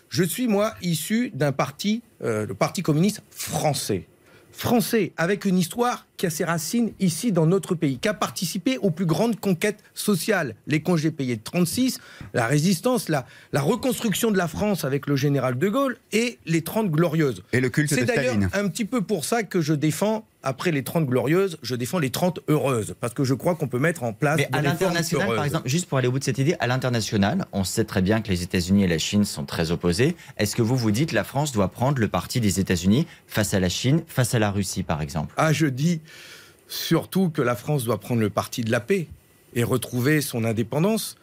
je 0.09 0.25
suis, 0.25 0.49
moi, 0.49 0.75
issu 0.83 1.31
d'un 1.35 1.53
parti, 1.53 2.03
le 2.21 2.55
Parti 2.55 2.83
communiste 2.83 3.23
français 3.31 4.07
français, 4.57 5.12
avec 5.16 5.45
une 5.45 5.59
histoire 5.59 6.07
qui 6.16 6.27
a 6.27 6.31
ses 6.31 6.45
racines 6.45 6.92
ici 6.99 7.31
dans 7.31 7.47
notre 7.47 7.75
pays, 7.75 7.99
qui 7.99 8.09
a 8.09 8.14
participé 8.14 8.79
aux 8.79 8.90
plus 8.90 9.05
grandes 9.05 9.38
conquêtes 9.38 9.85
sociales, 9.95 10.55
les 10.66 10.81
congés 10.81 11.11
payés 11.11 11.37
de 11.37 11.42
36, 11.42 12.01
la 12.33 12.47
résistance, 12.47 13.09
la, 13.09 13.27
la 13.53 13.61
reconstruction 13.61 14.31
de 14.31 14.38
la 14.38 14.49
France 14.49 14.85
avec 14.85 15.07
le 15.07 15.16
général 15.16 15.59
de 15.59 15.69
Gaulle 15.69 15.99
et 16.12 16.38
les 16.47 16.62
30 16.62 16.90
glorieuses. 16.90 17.42
Et 17.53 17.61
le 17.61 17.69
culte 17.69 17.90
de 17.90 17.97
C'est 17.97 18.05
d'ailleurs 18.07 18.37
un 18.55 18.69
petit 18.69 18.87
peu 18.87 19.03
pour 19.03 19.25
ça 19.25 19.42
que 19.42 19.61
je 19.61 19.75
défends 19.75 20.27
après 20.47 20.71
les 20.71 20.85
30 20.85 21.07
glorieuses, 21.07 21.59
je 21.63 21.75
défends 21.75 21.99
les 21.99 22.11
30 22.11 22.39
heureuses, 22.49 22.95
parce 23.01 23.13
que 23.13 23.25
je 23.25 23.35
crois 23.35 23.57
qu'on 23.57 23.67
peut 23.67 23.81
mettre 23.81 24.05
en 24.05 24.13
place. 24.13 24.37
Mais 24.39 24.49
à 24.53 24.63
l'international, 24.63 25.35
par 25.35 25.45
exemple, 25.45 25.69
juste 25.69 25.87
pour 25.89 25.99
aller 25.99 26.07
au 26.07 26.13
bout 26.13 26.21
de 26.21 26.25
cette 26.25 26.39
idée, 26.39 26.55
à 26.61 26.69
l'international, 26.69 27.47
on 27.53 27.65
sait 27.65 27.85
très 27.85 28.01
bien 28.01 28.23
que 28.23 28.29
les 28.29 28.45
États-Unis 28.45 28.85
et 28.85 28.87
la 28.87 28.99
Chine 28.99 29.25
sont 29.25 29.45
très 29.45 29.73
opposés. 29.73 30.17
Est-ce 30.39 30.55
que 30.55 30.63
vous 30.63 30.77
vous 30.77 30.93
dites 30.93 31.11
que 31.11 31.17
la 31.17 31.25
France 31.25 31.51
doit 31.51 31.69
prendre 31.69 31.99
le 31.99 32.07
parti 32.07 32.41
des 32.41 32.61
États-Unis 32.61 33.09
face 33.27 33.55
à 33.55 33.61
la 33.61 33.69
Chine, 33.69 34.03
face 34.07 34.35
à 34.35 34.39
la 34.39 34.53
Russie, 34.53 34.85
par 34.85 35.03
exemple? 35.03 35.35
Ah, 35.37 35.53
je 35.53 35.67
dis 35.67 36.01
surtout 36.69 37.29
que 37.29 37.43
la 37.43 37.57
France 37.57 37.85
doit 37.85 37.99
prendre 37.99 38.21
le 38.21 38.31
parti 38.31 38.63
de 38.63 38.71
la 38.71 38.81
paix 38.81 39.09
et 39.55 39.65
retrouver 39.65 40.21
son 40.21 40.45
indépendance 40.45 41.17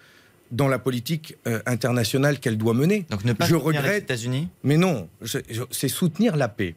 dans 0.51 0.67
la 0.67 0.79
politique 0.79 1.37
euh, 1.47 1.61
internationale 1.65 2.39
qu'elle 2.39 2.57
doit 2.57 2.73
mener. 2.73 3.05
Donc 3.09 3.23
ne 3.23 3.33
pas 3.33 3.45
je 3.45 3.55
regrette, 3.55 3.91
les 3.91 3.97
États-Unis? 3.99 4.49
Mais 4.63 4.75
non, 4.77 5.07
c'est 5.23 5.87
soutenir 5.87 6.35
la 6.35 6.49
paix. 6.49 6.75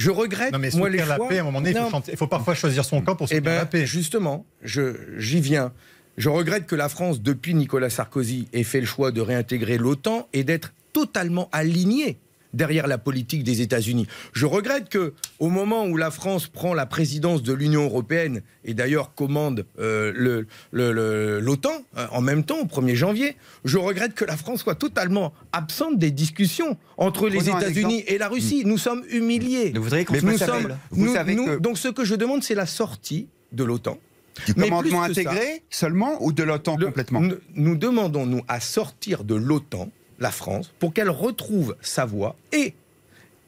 Je 0.00 0.10
regrette. 0.10 0.50
Non, 0.54 0.58
mais 0.58 0.70
moi, 0.76 0.88
les 0.88 0.96
la 0.96 1.18
paix, 1.18 1.36
à 1.36 1.40
un 1.42 1.44
moment 1.44 1.60
donné, 1.60 1.78
il 2.08 2.16
faut, 2.16 2.26
parfois 2.26 2.54
choisir 2.54 2.86
son 2.86 3.02
camp 3.02 3.16
pour 3.16 3.26
eh 3.30 3.34
soutenir 3.34 3.52
ben, 3.52 3.56
la 3.56 3.66
paix. 3.66 3.84
Justement, 3.84 4.46
j'y 4.62 5.40
viens. 5.42 5.72
Je 6.16 6.30
regrette 6.30 6.64
que 6.64 6.74
la 6.74 6.88
France, 6.88 7.20
depuis 7.20 7.52
Nicolas 7.52 7.90
Sarkozy, 7.90 8.48
ait 8.54 8.62
fait 8.62 8.80
le 8.80 8.86
choix 8.86 9.12
de 9.12 9.20
réintégrer 9.20 9.76
l'OTAN 9.76 10.26
et 10.32 10.42
d'être 10.42 10.72
totalement 10.94 11.50
alignée 11.52 12.16
derrière 12.54 12.86
la 12.86 12.98
politique 12.98 13.44
des 13.44 13.60
États-Unis. 13.60 14.06
Je 14.32 14.46
regrette 14.46 14.88
que, 14.88 15.14
au 15.38 15.48
moment 15.48 15.86
où 15.86 15.96
la 15.96 16.10
France 16.10 16.46
prend 16.46 16.74
la 16.74 16.86
présidence 16.86 17.42
de 17.42 17.52
l'Union 17.52 17.84
européenne 17.84 18.42
et 18.64 18.74
d'ailleurs 18.74 19.14
commande 19.14 19.66
euh, 19.78 20.44
l'OTAN 20.72 21.70
euh, 21.96 22.06
en 22.12 22.20
même 22.20 22.44
temps, 22.44 22.60
au 22.60 22.66
1er 22.66 22.94
janvier, 22.94 23.36
je 23.64 23.78
regrette 23.78 24.14
que 24.14 24.24
la 24.24 24.36
France 24.36 24.60
soit 24.60 24.74
totalement 24.74 25.32
absente 25.52 25.98
des 25.98 26.10
discussions 26.10 26.76
entre 26.96 27.28
les 27.28 27.48
États-Unis 27.48 28.04
et 28.06 28.18
la 28.18 28.28
Russie. 28.28 28.62
Nous 28.64 28.78
sommes 28.78 29.02
humiliés. 29.10 29.72
Vous 29.74 29.82
voudriez 29.82 30.06
nous 30.22 30.38
sommes, 30.38 30.76
vous 30.90 31.60
Donc 31.60 31.78
ce 31.78 31.88
que 31.88 32.04
je 32.04 32.14
demande, 32.14 32.42
c'est 32.42 32.54
la 32.54 32.66
sortie 32.66 33.28
de 33.52 33.64
l'OTAN. 33.64 33.98
Du 34.46 34.54
commandement 34.54 35.02
intégré 35.02 35.62
seulement 35.70 36.22
ou 36.22 36.32
de 36.32 36.42
l'OTAN 36.42 36.76
complètement? 36.76 37.22
Nous 37.54 37.76
demandons, 37.76 38.26
nous, 38.26 38.42
à 38.48 38.60
sortir 38.60 39.24
de 39.24 39.34
l'OTAN 39.34 39.90
la 40.20 40.30
France, 40.30 40.72
pour 40.78 40.92
qu'elle 40.92 41.10
retrouve 41.10 41.76
sa 41.80 42.04
voie 42.04 42.36
et, 42.52 42.74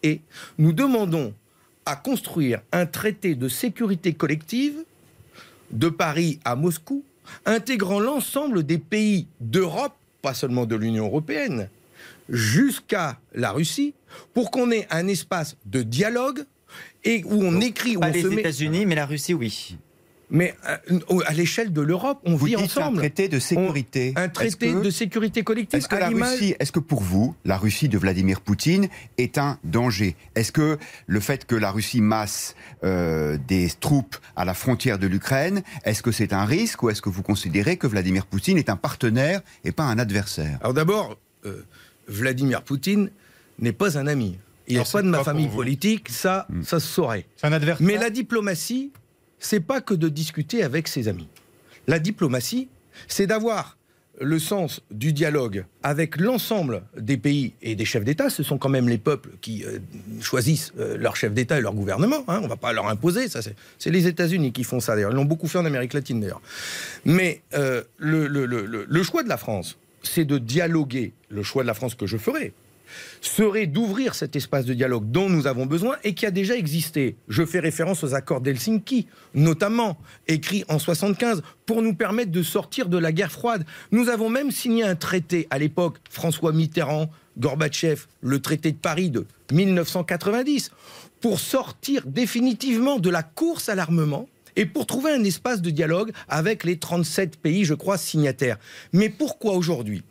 et 0.02 0.20
nous 0.58 0.72
demandons 0.72 1.34
à 1.84 1.96
construire 1.96 2.62
un 2.72 2.86
traité 2.86 3.34
de 3.34 3.48
sécurité 3.48 4.14
collective 4.14 4.84
de 5.70 5.88
Paris 5.88 6.40
à 6.44 6.56
Moscou, 6.56 7.04
intégrant 7.44 8.00
l'ensemble 8.00 8.64
des 8.64 8.78
pays 8.78 9.26
d'Europe, 9.40 9.94
pas 10.22 10.34
seulement 10.34 10.66
de 10.66 10.76
l'Union 10.76 11.06
européenne, 11.06 11.68
jusqu'à 12.28 13.18
la 13.34 13.52
Russie, 13.52 13.94
pour 14.34 14.50
qu'on 14.50 14.70
ait 14.70 14.86
un 14.90 15.08
espace 15.08 15.56
de 15.66 15.82
dialogue 15.82 16.44
et 17.04 17.22
où 17.24 17.42
on 17.42 17.60
écrit, 17.60 17.96
où 17.96 18.00
pas 18.00 18.08
on 18.08 18.12
les 18.12 18.32
États-Unis, 18.32 18.86
mais 18.86 18.94
la 18.94 19.06
Russie, 19.06 19.34
oui. 19.34 19.76
Mais 20.32 20.54
euh, 20.66 21.20
à 21.26 21.34
l'échelle 21.34 21.74
de 21.74 21.82
l'Europe, 21.82 22.18
on 22.24 22.36
vit 22.36 22.56
ensemble. 22.56 22.96
Un 22.96 23.00
traité 23.00 23.28
de 23.28 23.38
sécurité. 23.38 24.14
un 24.16 24.30
traité 24.30 24.72
de 24.72 24.90
sécurité 24.90 25.44
collective. 25.44 25.78
Est-ce 25.78 25.88
que 25.88 25.96
la 25.96 26.08
Russie, 26.08 26.54
est-ce 26.58 26.72
que 26.72 26.80
pour 26.80 27.02
vous, 27.02 27.36
la 27.44 27.58
Russie 27.58 27.90
de 27.90 27.98
Vladimir 27.98 28.40
Poutine 28.40 28.88
est 29.18 29.36
un 29.36 29.58
danger? 29.62 30.16
Est-ce 30.34 30.50
que 30.50 30.78
le 31.06 31.20
fait 31.20 31.44
que 31.44 31.54
la 31.54 31.70
Russie 31.70 32.00
masse 32.00 32.56
euh, 32.82 33.36
des 33.46 33.68
troupes 33.78 34.16
à 34.34 34.46
la 34.46 34.54
frontière 34.54 34.98
de 34.98 35.06
l'Ukraine, 35.06 35.62
est-ce 35.84 36.02
que 36.02 36.12
c'est 36.12 36.32
un 36.32 36.46
risque 36.46 36.82
ou 36.82 36.88
est-ce 36.88 37.02
que 37.02 37.10
vous 37.10 37.22
considérez 37.22 37.76
que 37.76 37.86
Vladimir 37.86 38.24
Poutine 38.24 38.56
est 38.56 38.70
un 38.70 38.76
partenaire 38.76 39.42
et 39.64 39.72
pas 39.72 39.84
un 39.84 39.98
adversaire? 39.98 40.58
Alors 40.62 40.72
d'abord, 40.72 41.18
euh, 41.44 41.62
Vladimir 42.08 42.62
Poutine 42.62 43.10
n'est 43.58 43.72
pas 43.72 43.98
un 43.98 44.06
ami. 44.06 44.38
Il 44.66 44.78
n'est 44.78 44.84
pas 44.90 45.02
de 45.02 45.08
ma 45.08 45.22
famille 45.22 45.48
politique, 45.48 46.08
ça, 46.08 46.46
hmm. 46.48 46.62
ça 46.62 46.80
se 46.80 46.86
saurait. 46.86 47.26
C'est 47.36 47.46
un 47.46 47.52
adversaire. 47.52 47.86
Mais 47.86 47.98
la 47.98 48.08
diplomatie, 48.08 48.92
c'est 49.42 49.60
pas 49.60 49.80
que 49.80 49.92
de 49.92 50.08
discuter 50.08 50.62
avec 50.62 50.88
ses 50.88 51.08
amis. 51.08 51.28
La 51.86 51.98
diplomatie, 51.98 52.68
c'est 53.08 53.26
d'avoir 53.26 53.76
le 54.20 54.38
sens 54.38 54.82
du 54.90 55.12
dialogue 55.12 55.64
avec 55.82 56.20
l'ensemble 56.20 56.82
des 56.96 57.16
pays 57.16 57.54
et 57.60 57.74
des 57.74 57.84
chefs 57.84 58.04
d'État, 58.04 58.30
ce 58.30 58.42
sont 58.42 58.58
quand 58.58 58.68
même 58.68 58.88
les 58.88 58.98
peuples 58.98 59.30
qui 59.40 59.64
euh, 59.64 59.78
choisissent 60.20 60.72
euh, 60.78 60.96
leur 60.96 61.16
chef 61.16 61.32
d'État 61.32 61.58
et 61.58 61.60
leur 61.60 61.74
gouvernement. 61.74 62.22
Hein, 62.28 62.38
on 62.40 62.44
ne 62.44 62.48
va 62.48 62.56
pas 62.56 62.72
leur 62.72 62.86
imposer. 62.88 63.28
Ça, 63.28 63.40
c'est 63.78 63.90
les 63.90 64.06
États-Unis 64.06 64.52
qui 64.52 64.64
font 64.64 64.80
ça. 64.80 64.94
D'ailleurs, 64.94 65.10
ils 65.10 65.16
l'ont 65.16 65.24
beaucoup 65.24 65.48
fait 65.48 65.58
en 65.58 65.64
Amérique 65.64 65.94
latine. 65.94 66.20
D'ailleurs, 66.20 66.42
mais 67.04 67.42
euh, 67.54 67.82
le 67.98 69.02
choix 69.02 69.22
de 69.24 69.28
la 69.28 69.38
France, 69.38 69.76
c'est 70.02 70.24
de 70.24 70.38
dialoguer. 70.38 71.12
Le 71.30 71.42
choix 71.42 71.62
de 71.62 71.66
la 71.66 71.74
France 71.74 71.94
que 71.94 72.06
je 72.06 72.18
ferai, 72.18 72.52
serait 73.20 73.66
d'ouvrir 73.66 74.14
cet 74.14 74.36
espace 74.36 74.64
de 74.64 74.74
dialogue 74.74 75.10
dont 75.10 75.28
nous 75.28 75.46
avons 75.46 75.66
besoin 75.66 75.96
et 76.04 76.14
qui 76.14 76.26
a 76.26 76.30
déjà 76.30 76.56
existé. 76.56 77.16
Je 77.28 77.44
fais 77.44 77.60
référence 77.60 78.04
aux 78.04 78.14
accords 78.14 78.40
d'Helsinki, 78.40 79.06
notamment, 79.34 79.98
écrits 80.28 80.64
en 80.68 80.78
75, 80.78 81.42
pour 81.66 81.82
nous 81.82 81.94
permettre 81.94 82.30
de 82.30 82.42
sortir 82.42 82.88
de 82.88 82.98
la 82.98 83.12
guerre 83.12 83.32
froide. 83.32 83.64
Nous 83.90 84.08
avons 84.08 84.28
même 84.28 84.50
signé 84.50 84.82
un 84.84 84.96
traité 84.96 85.46
à 85.50 85.58
l'époque, 85.58 85.98
François 86.10 86.52
Mitterrand, 86.52 87.10
Gorbatchev, 87.38 88.02
le 88.20 88.40
traité 88.40 88.72
de 88.72 88.76
Paris 88.76 89.10
de 89.10 89.26
1990, 89.52 90.70
pour 91.20 91.40
sortir 91.40 92.02
définitivement 92.06 92.98
de 92.98 93.10
la 93.10 93.22
course 93.22 93.68
à 93.68 93.74
l'armement 93.74 94.28
et 94.56 94.66
pour 94.66 94.86
trouver 94.86 95.12
un 95.12 95.24
espace 95.24 95.62
de 95.62 95.70
dialogue 95.70 96.12
avec 96.28 96.64
les 96.64 96.78
37 96.78 97.36
pays, 97.36 97.64
je 97.64 97.74
crois, 97.74 97.96
signataires. 97.96 98.58
Mais 98.92 99.08
pourquoi 99.08 99.54
aujourd'hui? 99.54 100.02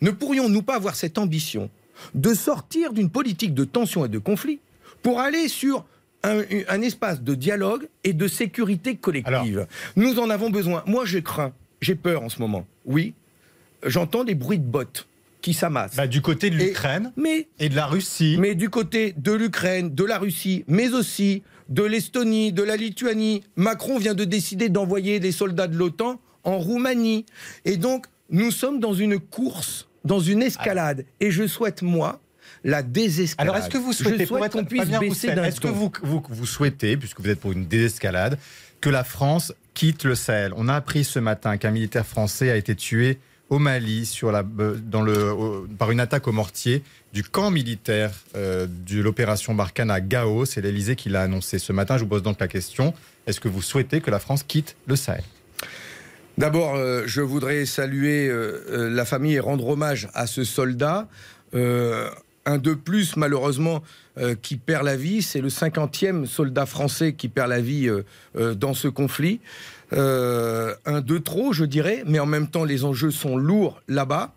Ne 0.00 0.10
pourrions-nous 0.10 0.62
pas 0.62 0.76
avoir 0.76 0.96
cette 0.96 1.18
ambition 1.18 1.70
de 2.14 2.34
sortir 2.34 2.92
d'une 2.92 3.10
politique 3.10 3.54
de 3.54 3.64
tension 3.64 4.04
et 4.04 4.08
de 4.08 4.18
conflit 4.18 4.60
pour 5.02 5.20
aller 5.20 5.48
sur 5.48 5.84
un, 6.22 6.82
espace 6.82 7.22
de 7.22 7.34
dialogue 7.34 7.88
et 8.04 8.12
de 8.12 8.26
sécurité 8.26 8.96
collective. 8.96 9.66
Nous 9.94 10.18
en 10.18 10.30
avons 10.30 10.50
besoin. 10.50 10.82
Moi, 10.86 11.04
je 11.04 11.18
crains, 11.18 11.52
j'ai 11.80 11.94
peur 11.94 12.22
en 12.22 12.28
ce 12.28 12.40
moment. 12.40 12.66
Oui, 12.84 13.14
j'entends 13.84 14.24
des 14.24 14.34
bruits 14.34 14.58
de 14.58 14.64
bottes 14.64 15.06
qui 15.40 15.54
s'amassent. 15.54 15.94
Bah, 15.94 16.08
du 16.08 16.22
côté 16.22 16.50
de 16.50 16.56
l'Ukraine 16.56 17.12
et, 17.58 17.68
de 17.68 17.76
la 17.76 17.86
Russie. 17.86 18.36
Mais 18.40 18.54
du 18.54 18.70
côté 18.70 19.14
de 19.16 19.32
l'Ukraine, 19.32 19.94
de 19.94 20.04
la 20.04 20.18
Russie, 20.18 20.64
mais 20.66 20.92
aussi 20.92 21.42
de 21.68 21.82
l'Estonie, 21.82 22.52
de 22.52 22.62
la 22.62 22.76
Lituanie. 22.76 23.42
Macron 23.56 23.98
vient 23.98 24.14
de 24.14 24.24
décider 24.24 24.68
d'envoyer 24.68 25.20
des 25.20 25.32
soldats 25.32 25.68
de 25.68 25.76
l'OTAN 25.76 26.20
en 26.44 26.58
Roumanie. 26.58 27.26
Et 27.64 27.76
donc, 27.76 28.06
nous 28.30 28.50
sommes 28.50 28.80
dans 28.80 28.94
une 28.94 29.18
course, 29.18 29.85
dans 30.06 30.20
une 30.20 30.42
escalade. 30.42 31.04
Et 31.20 31.30
je 31.30 31.46
souhaite, 31.46 31.82
moi, 31.82 32.20
la 32.64 32.82
désescalade. 32.82 33.50
Alors, 33.50 33.62
est-ce 33.62 33.70
que 33.70 33.78
vous 33.78 33.92
souhaitez, 33.92 34.24
je 34.24 34.24
souhaite 34.26 34.52
qu'on 34.52 34.64
puisse 34.64 34.82
Fabien 34.82 35.00
baisser 35.00 35.08
Roussel, 35.28 35.34
d'un 35.36 35.44
est-ce 35.44 35.60
que 35.60 35.68
vous, 35.68 35.92
vous, 36.02 36.22
vous 36.28 36.46
souhaitez, 36.46 36.96
puisque 36.96 37.20
vous 37.20 37.28
êtes 37.28 37.40
pour 37.40 37.52
une 37.52 37.66
désescalade, 37.66 38.38
que 38.80 38.88
la 38.90 39.04
France 39.04 39.52
quitte 39.74 40.04
le 40.04 40.14
Sahel? 40.14 40.52
On 40.56 40.68
a 40.68 40.74
appris 40.74 41.04
ce 41.04 41.18
matin 41.18 41.56
qu'un 41.58 41.70
militaire 41.70 42.06
français 42.06 42.50
a 42.50 42.56
été 42.56 42.74
tué 42.74 43.18
au 43.48 43.58
Mali 43.60 44.06
sur 44.06 44.32
la, 44.32 44.42
euh, 44.58 44.76
dans 44.82 45.02
le, 45.02 45.32
au- 45.32 45.66
par 45.78 45.90
une 45.92 46.00
attaque 46.00 46.26
au 46.26 46.32
mortier 46.32 46.82
du 47.12 47.22
camp 47.22 47.50
militaire 47.52 48.10
euh, 48.34 48.66
de 48.68 49.00
l'opération 49.00 49.54
Barkhane 49.54 49.90
à 49.90 50.00
Gao. 50.00 50.44
C'est 50.44 50.60
l'Elysée 50.60 50.96
qui 50.96 51.08
l'a 51.10 51.22
annoncé 51.22 51.58
ce 51.60 51.72
matin. 51.72 51.96
Je 51.96 52.02
vous 52.02 52.08
pose 52.08 52.22
donc 52.24 52.40
la 52.40 52.48
question 52.48 52.92
est-ce 53.26 53.40
que 53.40 53.48
vous 53.48 53.62
souhaitez 53.62 54.00
que 54.00 54.10
la 54.10 54.18
France 54.18 54.42
quitte 54.42 54.76
le 54.86 54.96
Sahel? 54.96 55.22
D'abord, 56.38 56.74
euh, 56.74 57.04
je 57.06 57.22
voudrais 57.22 57.64
saluer 57.64 58.28
euh, 58.28 58.62
euh, 58.68 58.90
la 58.90 59.06
famille 59.06 59.34
et 59.34 59.40
rendre 59.40 59.68
hommage 59.68 60.08
à 60.12 60.26
ce 60.26 60.44
soldat. 60.44 61.08
Un 62.48 62.58
de 62.58 62.74
plus, 62.74 63.16
malheureusement, 63.16 63.82
qui 64.42 64.56
perd 64.56 64.84
la 64.84 64.94
vie. 64.94 65.22
C'est 65.22 65.40
le 65.40 65.48
50e 65.48 66.26
soldat 66.26 66.66
français 66.66 67.14
qui 67.14 67.28
perd 67.28 67.48
la 67.48 67.62
vie 67.62 67.90
dans 68.34 68.74
ce 68.74 68.88
conflit. 68.88 69.40
Un 69.90 71.00
de 71.00 71.18
trop, 71.18 71.54
je 71.54 71.64
dirais, 71.64 72.04
mais 72.06 72.18
en 72.18 72.26
même 72.26 72.48
temps, 72.48 72.64
les 72.64 72.84
enjeux 72.84 73.10
sont 73.10 73.38
lourds 73.38 73.80
là-bas. 73.88 74.34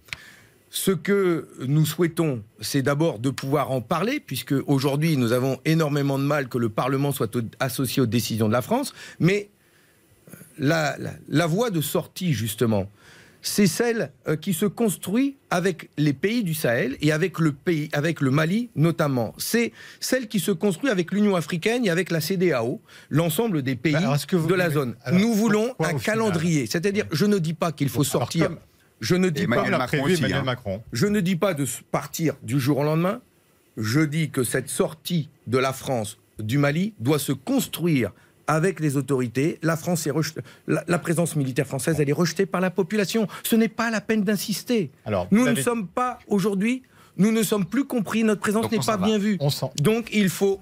Ce 0.70 0.92
que 0.92 1.50
nous 1.68 1.86
souhaitons, 1.86 2.42
c'est 2.62 2.82
d'abord 2.82 3.20
de 3.20 3.32
pouvoir 3.32 3.70
en 3.72 3.82
parler, 3.82 4.22
puisque 4.26 4.56
aujourd'hui, 4.66 5.18
nous 5.18 5.34
avons 5.34 5.60
énormément 5.66 6.18
de 6.18 6.24
mal 6.24 6.48
que 6.48 6.58
le 6.58 6.70
Parlement 6.70 7.12
soit 7.12 7.38
associé 7.60 8.02
aux 8.02 8.08
décisions 8.08 8.48
de 8.48 8.54
la 8.54 8.62
France, 8.62 8.94
mais 9.20 9.50
la, 10.60 10.96
la- 11.00 11.14
la 11.28 11.48
voie 11.48 11.72
de 11.72 11.82
sortie, 11.82 12.34
justement, 12.34 12.90
c'est 13.42 13.68
celle 13.68 14.12
euh, 14.28 14.36
qui 14.36 14.54
se 14.54 14.66
construit 14.66 15.38
avec 15.50 15.90
les 15.98 16.12
pays 16.12 16.44
du 16.44 16.54
Sahel 16.54 16.98
et 17.02 17.12
avec 17.14 17.40
le, 17.40 17.54
pays, 17.54 17.88
avec 17.94 18.20
le 18.20 18.32
Mali 18.32 18.70
notamment. 18.76 19.34
C'est 19.38 19.72
celle 20.02 20.28
qui 20.28 20.40
se 20.42 20.52
construit 20.52 20.90
avec 20.90 21.12
l'Union 21.14 21.36
africaine 21.38 21.86
et 21.86 21.90
avec 21.90 22.12
la 22.12 22.20
CDAO, 22.20 22.82
l'ensemble 23.10 23.62
des 23.64 23.76
pays 23.78 23.96
alors, 23.96 24.16
est-ce 24.16 24.28
que 24.28 24.36
vous- 24.36 24.48
de 24.48 24.56
la 24.56 24.70
zone. 24.70 24.96
alors, 25.06 25.20
Nous 25.22 25.34
voulons 25.34 25.74
un 25.80 25.94
calendrier. 25.98 26.66
C'est-à-dire, 26.68 27.06
je 27.14 27.26
ne 27.26 27.38
dis 27.40 27.54
pas 27.54 27.72
qu'il 27.72 27.88
faut 27.90 28.02
Alors, 28.02 28.12
sortir. 28.12 28.48
comme- 28.48 28.58
Je 29.02 29.16
ne 29.16 29.30
dis 29.30 29.44
Emmanuel 29.44 29.58
pas. 29.58 29.64
Comme 29.64 29.72
l'a 29.72 29.78
Macron 29.78 29.98
prévu 30.00 30.14
aussi, 30.14 30.20
Emmanuel 30.24 30.40
hein. 30.42 30.44
Macron. 30.44 30.84
Je 30.92 31.08
ne 31.08 31.22
dis 31.22 31.38
pas 31.38 31.54
de 31.54 31.66
partir 31.90 32.36
du 32.44 32.60
jour 32.60 32.80
au 32.80 32.84
lendemain. 32.84 33.22
Je 33.78 34.02
dis 34.02 34.30
que 34.30 34.44
cette 34.44 34.68
sortie 34.68 35.30
de 35.48 35.58
la 35.58 35.72
France 35.72 36.18
du 36.40 36.58
Mali 36.58 36.94
doit 37.00 37.20
se 37.20 37.32
construire 37.32 38.12
avec 38.50 38.80
les 38.80 38.98
autorités. 38.98 39.60
La 39.62 39.78
France 39.78 40.08
est 40.08 40.12
rejetée- 40.12 40.42
la, 40.68 40.84
la 40.88 40.98
présence 41.00 41.36
militaire 41.36 41.68
française, 41.68 41.98
elle 42.00 42.10
est 42.10 42.14
rejetée 42.14 42.46
par 42.48 42.62
la 42.62 42.72
population. 42.72 43.28
Ce 43.44 43.56
n'est 43.56 43.70
pas 43.70 43.90
la 43.92 44.02
peine 44.02 44.24
d'insister. 44.24 44.92
Nous 45.32 45.46
ne 45.46 45.56
sommes 45.62 45.88
pas 45.88 46.18
aujourd'hui, 46.28 46.82
nous 47.18 47.32
ne 47.32 47.44
sommes 47.44 47.66
plus 47.66 47.86
compris. 47.86 48.24
Notre 48.24 48.42
présence 48.42 48.72
n'est 48.72 48.80
pas 48.80 48.98
va. 48.98 49.06
bien 49.06 49.18
vue. 49.20 49.38
Donc 49.82 50.10
il 50.12 50.30
faut 50.30 50.60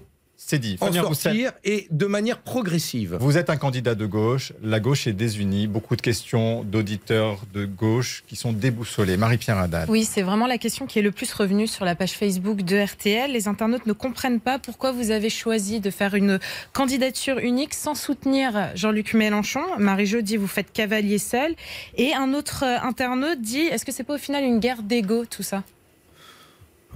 C'est 0.48 0.58
dit. 0.58 0.78
en 0.80 0.90
sortir 0.90 1.52
et 1.62 1.86
de 1.90 2.06
manière 2.06 2.38
progressive. 2.38 3.18
Vous 3.20 3.36
êtes 3.36 3.50
un 3.50 3.58
candidat 3.58 3.94
de 3.94 4.06
gauche, 4.06 4.54
la 4.62 4.80
gauche 4.80 5.06
est 5.06 5.12
désunie, 5.12 5.66
beaucoup 5.66 5.94
de 5.94 6.00
questions 6.00 6.64
d'auditeurs 6.64 7.42
de 7.52 7.66
gauche 7.66 8.24
qui 8.26 8.34
sont 8.34 8.54
déboussolés. 8.54 9.18
Marie-Pierre 9.18 9.58
Haddad. 9.58 9.90
Oui, 9.90 10.06
c'est 10.06 10.22
vraiment 10.22 10.46
la 10.46 10.56
question 10.56 10.86
qui 10.86 11.00
est 11.00 11.02
le 11.02 11.12
plus 11.12 11.30
revenue 11.34 11.66
sur 11.66 11.84
la 11.84 11.94
page 11.94 12.12
Facebook 12.12 12.62
de 12.62 12.82
RTL. 12.82 13.30
Les 13.30 13.46
internautes 13.46 13.84
ne 13.84 13.92
comprennent 13.92 14.40
pas 14.40 14.58
pourquoi 14.58 14.90
vous 14.90 15.10
avez 15.10 15.28
choisi 15.28 15.80
de 15.80 15.90
faire 15.90 16.14
une 16.14 16.38
candidature 16.72 17.38
unique 17.40 17.74
sans 17.74 17.94
soutenir 17.94 18.70
Jean-Luc 18.74 19.12
Mélenchon. 19.12 19.60
Marie-Jo 19.76 20.22
dit 20.22 20.38
vous 20.38 20.46
faites 20.46 20.72
cavalier 20.72 21.18
seul. 21.18 21.54
Et 21.98 22.14
un 22.14 22.32
autre 22.32 22.64
internaute 22.64 23.42
dit 23.42 23.66
est-ce 23.66 23.84
que 23.84 23.92
c'est 23.92 24.02
pas 24.02 24.14
au 24.14 24.18
final 24.18 24.44
une 24.44 24.60
guerre 24.60 24.82
d'ego 24.82 25.26
tout 25.26 25.42
ça? 25.42 25.62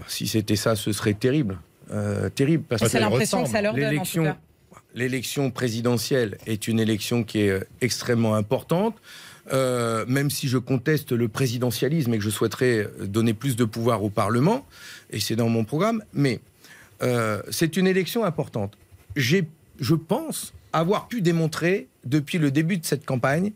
Si 0.08 0.26
c'était 0.26 0.56
ça, 0.56 0.74
ce 0.74 0.90
serait 0.92 1.12
terrible. 1.12 1.58
Euh, 1.92 2.30
terrible 2.30 2.64
parce 2.68 2.82
lui 2.82 3.00
l'impression 3.00 3.44
que 3.44 3.50
ça 3.50 3.60
leur 3.60 3.74
donne 3.74 4.02
L'élection, 4.94 5.50
présidentielle 5.50 6.36
est 6.46 6.68
une 6.68 6.78
élection 6.78 7.24
qui 7.24 7.40
est 7.40 7.50
euh, 7.50 7.60
extrêmement 7.80 8.34
importante. 8.34 8.94
Euh, 9.52 10.04
même 10.06 10.30
si 10.30 10.46
je 10.46 10.56
conteste 10.56 11.10
le 11.10 11.26
présidentialisme 11.28 12.14
et 12.14 12.18
que 12.18 12.22
je 12.22 12.30
souhaiterais 12.30 12.88
donner 13.00 13.34
plus 13.34 13.56
de 13.56 13.64
pouvoir 13.64 14.04
au 14.04 14.10
Parlement, 14.10 14.64
et 15.10 15.18
c'est 15.18 15.34
dans 15.34 15.48
mon 15.48 15.64
programme, 15.64 16.04
mais 16.12 16.40
euh, 17.02 17.42
c'est 17.50 17.76
une 17.76 17.88
élection 17.88 18.24
importante. 18.24 18.78
J'ai, 19.16 19.48
je 19.80 19.94
pense 19.96 20.52
avoir 20.72 21.08
pu 21.08 21.22
démontrer 21.22 21.88
depuis 22.04 22.38
le 22.38 22.52
début 22.52 22.78
de 22.78 22.86
cette 22.86 23.04
campagne 23.04 23.52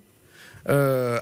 euh, 0.69 1.21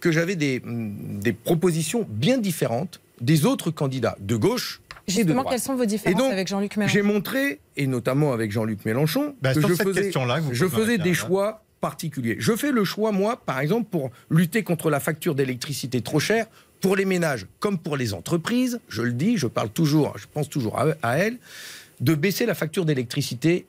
que 0.00 0.12
j'avais 0.12 0.36
des, 0.36 0.60
des 0.64 1.32
propositions 1.32 2.06
bien 2.08 2.36
différentes 2.36 3.00
des 3.22 3.46
autres 3.46 3.70
candidats 3.70 4.16
de 4.20 4.36
gauche 4.36 4.82
Justement, 5.08 5.44
quelles 5.44 5.60
sont 5.60 5.74
vos 5.76 5.84
différences 5.84 6.18
donc, 6.20 6.32
avec 6.32 6.48
Jean-Luc 6.48 6.72
J'ai 6.74 6.78
Mélenchon 7.02 7.04
montré, 7.14 7.60
et 7.76 7.86
notamment 7.86 8.32
avec 8.32 8.52
Jean-Luc 8.52 8.84
Mélenchon, 8.84 9.34
Bah, 9.42 9.54
que 9.54 9.60
sur 9.60 9.68
je 9.70 9.74
cette 9.74 9.86
faisais, 9.88 10.02
question-là 10.02 10.40
que 10.40 10.54
je 10.54 10.66
faisais 10.66 10.96
des 10.98 11.02
Haddad. 11.10 11.14
choix 11.14 11.64
particuliers. 11.80 12.36
Je 12.38 12.54
fais 12.56 12.72
le 12.72 12.84
choix, 12.84 13.10
moi, 13.12 13.40
par 13.44 13.60
exemple, 13.60 13.88
pour 13.90 14.10
lutter 14.30 14.62
contre 14.62 14.90
la 14.90 15.00
facture 15.00 15.34
d'électricité 15.34 16.00
trop 16.02 16.20
chère, 16.20 16.46
pour 16.80 16.96
les 16.96 17.04
ménages 17.04 17.46
comme 17.58 17.78
pour 17.78 17.96
les 17.96 18.14
entreprises, 18.14 18.80
je 18.88 19.02
le 19.02 19.12
dis, 19.12 19.36
je 19.36 19.46
parle 19.46 19.70
toujours, 19.70 20.16
je 20.18 20.26
pense 20.32 20.48
toujours 20.48 20.78
à, 20.78 20.86
à 21.02 21.16
elles, 21.18 21.38
de 22.00 22.14
baisser 22.14 22.46
la 22.46 22.54
facture 22.54 22.84
d'électricité. 22.84 23.66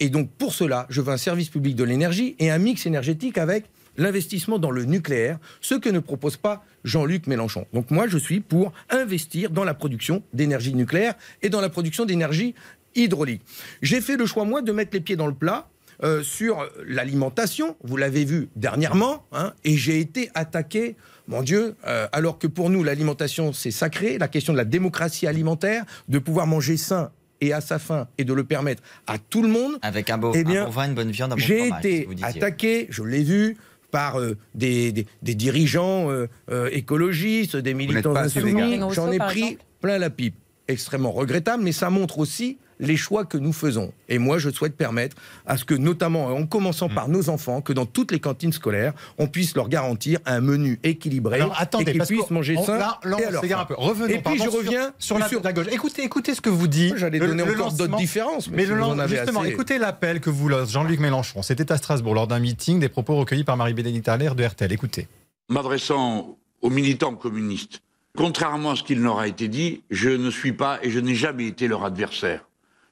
Et 0.00 0.08
donc, 0.08 0.28
pour 0.30 0.54
cela, 0.54 0.86
je 0.90 1.00
veux 1.00 1.12
un 1.12 1.16
service 1.16 1.48
public 1.48 1.74
de 1.76 1.84
l'énergie 1.84 2.34
et 2.38 2.50
un 2.50 2.58
mix 2.58 2.86
énergétique 2.86 3.38
avec 3.38 3.64
l'investissement 3.96 4.58
dans 4.58 4.70
le 4.70 4.84
nucléaire, 4.84 5.38
ce 5.60 5.74
que 5.74 5.88
ne 5.88 5.98
propose 5.98 6.36
pas 6.36 6.64
Jean-Luc 6.84 7.26
Mélenchon. 7.26 7.66
Donc 7.72 7.90
moi, 7.90 8.06
je 8.08 8.18
suis 8.18 8.40
pour 8.40 8.72
investir 8.90 9.50
dans 9.50 9.64
la 9.64 9.74
production 9.74 10.22
d'énergie 10.32 10.74
nucléaire 10.74 11.14
et 11.42 11.48
dans 11.48 11.60
la 11.60 11.68
production 11.68 12.04
d'énergie 12.04 12.54
hydraulique. 12.94 13.42
J'ai 13.80 14.00
fait 14.00 14.16
le 14.16 14.26
choix, 14.26 14.44
moi, 14.44 14.62
de 14.62 14.72
mettre 14.72 14.90
les 14.92 15.00
pieds 15.00 15.16
dans 15.16 15.26
le 15.26 15.34
plat 15.34 15.68
euh, 16.02 16.22
sur 16.22 16.68
l'alimentation, 16.84 17.76
vous 17.84 17.96
l'avez 17.96 18.24
vu 18.24 18.48
dernièrement, 18.56 19.24
hein, 19.30 19.52
et 19.62 19.76
j'ai 19.76 20.00
été 20.00 20.30
attaqué, 20.34 20.96
mon 21.28 21.42
Dieu, 21.42 21.76
euh, 21.86 22.08
alors 22.10 22.38
que 22.38 22.48
pour 22.48 22.70
nous, 22.70 22.82
l'alimentation, 22.82 23.52
c'est 23.52 23.70
sacré, 23.70 24.18
la 24.18 24.26
question 24.26 24.52
de 24.52 24.58
la 24.58 24.64
démocratie 24.64 25.28
alimentaire, 25.28 25.84
de 26.08 26.18
pouvoir 26.18 26.48
manger 26.48 26.76
sain 26.76 27.12
et 27.40 27.52
à 27.52 27.60
sa 27.60 27.78
faim, 27.78 28.08
et 28.18 28.24
de 28.24 28.32
le 28.32 28.42
permettre 28.42 28.82
à 29.06 29.18
tout 29.18 29.42
le 29.42 29.48
monde, 29.48 29.78
Avec 29.82 30.10
un, 30.10 30.18
beau, 30.18 30.32
Eh 30.34 30.42
bien, 30.42 30.62
un 30.62 30.64
bon 30.66 30.70
vin, 30.70 30.88
une 30.88 30.94
bonne 30.94 31.10
viande, 31.10 31.32
un 31.32 31.36
bon 31.36 31.40
j'ai 31.40 31.68
été 31.68 32.08
attaqué, 32.22 32.88
je 32.90 33.04
l'ai 33.04 33.22
vu, 33.22 33.56
par 33.92 34.18
euh, 34.18 34.36
des, 34.56 34.90
des- 34.90 35.06
des 35.22 35.34
dirigeants 35.36 36.10
euh, 36.10 36.26
euh, 36.50 36.68
écologistes, 36.72 37.56
des 37.56 37.74
militants 37.74 38.12
insoumis. 38.40 38.52
J'en 38.94 39.12
ai 39.12 39.18
pris 39.28 39.58
plein 39.80 39.98
la 39.98 40.10
pipe. 40.10 40.34
Extrêmement 40.68 41.10
regrettable, 41.12 41.62
mais 41.64 41.72
ça 41.72 41.90
montre 41.90 42.18
aussi 42.18 42.58
les 42.82 42.96
choix 42.98 43.24
que 43.24 43.38
nous 43.38 43.52
faisons. 43.54 43.92
Et 44.08 44.18
moi, 44.18 44.38
je 44.38 44.50
souhaite 44.50 44.76
permettre 44.76 45.16
à 45.46 45.56
ce 45.56 45.64
que, 45.64 45.74
notamment 45.74 46.26
en 46.26 46.44
commençant 46.46 46.88
Mm. 46.88 46.94
par 46.94 47.08
nos 47.08 47.30
enfants, 47.30 47.60
que 47.62 47.72
dans 47.72 47.86
toutes 47.86 48.12
les 48.12 48.20
cantines 48.20 48.52
scolaires, 48.52 48.92
on 49.18 49.26
puisse 49.28 49.54
leur 49.56 49.68
garantir 49.68 50.18
un 50.26 50.40
menu 50.40 50.78
équilibré 50.82 51.36
Alors 51.40 51.54
attendez, 51.58 51.90
et 51.90 51.92
qu'ils 51.94 52.02
puissent 52.04 52.26
que 52.26 52.34
manger 52.34 52.56
on- 52.58 52.64
sain 52.64 52.76
là, 52.78 53.00
là, 53.04 53.16
et 53.20 53.24
à 53.24 53.28
on 53.38 53.42
faim. 53.42 53.58
un 53.60 53.64
peu. 53.64 53.74
Revenons 53.78 54.08
Et 54.08 54.12
puis, 54.14 54.22
pardon, 54.22 54.44
je 54.44 54.50
sur- 54.50 54.58
reviens 54.58 54.92
sur, 54.98 55.18
la, 55.18 55.28
sur- 55.28 55.42
la 55.42 55.52
gauche. 55.52 55.66
Écoutez, 55.70 56.02
écoutez 56.04 56.34
ce 56.34 56.40
que 56.40 56.50
vous 56.50 56.66
dites. 56.68 56.96
J'allais 56.96 57.18
donner 57.18 57.44
le 57.44 57.52
encore 57.54 57.70
d'autres 57.70 57.84
lancement- 57.84 57.96
différences, 57.96 58.48
mais, 58.50 58.56
Mais 58.58 58.62
si 58.64 58.68
le 58.70 58.76
vous 58.76 58.82
en 58.82 58.94
lan- 58.94 58.98
avez 58.98 59.16
justement, 59.16 59.40
assez. 59.40 59.50
écoutez 59.50 59.78
l'appel 59.78 60.20
que 60.20 60.30
vous 60.30 60.48
lance 60.48 60.70
Jean-Luc 60.72 61.00
Mélenchon. 61.00 61.42
C'était 61.42 61.70
à 61.72 61.76
Strasbourg 61.76 62.14
lors 62.14 62.26
d'un 62.26 62.40
meeting, 62.40 62.80
des 62.80 62.88
propos 62.88 63.16
recueillis 63.16 63.44
par 63.44 63.56
Marie-Bénédicte 63.56 64.08
Allaire 64.08 64.34
de 64.34 64.44
RTL. 64.44 64.72
Écoutez. 64.72 65.06
M'adressant 65.48 66.36
aux 66.62 66.70
militants 66.70 67.14
communistes, 67.14 67.80
contrairement 68.16 68.70
à 68.72 68.76
ce 68.76 68.82
qu'il 68.82 69.00
leur 69.00 69.18
a 69.18 69.28
été 69.28 69.48
dit, 69.48 69.82
je 69.90 70.08
ne 70.10 70.30
suis 70.30 70.52
pas 70.52 70.78
et 70.82 70.90
je 70.90 70.98
n'ai 71.00 71.14
jamais 71.14 71.46
été 71.46 71.68
leur 71.68 71.84
adversaire. 71.84 72.44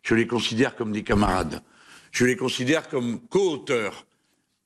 Je 0.02 0.14
les 0.14 0.26
considère 0.26 0.76
comme 0.76 0.92
des 0.92 1.02
camarades. 1.02 1.62
Je 2.10 2.24
les 2.24 2.36
considère 2.36 2.88
comme 2.88 3.20
co-auteurs 3.28 4.06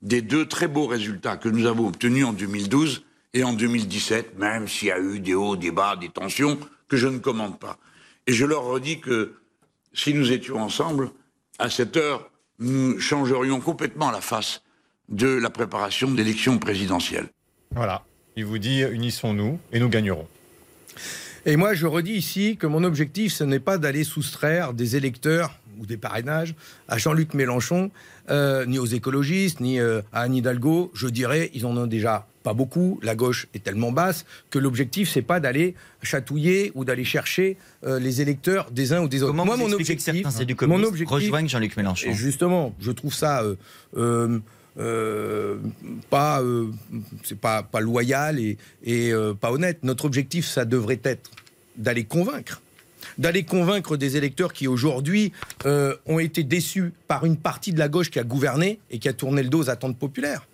des 0.02 0.22
deux 0.22 0.46
très 0.46 0.68
beaux 0.68 0.86
résultats 0.86 1.36
que 1.36 1.48
nous 1.48 1.66
avons 1.66 1.88
obtenus 1.88 2.24
en 2.24 2.32
2012 2.32 3.04
et 3.32 3.42
en 3.42 3.52
2017, 3.52 4.38
même 4.38 4.68
s'il 4.68 4.88
y 4.88 4.92
a 4.92 5.00
eu 5.00 5.18
des 5.18 5.34
hauts, 5.34 5.56
des 5.56 5.70
bas, 5.70 5.96
des 5.96 6.08
tensions 6.08 6.58
que 6.88 6.96
je 6.96 7.08
ne 7.08 7.18
commande 7.18 7.58
pas. 7.58 7.78
Et 8.26 8.32
je 8.32 8.44
leur 8.44 8.64
redis 8.64 9.00
que 9.00 9.34
si 9.92 10.14
nous 10.14 10.32
étions 10.32 10.62
ensemble, 10.62 11.10
à 11.58 11.70
cette 11.70 11.96
heure, 11.96 12.30
nous 12.58 12.98
changerions 13.00 13.60
complètement 13.60 14.10
la 14.10 14.20
face 14.20 14.62
de 15.08 15.28
la 15.28 15.50
préparation 15.50 16.10
d'élections 16.10 16.58
présidentielles. 16.58 17.28
Voilà. 17.72 18.04
Il 18.36 18.44
vous 18.44 18.58
dit 18.58 18.82
unissons-nous 18.82 19.58
et 19.72 19.78
nous 19.78 19.88
gagnerons. 19.88 20.26
Et 21.46 21.56
moi, 21.56 21.74
je 21.74 21.86
redis 21.86 22.12
ici 22.12 22.56
que 22.56 22.66
mon 22.66 22.84
objectif, 22.84 23.32
ce 23.32 23.44
n'est 23.44 23.60
pas 23.60 23.76
d'aller 23.76 24.04
soustraire 24.04 24.72
des 24.72 24.96
électeurs 24.96 25.58
ou 25.78 25.86
des 25.86 25.96
parrainages 25.96 26.54
à 26.88 26.96
Jean-Luc 26.96 27.34
Mélenchon, 27.34 27.90
euh, 28.30 28.64
ni 28.64 28.78
aux 28.78 28.86
écologistes, 28.86 29.60
ni 29.60 29.78
euh, 29.78 30.00
à 30.12 30.22
Anne 30.22 30.34
Hidalgo. 30.34 30.90
Je 30.94 31.06
dirais, 31.08 31.50
ils 31.52 31.66
en 31.66 31.76
ont 31.76 31.86
déjà 31.86 32.26
pas 32.44 32.54
beaucoup. 32.54 32.98
La 33.02 33.14
gauche 33.14 33.48
est 33.52 33.62
tellement 33.62 33.92
basse 33.92 34.24
que 34.48 34.58
l'objectif, 34.58 35.10
c'est 35.10 35.22
pas 35.22 35.40
d'aller 35.40 35.74
chatouiller 36.02 36.72
ou 36.74 36.84
d'aller 36.84 37.04
chercher 37.04 37.58
euh, 37.84 37.98
les 37.98 38.22
électeurs 38.22 38.70
des 38.70 38.94
uns 38.94 39.02
ou 39.02 39.08
des 39.08 39.22
autres. 39.22 39.32
Comment 39.32 39.44
Moi, 39.44 39.56
vous 39.56 39.62
mon 39.62 39.68
expliquez 39.68 39.96
que 39.96 40.00
objectif, 40.00 40.30
certains 40.30 40.44
du 40.44 40.56
mon 40.66 40.82
objectif, 40.82 41.10
rejoignent 41.10 41.48
Jean-Luc 41.48 41.76
Mélenchon 41.76 42.12
justement, 42.12 42.74
je 42.80 42.92
trouve 42.92 43.12
ça 43.12 43.42
euh, 44.78 45.56
pas, 46.10 46.42
euh, 46.42 46.66
c'est 47.22 47.38
pas, 47.38 47.62
pas 47.62 47.80
loyal 47.80 48.38
et, 48.40 48.58
euh, 48.86 49.34
pas 49.34 49.52
honnête. 49.52 49.78
Notre 49.82 50.04
objectif, 50.04 50.46
ça 50.46 50.64
devrait 50.64 51.00
être 51.04 51.30
d'aller 51.76 52.04
convaincre 52.04 52.60
d'aller 53.18 53.44
convaincre 53.44 53.98
des 53.98 54.16
électeurs 54.16 54.54
qui 54.54 54.66
aujourd'hui 54.66 55.30
ont 55.66 56.18
été 56.18 56.42
déçus 56.42 56.90
par 57.06 57.26
une 57.26 57.36
partie 57.36 57.70
de 57.70 57.78
la 57.78 57.88
gauche 57.88 58.10
qui 58.10 58.18
a 58.18 58.24
gouverné 58.24 58.80
et 58.90 58.98
qui 58.98 59.10
a 59.10 59.12
tourné 59.12 59.42
le 59.42 59.50
dos 59.50 59.64
aux 59.64 59.70
attentes 59.70 59.98
populaires. 59.98 60.48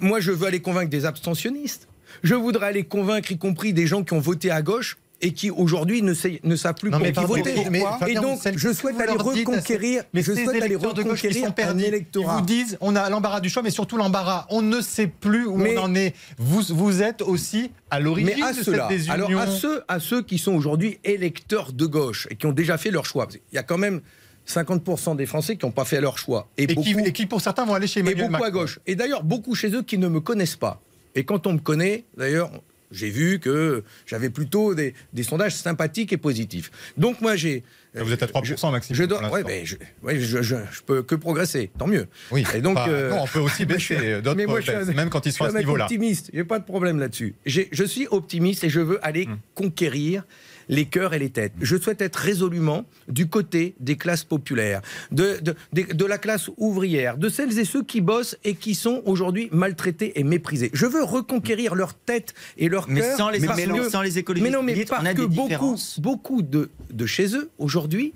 Moi, 0.00 0.18
je 0.18 0.32
veux 0.32 0.46
aller 0.46 0.60
convaincre 0.60 0.88
des 0.88 1.04
abstentionnistes. 1.04 1.86
Je 2.22 2.34
voudrais 2.34 2.68
aller 2.68 2.84
convaincre, 2.84 3.30
y 3.30 3.38
compris 3.38 3.74
des 3.74 3.86
gens 3.86 4.02
qui 4.02 4.14
ont 4.14 4.18
voté 4.18 4.50
à 4.50 4.62
gauche 4.62 4.96
et 5.24 5.32
qui 5.32 5.50
aujourd'hui 5.50 6.02
ne, 6.02 6.12
ne 6.44 6.54
savent 6.56 6.74
plus 6.74 6.90
Non, 6.90 6.98
pour 6.98 7.04
mais 7.06 7.12
qui 7.12 7.14
pardon, 7.14 7.34
voter. 7.36 7.54
mais- 7.70 7.82
mais 8.00 8.12
et 8.12 8.14
donc, 8.14 8.40
je 8.56 8.72
souhaite 8.72 9.00
aller 9.00 9.10
à 9.10 9.14
reconquérir, 9.22 10.04
mais 10.12 10.22
je 10.22 10.32
souhaite 10.32 10.48
aller 10.62 10.76
qui 10.76 10.86
reconquérir 10.86 11.40
sont 11.44 11.46
un 11.48 11.50
perdus, 11.50 11.82
Ils 11.82 11.86
électorat. 11.88 12.36
vous 12.36 12.44
disent, 12.46 12.76
on 12.80 12.94
a 12.94 13.08
l'embarras 13.10 13.40
du 13.40 13.48
choix, 13.48 13.62
mais 13.62 13.70
surtout 13.70 13.96
l'embarras. 13.96 14.46
On 14.50 14.62
ne 14.62 14.80
sait 14.80 15.06
plus 15.08 15.46
où 15.46 15.56
Mais- 15.56 15.76
on 15.78 15.82
en 15.84 15.94
est. 15.94 16.14
Vous, 16.38 16.62
vous 16.70 17.02
êtes 17.02 17.22
aussi 17.22 17.72
à 17.90 17.98
l'origine 18.00 18.34
Mais 18.36 18.42
à 18.42 18.52
de 18.52 18.62
cette 18.62 18.88
désunion. 18.88 19.12
alors 19.14 19.40
à 19.40 19.46
ceux, 19.46 19.82
à 19.88 19.98
ceux 19.98 20.22
qui 20.22 20.38
sont 20.38 20.52
aujourd'hui 20.54 20.98
électeurs 21.04 21.72
de 21.72 21.86
gauche 21.86 22.28
et 22.30 22.36
qui 22.36 22.46
ont 22.46 22.52
déjà 22.52 22.76
fait 22.78 22.90
leur 22.90 23.06
choix, 23.06 23.26
qu'il 23.26 23.40
y 23.52 23.58
a 23.58 23.62
quand 23.62 23.78
même 23.78 24.00
50% 24.46 25.14
des 25.16 25.26
Français 25.26 25.56
qui 25.56 25.64
n'ont 25.64 25.72
pas 25.72 25.84
fait 25.84 26.00
leur 26.00 26.18
choix. 26.18 26.48
Et, 26.58 26.64
et, 26.64 26.66
qui, 26.68 26.74
beaucoup, 26.94 27.06
et 27.06 27.12
qui, 27.12 27.26
pour 27.26 27.40
certains, 27.40 27.64
vont 27.64 27.74
aller 27.74 27.86
chez 27.86 28.00
et 28.00 28.02
Emmanuel 28.02 28.26
beaucoup 28.30 28.42
à 28.44 28.46
Macron. 28.48 28.60
gauche. 28.60 28.78
Et 28.86 28.94
d'ailleurs, 28.94 29.22
beaucoup 29.24 29.54
chez 29.54 29.70
eux 29.74 29.82
qui 29.82 29.96
ne 29.98 30.08
me 30.08 30.20
connaissent 30.20 30.56
pas. 30.56 30.80
Et 31.14 31.24
quand 31.24 31.46
on 31.46 31.54
me 31.54 31.58
connaît, 31.58 32.04
d'ailleurs, 32.16 32.50
j'ai 32.94 33.10
vu 33.10 33.38
que 33.40 33.82
j'avais 34.06 34.30
plutôt 34.30 34.74
des, 34.74 34.94
des 35.12 35.22
sondages 35.22 35.54
sympathiques 35.54 36.12
et 36.12 36.16
positifs. 36.16 36.70
Donc 36.96 37.20
moi, 37.20 37.36
j'ai... 37.36 37.62
Vous 37.96 38.12
êtes 38.12 38.22
à 38.24 38.26
3%, 38.26 38.72
Maxime. 38.72 38.96
Je 38.96 39.04
dois, 39.04 39.30
ouais, 39.30 39.44
mais 39.44 39.64
je, 39.64 39.76
ouais, 40.02 40.18
je, 40.18 40.42
je, 40.42 40.56
je 40.72 40.82
peux 40.84 41.02
que 41.04 41.14
progresser, 41.14 41.70
tant 41.78 41.86
mieux. 41.86 42.08
Oui, 42.32 42.44
Et 42.52 42.60
donc, 42.60 42.76
euh, 42.88 43.10
non, 43.10 43.22
on 43.22 43.26
peut 43.28 43.38
aussi 43.38 43.62
je 43.62 43.68
baisser. 43.68 43.78
suis- 43.96 44.22
D'autres 44.22 44.56
je 44.56 44.62
suis 44.62 44.70
un- 44.72 44.84
même 44.94 45.10
quand 45.10 45.24
ils 45.26 45.32
sont 45.32 45.44
je 45.44 45.48
à 45.48 45.50
suis 45.50 45.52
ce 45.52 45.56
un 45.56 45.58
mec 45.60 45.66
niveau-là. 45.66 45.84
optimiste, 45.84 46.30
j'ai 46.34 46.42
pas 46.44 46.58
de 46.58 46.64
problème 46.64 46.98
là-dessus. 46.98 47.34
Je 47.46 47.84
suis 47.84 48.08
optimiste 48.10 48.64
et 48.64 48.68
je 48.68 48.80
veux 48.80 48.98
aller 49.06 49.26
Hum. 49.26 49.38
conquérir 49.54 50.24
les 50.68 50.86
cœurs 50.86 51.14
et 51.14 51.18
les 51.18 51.30
têtes. 51.30 51.52
Je 51.60 51.76
souhaite 51.76 52.00
être 52.00 52.16
résolument 52.16 52.84
du 53.08 53.28
côté 53.28 53.74
des 53.80 53.96
classes 53.96 54.24
populaires, 54.24 54.80
de, 55.12 55.38
de, 55.42 55.54
de- 55.72 55.92
de 55.92 56.04
la 56.04 56.18
classe 56.18 56.50
ouvrière, 56.56 57.16
de 57.18 57.28
celles 57.28 57.58
et 57.58 57.64
ceux 57.64 57.82
qui 57.82 58.00
bossent 58.00 58.36
et 58.44 58.54
qui 58.54 58.74
sont 58.74 59.02
aujourd'hui 59.04 59.48
maltraités 59.52 60.18
et 60.18 60.24
méprisés. 60.24 60.70
Je 60.72 60.86
veux 60.86 61.02
reconquérir 61.02 61.74
leur 61.74 61.94
tête 61.94 62.34
et 62.56 62.68
leur 62.68 62.88
Mais 62.88 63.00
cœur. 63.00 63.16
sans 63.16 63.30
les- 63.30 63.40
parce 63.46 63.58
mais 63.58 63.66
que- 63.78 63.90
sans 63.90 64.02
les 64.02 64.18
écologistes, 64.18 64.50
Mais 64.50 64.56
non, 64.56 64.62
mais 64.62 64.84
parce 64.84 65.04
que 65.14 65.22
beaucoup, 65.22 65.76
beaucoup 65.98 66.42
de, 66.42 66.70
de 66.90 67.06
chez 67.06 67.36
eux, 67.36 67.50
aujourd'hui, 67.58 68.12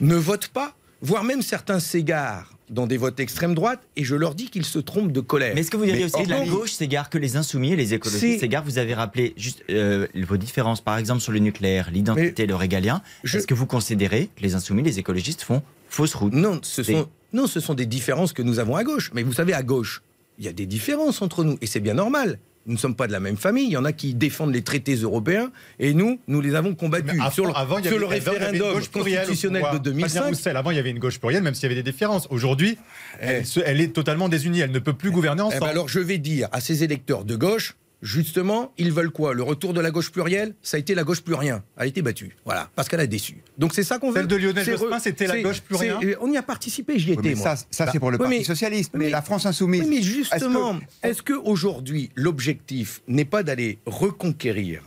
ne 0.00 0.16
votent 0.16 0.48
pas, 0.48 0.74
voire 1.02 1.24
même 1.24 1.42
certains 1.42 1.80
s'égarent 1.80 2.53
dans 2.70 2.86
des 2.86 2.96
votes 2.96 3.20
extrême 3.20 3.54
droite, 3.54 3.80
et 3.96 4.04
je 4.04 4.14
leur 4.14 4.34
dis 4.34 4.48
qu'ils 4.50 4.64
se 4.64 4.78
trompent 4.78 5.12
de 5.12 5.20
colère. 5.20 5.52
Mais 5.54 5.60
est-ce 5.60 5.70
que 5.70 5.76
vous 5.76 5.84
diriez 5.84 6.04
aussi 6.06 6.22
que 6.24 6.28
la 6.30 6.46
gauche 6.46 6.72
s'égare 6.72 7.10
que 7.10 7.18
les 7.18 7.36
insoumis 7.36 7.72
et 7.72 7.76
les 7.76 7.94
écologistes 7.94 8.40
s'égarent 8.40 8.64
Vous 8.64 8.78
avez 8.78 8.94
rappelé 8.94 9.34
juste 9.36 9.62
euh, 9.70 10.06
vos 10.14 10.36
différences, 10.36 10.80
par 10.80 10.96
exemple, 10.98 11.20
sur 11.20 11.32
le 11.32 11.38
nucléaire, 11.40 11.90
l'identité, 11.92 12.46
le 12.46 12.54
régalien. 12.54 13.02
je- 13.22 13.38
Est-ce 13.38 13.46
que 13.46 13.54
vous 13.54 13.66
considérez 13.66 14.30
que 14.36 14.42
les 14.42 14.54
insoumis, 14.54 14.82
les 14.82 14.98
écologistes 14.98 15.42
font 15.42 15.62
fausse 15.88 16.14
route 16.14 16.32
Non, 16.32 16.58
ce 16.62 16.80
Des- 16.82 16.92
sont, 16.92 17.08
non, 17.32 17.46
ce 17.46 17.60
sont 17.60 17.74
des 17.74 17.86
différences 17.86 18.32
que 18.32 18.42
nous 18.42 18.58
avons 18.58 18.76
à 18.76 18.84
gauche. 18.84 19.10
Mais 19.14 19.22
vous 19.22 19.32
savez, 19.32 19.52
à 19.52 19.62
gauche, 19.62 20.02
il 20.38 20.44
y 20.44 20.48
a 20.48 20.52
des 20.52 20.66
différences 20.66 21.22
entre 21.22 21.44
nous, 21.44 21.56
et 21.60 21.66
c'est 21.66 21.80
bien 21.80 21.94
normal. 21.94 22.38
Nous 22.66 22.72
ne 22.74 22.78
sommes 22.78 22.94
pas 22.96 23.06
de 23.06 23.12
la 23.12 23.20
même 23.20 23.36
famille. 23.36 23.64
Il 23.66 23.72
y 23.72 23.76
en 23.76 23.84
a 23.84 23.92
qui 23.92 24.14
défendent 24.14 24.54
les 24.54 24.62
traités 24.62 24.94
européens, 24.94 25.50
et 25.78 25.92
nous, 25.92 26.18
nous 26.28 26.40
les 26.40 26.54
avons 26.54 26.74
combattus. 26.74 27.20
Avant, 27.20 27.30
sur 27.30 27.44
le, 27.46 27.52
avant, 27.54 27.78
il 27.78 27.84
y 27.84 27.88
sur 27.88 27.96
avait, 27.96 28.00
le 28.00 28.06
référendum 28.06 28.72
constitutionnel 28.92 29.62
pouvoir. 29.62 29.80
de 29.80 29.90
Fabien 29.90 30.06
2005, 30.06 30.24
Roussel, 30.28 30.56
avant, 30.56 30.70
il 30.70 30.76
y 30.76 30.80
avait 30.80 30.90
une 30.90 30.98
gauche 30.98 31.18
plurielle, 31.20 31.42
même 31.42 31.54
s'il 31.54 31.64
y 31.64 31.66
avait 31.72 31.82
des 31.82 31.90
différences. 31.90 32.26
Aujourd'hui, 32.30 32.78
elle, 33.20 33.44
se- 33.44 33.60
elle 33.64 33.80
est 33.80 33.88
totalement 33.92 34.28
désunie. 34.28 34.60
Elle 34.60 34.70
ne 34.72 34.78
peut 34.78 34.94
plus 34.94 35.10
gouverner 35.10 35.42
Eh 35.42 35.46
ensemble. 35.46 35.60
ben 35.62 35.68
alors 35.68 35.88
je 35.88 36.00
vais 36.00 36.18
dire 36.18 36.48
à 36.52 36.60
ces 36.60 36.82
électeurs 36.84 37.24
de 37.24 37.36
gauche, 37.36 37.74
justement, 38.04 38.72
ils 38.78 38.92
veulent 38.92 39.10
quoi? 39.10 39.34
Le 39.34 39.42
retour 39.42 39.72
de 39.74 39.80
la 39.80 39.90
gauche 39.90 40.12
plurielle? 40.12 40.54
Ça 40.62 40.76
a 40.76 40.80
été 40.80 40.94
la 40.94 41.02
gauche 41.02 41.22
plus 41.22 41.34
rien. 41.34 41.64
Elle 41.76 41.82
a 41.82 41.86
été 41.86 42.02
battue. 42.02 42.36
Voilà, 42.44 42.70
parce 42.76 42.88
qu'elle 42.88 43.00
a 43.00 43.06
déçu. 43.08 43.38
Donc 43.58 43.74
c'est 43.74 43.82
ça 43.82 43.98
qu'on 43.98 44.10
veut. 44.10 44.18
Celle 44.18 44.26
de 44.28 44.36
Lionel 44.36 44.64
Jospin, 44.64 44.98
c'était 45.00 45.26
la 45.26 45.40
gauche 45.42 45.60
plus 45.62 45.74
rien 45.76 45.98
On 46.20 46.30
y 46.30 46.36
a 46.36 46.42
participé, 46.42 46.98
j'y 46.98 47.08
Oui, 47.08 47.12
étais, 47.14 47.30
mais 47.30 47.34
moi. 47.34 47.56
ça, 47.56 47.64
ça 47.70 47.88
c'est 47.90 47.98
pour 47.98 48.10
le 48.10 48.16
Oui, 48.18 48.22
Parti 48.22 48.38
mais- 48.38 48.44
socialiste. 48.44 48.90
Mais, 48.94 49.06
mais- 49.06 49.10
la 49.10 49.22
France 49.22 49.46
insoumise. 49.46 49.82
Oui, 49.82 49.88
mais 49.88 50.02
justement, 50.02 50.78
est-ce 51.02 51.22
que 51.22 51.32
aujourd'hui 51.32 52.10
l'objectif 52.14 53.00
n'est 53.08 53.24
pas 53.24 53.42
d'aller 53.42 53.78
reconquérir 53.86 54.82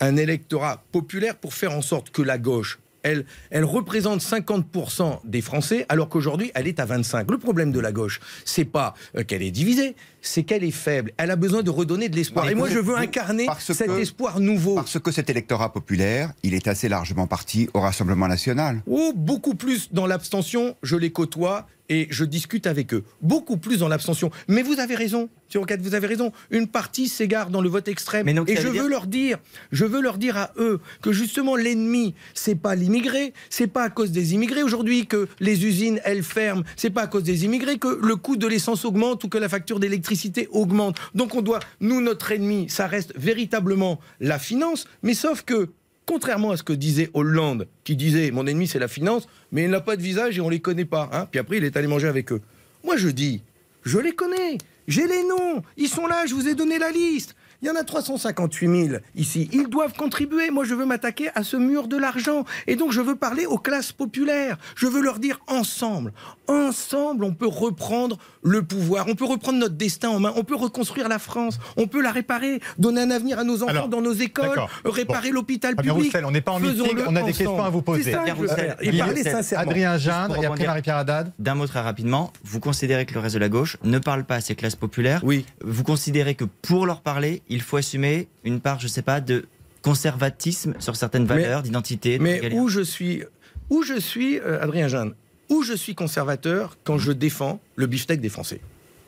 un 0.00 0.16
électorat 0.16 0.82
populaire 0.92 1.36
pour 1.36 1.52
faire 1.52 1.72
en 1.72 1.82
sorte 1.82 2.10
que 2.10 2.22
la 2.22 2.38
gauche, 2.38 2.78
elle, 3.02 3.24
elle 3.50 3.64
représente 3.64 4.20
50% 4.20 5.20
des 5.24 5.40
Français, 5.40 5.86
alors 5.88 6.08
qu'aujourd'hui 6.08 6.50
elle 6.54 6.66
est 6.68 6.80
à 6.80 6.84
25. 6.84 7.30
Le 7.30 7.38
problème 7.38 7.72
de 7.72 7.80
la 7.80 7.92
gauche, 7.92 8.20
c'est 8.44 8.64
pas 8.64 8.94
euh, 9.16 9.24
qu'elle 9.24 9.42
est 9.42 9.50
divisée, 9.50 9.96
c'est 10.22 10.42
qu'elle 10.42 10.64
est 10.64 10.70
faible. 10.70 11.12
Elle 11.16 11.30
a 11.30 11.36
besoin 11.36 11.62
de 11.62 11.70
redonner 11.70 12.08
de 12.08 12.16
l'espoir. 12.16 12.48
Et 12.48 12.54
moi, 12.54 12.68
je 12.68 12.74
veux 12.74 12.80
vous- 12.80 12.94
incarner 12.94 13.46
cet 13.58 13.86
que- 13.86 13.98
espoir 14.00 14.40
nouveau. 14.40 14.74
Parce 14.74 14.98
que 14.98 15.10
cet 15.10 15.30
électorat 15.30 15.72
populaire, 15.72 16.32
il 16.42 16.54
est 16.54 16.68
assez 16.68 16.88
largement 16.88 17.26
parti 17.26 17.68
au 17.74 17.80
Rassemblement 17.80 18.28
national. 18.28 18.82
Oh, 18.86 19.12
beaucoup 19.14 19.54
plus 19.54 19.92
dans 19.92 20.06
l'abstention, 20.06 20.76
je 20.82 20.96
les 20.96 21.10
côtoie 21.10 21.66
et 21.90 22.06
je 22.10 22.24
discute 22.24 22.66
avec 22.66 22.94
eux. 22.94 23.04
Beaucoup 23.20 23.58
plus 23.58 23.78
dans 23.80 23.88
l'abstention. 23.88 24.30
Mais 24.48 24.62
vous 24.62 24.80
avez 24.80 24.94
raison, 24.94 25.28
sur 25.48 25.60
Roquette, 25.60 25.82
vous 25.82 25.94
avez 25.94 26.06
raison. 26.06 26.32
Une 26.50 26.68
partie 26.68 27.08
s'égare 27.08 27.50
dans 27.50 27.60
le 27.60 27.68
vote 27.68 27.88
extrême. 27.88 28.24
Mais 28.24 28.32
donc, 28.32 28.48
et 28.48 28.56
je 28.56 28.62
veux 28.68 28.72
dire- 28.72 28.88
leur 28.88 29.06
dire, 29.06 29.38
je 29.72 29.84
veux 29.84 30.00
leur 30.00 30.16
dire 30.16 30.36
à 30.38 30.52
eux 30.56 30.80
que 31.02 31.12
justement 31.12 31.56
l'ennemi, 31.56 32.14
c'est 32.32 32.54
pas 32.54 32.74
l'immigré, 32.74 33.34
c'est 33.50 33.66
pas 33.66 33.82
à 33.82 33.90
cause 33.90 34.12
des 34.12 34.34
immigrés 34.34 34.62
aujourd'hui 34.62 35.06
que 35.06 35.28
les 35.40 35.66
usines 35.66 36.00
elles 36.04 36.22
ferment, 36.22 36.62
c'est 36.76 36.90
pas 36.90 37.02
à 37.02 37.06
cause 37.08 37.24
des 37.24 37.44
immigrés 37.44 37.78
que 37.78 37.98
le 38.00 38.16
coût 38.16 38.36
de 38.36 38.46
l'essence 38.46 38.84
augmente 38.84 39.24
ou 39.24 39.28
que 39.28 39.38
la 39.38 39.48
facture 39.48 39.80
d'électricité 39.80 40.48
augmente. 40.52 40.98
Donc 41.14 41.34
on 41.34 41.42
doit, 41.42 41.60
nous 41.80 42.00
notre 42.00 42.30
ennemi, 42.30 42.68
ça 42.70 42.86
reste 42.86 43.12
véritablement 43.16 43.98
la 44.20 44.38
finance, 44.38 44.86
mais 45.02 45.14
sauf 45.14 45.42
que 45.42 45.70
Contrairement 46.10 46.50
à 46.50 46.56
ce 46.56 46.64
que 46.64 46.72
disait 46.72 47.08
Hollande, 47.14 47.68
qui 47.84 47.94
disait 47.94 48.32
mon 48.32 48.44
ennemi 48.44 48.66
c'est 48.66 48.80
la 48.80 48.88
finance, 48.88 49.28
mais 49.52 49.62
il 49.62 49.70
n'a 49.70 49.80
pas 49.80 49.94
de 49.94 50.02
visage 50.02 50.36
et 50.36 50.40
on 50.40 50.48
les 50.48 50.58
connaît 50.58 50.84
pas. 50.84 51.08
hein. 51.12 51.28
Puis 51.30 51.38
après 51.38 51.58
il 51.58 51.64
est 51.64 51.76
allé 51.76 51.86
manger 51.86 52.08
avec 52.08 52.32
eux. 52.32 52.40
Moi 52.82 52.96
je 52.96 53.06
dis, 53.10 53.42
je 53.84 53.96
les 53.96 54.10
connais, 54.10 54.58
j'ai 54.88 55.06
les 55.06 55.22
noms, 55.22 55.62
ils 55.76 55.86
sont 55.86 56.08
là, 56.08 56.26
je 56.26 56.34
vous 56.34 56.48
ai 56.48 56.56
donné 56.56 56.80
la 56.80 56.90
liste. 56.90 57.36
Il 57.62 57.68
y 57.68 57.70
en 57.70 57.76
a 57.76 57.84
358 57.84 58.88
000 58.88 59.00
ici. 59.16 59.48
Ils 59.52 59.68
doivent 59.68 59.92
contribuer. 59.94 60.50
Moi, 60.50 60.64
je 60.64 60.74
veux 60.74 60.86
m'attaquer 60.86 61.28
à 61.34 61.42
ce 61.44 61.56
mur 61.56 61.88
de 61.88 61.96
l'argent. 61.96 62.44
Et 62.66 62.76
donc, 62.76 62.90
je 62.92 63.00
veux 63.00 63.16
parler 63.16 63.44
aux 63.46 63.58
classes 63.58 63.92
populaires. 63.92 64.56
Je 64.76 64.86
veux 64.86 65.02
leur 65.02 65.18
dire 65.18 65.40
ensemble, 65.46 66.12
ensemble, 66.48 67.24
on 67.24 67.32
peut 67.34 67.46
reprendre 67.46 68.18
le 68.42 68.62
pouvoir. 68.62 69.06
On 69.08 69.14
peut 69.14 69.24
reprendre 69.26 69.58
notre 69.58 69.74
destin 69.74 70.08
en 70.08 70.20
main. 70.20 70.32
On 70.36 70.44
peut 70.44 70.54
reconstruire 70.56 71.08
la 71.08 71.18
France. 71.18 71.58
On 71.76 71.86
peut 71.86 72.00
la 72.02 72.12
réparer, 72.12 72.60
donner 72.78 73.02
un 73.02 73.10
avenir 73.10 73.38
à 73.38 73.44
nos 73.44 73.56
enfants 73.62 73.68
Alors, 73.70 73.88
dans 73.88 74.00
nos 74.00 74.12
écoles, 74.12 74.58
réparer 74.84 75.28
Bon. 75.28 75.34
l'hôpital 75.34 75.74
Fabien 75.76 75.92
public. 75.94 76.10
Roussel, 76.12 76.24
on 76.24 76.30
n'est 76.30 76.40
pas 76.40 76.52
en 76.52 76.60
meeting, 76.60 76.82
Faisons-le 76.82 77.02
on 77.02 77.08
a 77.08 77.12
des 77.12 77.18
ensemble. 77.18 77.26
questions 77.32 77.64
à 77.64 77.70
vous 77.70 77.82
poser. 77.82 78.12
Ça. 78.12 78.24
Roussel, 78.34 78.76
Et 78.80 78.88
il- 78.88 78.98
parler 78.98 79.22
sincèrement. 79.22 79.62
Adrien 79.70 79.98
pour 80.28 80.42
et 80.42 80.46
après. 80.46 80.66
Marie-Pierre 80.66 80.96
Haddad. 80.96 81.32
D'un 81.38 81.54
mot 81.54 81.66
très 81.66 81.80
rapidement, 81.80 82.32
vous 82.44 82.60
considérez 82.60 83.04
que 83.06 83.14
le 83.14 83.20
réseau 83.20 83.34
de 83.38 83.40
la 83.40 83.48
gauche 83.48 83.76
ne 83.84 83.98
parle 83.98 84.24
pas 84.24 84.36
à 84.36 84.40
ces 84.40 84.54
classes 84.54 84.76
populaires 84.76 85.20
Oui. 85.24 85.44
Vous 85.62 85.84
considérez 85.84 86.34
que 86.34 86.44
pour 86.44 86.86
leur 86.86 87.00
parler, 87.02 87.42
il 87.50 87.60
faut 87.60 87.76
assumer 87.76 88.28
une 88.44 88.60
part, 88.60 88.80
je 88.80 88.88
sais 88.88 89.02
pas, 89.02 89.20
de 89.20 89.44
conservatisme 89.82 90.74
sur 90.78 90.96
certaines 90.96 91.24
Mais- 91.26 91.28
valeurs, 91.42 91.62
d'identité 91.62 92.16
de 92.18 92.22
Mais 92.22 92.34
régalien 92.34 92.60
où 92.62 92.68
je 92.68 92.80
suis, 92.80 93.22
où 93.68 93.82
je 93.82 93.98
suis, 94.00 94.38
euh, 94.38 94.62
Adrien 94.62 94.88
Jeanne, 94.88 95.14
où 95.50 95.62
je 95.62 95.74
suis 95.74 95.94
conservateur 95.94 96.78
quand 96.84 96.96
je 96.96 97.12
défends 97.12 97.60
le 97.76 97.86
beefsteak 97.86 98.20
des 98.20 98.28
Français? 98.28 98.60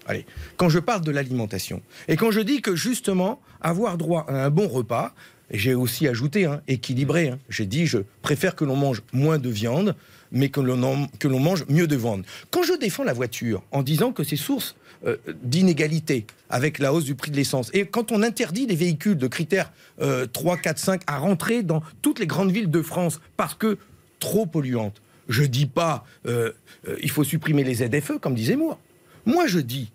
Allez, 0.07 0.27
quand 0.57 0.69
je 0.69 0.81
parle 0.81 1.03
de 1.03 1.13
l'alimentation 1.13 1.81
et 2.09 2.17
quand 2.17 2.33
je 2.33 2.41
dis 2.41 2.61
que 2.61 2.75
justement 2.75 3.41
avoir 3.61 3.97
droit 3.97 4.27
à 4.29 4.45
un 4.47 4.51
bon 4.51 4.67
repas, 4.67 5.15
j'ai 5.53 5.75
aussi 5.75 6.09
ajouté 6.09 6.47
hein, 6.47 6.61
équilibré. 6.67 7.29
hein, 7.29 7.39
j'ai 7.49 7.67
dit 7.67 7.87
je 7.87 7.99
préfère 8.23 8.57
que 8.57 8.65
l'on 8.65 8.75
mange 8.77 9.03
moins 9.13 9.39
de 9.39 9.49
viande, 9.49 9.95
mais 10.33 10.49
que 10.49 10.61
l'on 10.61 10.83
en- 10.83 11.07
que 11.21 11.29
l'on 11.29 11.39
mange 11.39 11.65
mieux 11.69 11.87
de 11.87 11.95
viande. 11.95 12.25
Quand 12.51 12.65
je 12.65 12.73
défends 12.77 13.05
la 13.05 13.13
voiture 13.13 13.63
en 13.71 13.83
disant 13.83 14.11
que 14.13 14.25
c'est 14.25 14.37
source 14.37 14.75
euh, 15.07 15.17
d'inégalité 15.43 16.27
avec 16.53 16.79
la 16.79 16.93
hausse 16.93 17.05
du 17.05 17.15
prix 17.15 17.31
de 17.31 17.37
l'essence. 17.37 17.71
Et 17.73 17.87
quand 17.87 18.13
on 18.13 18.23
interdit 18.23 18.67
les 18.67 18.77
véhicules 18.77 19.17
de 19.17 19.27
critères 19.27 19.73
euh, 20.01 20.27
3, 20.27 20.59
4, 20.59 20.79
5 20.79 21.03
à 21.07 21.19
rentrer 21.19 21.63
dans 21.63 21.83
toutes 22.03 22.19
les 22.19 22.27
grandes 22.27 22.53
villes 22.53 22.71
de 22.71 22.83
France 22.83 23.21
parce 23.37 23.55
que 23.55 23.79
trop 24.21 24.47
polluantes, 24.47 25.01
je 25.29 25.43
dis 25.45 25.67
pas 25.67 26.05
euh, 26.27 26.53
euh, 26.89 26.97
il 27.03 27.11
faut 27.11 27.25
supprimer 27.25 27.65
les 27.65 27.77
ZFE 27.77 28.19
comme 28.21 28.35
disait 28.35 28.57
Moore. 28.57 28.79
Moi 29.25 29.47
je 29.47 29.61
dis 29.61 29.91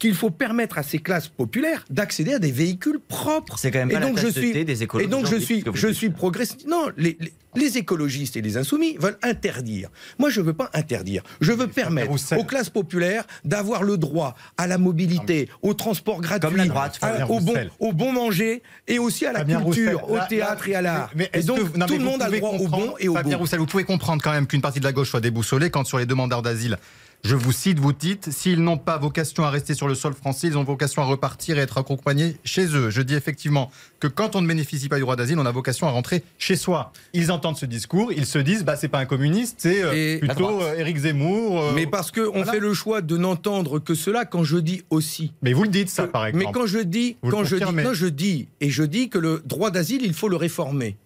qu'il 0.00 0.14
faut 0.14 0.30
permettre 0.30 0.78
à 0.78 0.82
ces 0.82 0.98
classes 0.98 1.28
populaires 1.28 1.84
d'accéder 1.90 2.32
à 2.34 2.38
des 2.40 2.50
véhicules 2.50 2.98
propres. 3.06 3.56
C'est 3.58 3.70
quand 3.70 3.78
même 3.78 3.90
pas 3.90 3.98
et 3.98 4.00
la 4.00 4.06
donc 4.08 4.18
je 4.18 4.24
tasse 4.24 4.34
de 4.34 4.40
suis 4.40 4.64
des 4.64 4.82
écolos 4.82 5.04
et 5.04 5.06
donc 5.06 5.26
je 5.26 5.36
suis 5.36 5.62
je 5.74 6.08
progressiste. 6.08 6.66
Non, 6.66 6.86
les, 6.96 7.16
les- 7.20 7.32
les 7.56 7.78
écologistes 7.78 8.36
et 8.36 8.42
les 8.42 8.56
insoumis 8.56 8.96
veulent 9.00 9.18
interdire. 9.22 9.88
Moi, 10.20 10.30
je 10.30 10.40
veux 10.40 10.52
pas 10.52 10.70
interdire. 10.72 11.24
Je 11.40 11.50
veux 11.50 11.66
permettre 11.66 12.12
aux 12.38 12.44
classes 12.44 12.70
populaires 12.70 13.24
d'avoir 13.44 13.82
le 13.82 13.96
droit 13.98 14.36
à 14.56 14.68
la 14.68 14.78
mobilité, 14.78 15.48
au 15.60 15.74
transport 15.74 16.20
gratuit, 16.20 16.56
la 16.56 16.66
droite, 16.66 16.98
à- 17.02 17.28
au 17.28 17.40
bon 17.40 17.54
au 17.80 17.92
bon 17.92 18.12
manger 18.12 18.62
et 18.86 19.00
aussi 19.00 19.26
à 19.26 19.32
la 19.32 19.40
Fabien 19.40 19.62
culture, 19.64 19.98
Roussel, 20.00 20.22
au 20.24 20.28
théâtre 20.28 20.62
là- 20.68 20.70
et 20.70 20.74
à 20.76 20.82
l'art. 20.82 21.10
mais 21.16 21.28
Et 21.34 21.38
est-ce 21.38 21.46
donc 21.48 21.72
que- 21.72 21.76
non, 21.76 21.86
tout 21.86 21.94
mais 21.94 21.98
le 21.98 22.04
monde 22.04 22.22
a 22.22 22.28
le 22.28 22.38
droit 22.38 22.50
au 22.56 22.68
bon 22.68 22.94
et 23.00 23.08
au 23.08 23.14
Fabien 23.14 23.36
beau. 23.36 23.40
Roussel, 23.42 23.58
vous 23.58 23.66
pouvez 23.66 23.82
comprendre 23.84 24.22
quand 24.22 24.30
même 24.32 24.46
qu'une 24.46 24.62
partie 24.62 24.78
de 24.78 24.84
la 24.84 24.92
gauche 24.92 25.10
soit 25.10 25.20
déboussolée 25.20 25.70
quand 25.70 25.82
sur 25.84 25.98
les 25.98 26.06
demandeurs 26.06 26.42
d'asile, 26.42 26.78
je 27.22 27.36
vous 27.36 27.52
cite, 27.52 27.78
vous 27.78 27.92
dites, 27.92 28.30
s'ils 28.30 28.62
n'ont 28.62 28.78
pas 28.78 28.96
vocation 28.96 29.44
à 29.44 29.50
rester 29.50 29.74
sur 29.74 29.86
le 29.88 29.94
sol 29.94 30.14
français, 30.14 30.46
ils 30.46 30.56
ont 30.56 30.64
vocation 30.64 31.02
à 31.02 31.04
repartir 31.04 31.58
et 31.58 31.60
être 31.60 31.76
accompagnés 31.78 32.36
chez 32.44 32.74
eux. 32.74 32.88
Je 32.90 33.02
dis 33.02 33.14
effectivement 33.14 33.70
que 34.00 34.06
quand 34.06 34.36
on 34.36 34.40
ne 34.40 34.46
bénéficie 34.46 34.88
pas 34.88 34.96
du 34.96 35.02
droit 35.02 35.16
d'asile, 35.16 35.38
on 35.38 35.44
a 35.44 35.52
vocation 35.52 35.86
à 35.86 35.90
rentrer 35.90 36.24
chez 36.38 36.56
soi. 36.56 36.92
Ils 37.12 37.30
entendent 37.30 37.58
ce 37.58 37.66
discours, 37.66 38.10
ils 38.12 38.24
se 38.26 38.38
disent, 38.38 38.64
bah 38.64 38.76
c'est 38.76 38.88
pas 38.88 38.98
un 39.00 39.04
communiste, 39.04 39.56
c'est 39.58 39.82
euh, 39.82 40.18
plutôt 40.18 40.62
euh, 40.62 40.76
Éric 40.78 40.96
Zemmour. 40.96 41.60
euh, 41.62 41.72
Mais 41.74 41.86
parce 41.86 42.10
qu'on 42.10 42.30
voilà. 42.30 42.52
fait 42.52 42.58
le 42.60 42.72
choix 42.72 43.02
de 43.02 43.16
n'entendre 43.18 43.78
que 43.80 43.94
cela 43.94 44.24
quand 44.24 44.42
je 44.44 44.56
dis 44.56 44.82
aussi. 44.88 45.32
Mais 45.42 45.52
vous 45.52 45.64
le 45.64 45.68
dites 45.68 45.90
ça, 45.90 46.04
que- 46.06 46.12
par 46.12 46.26
exemple. 46.26 46.44
Mais 46.46 46.52
quand 46.52 46.66
je 46.66 46.78
dis, 46.78 47.16
Vous 47.22 47.30
quand 47.30 47.44
je 47.44 47.56
dis, 47.56 47.64
non, 47.64 47.92
je 47.92 48.06
dis, 48.06 48.48
et 48.62 48.70
je 48.70 48.82
dis 48.82 49.10
que 49.10 49.18
le 49.18 49.42
droit 49.44 49.70
d'asile, 49.70 50.00
il 50.04 50.14
faut 50.14 50.28
le 50.28 50.36
réformer 50.36 50.96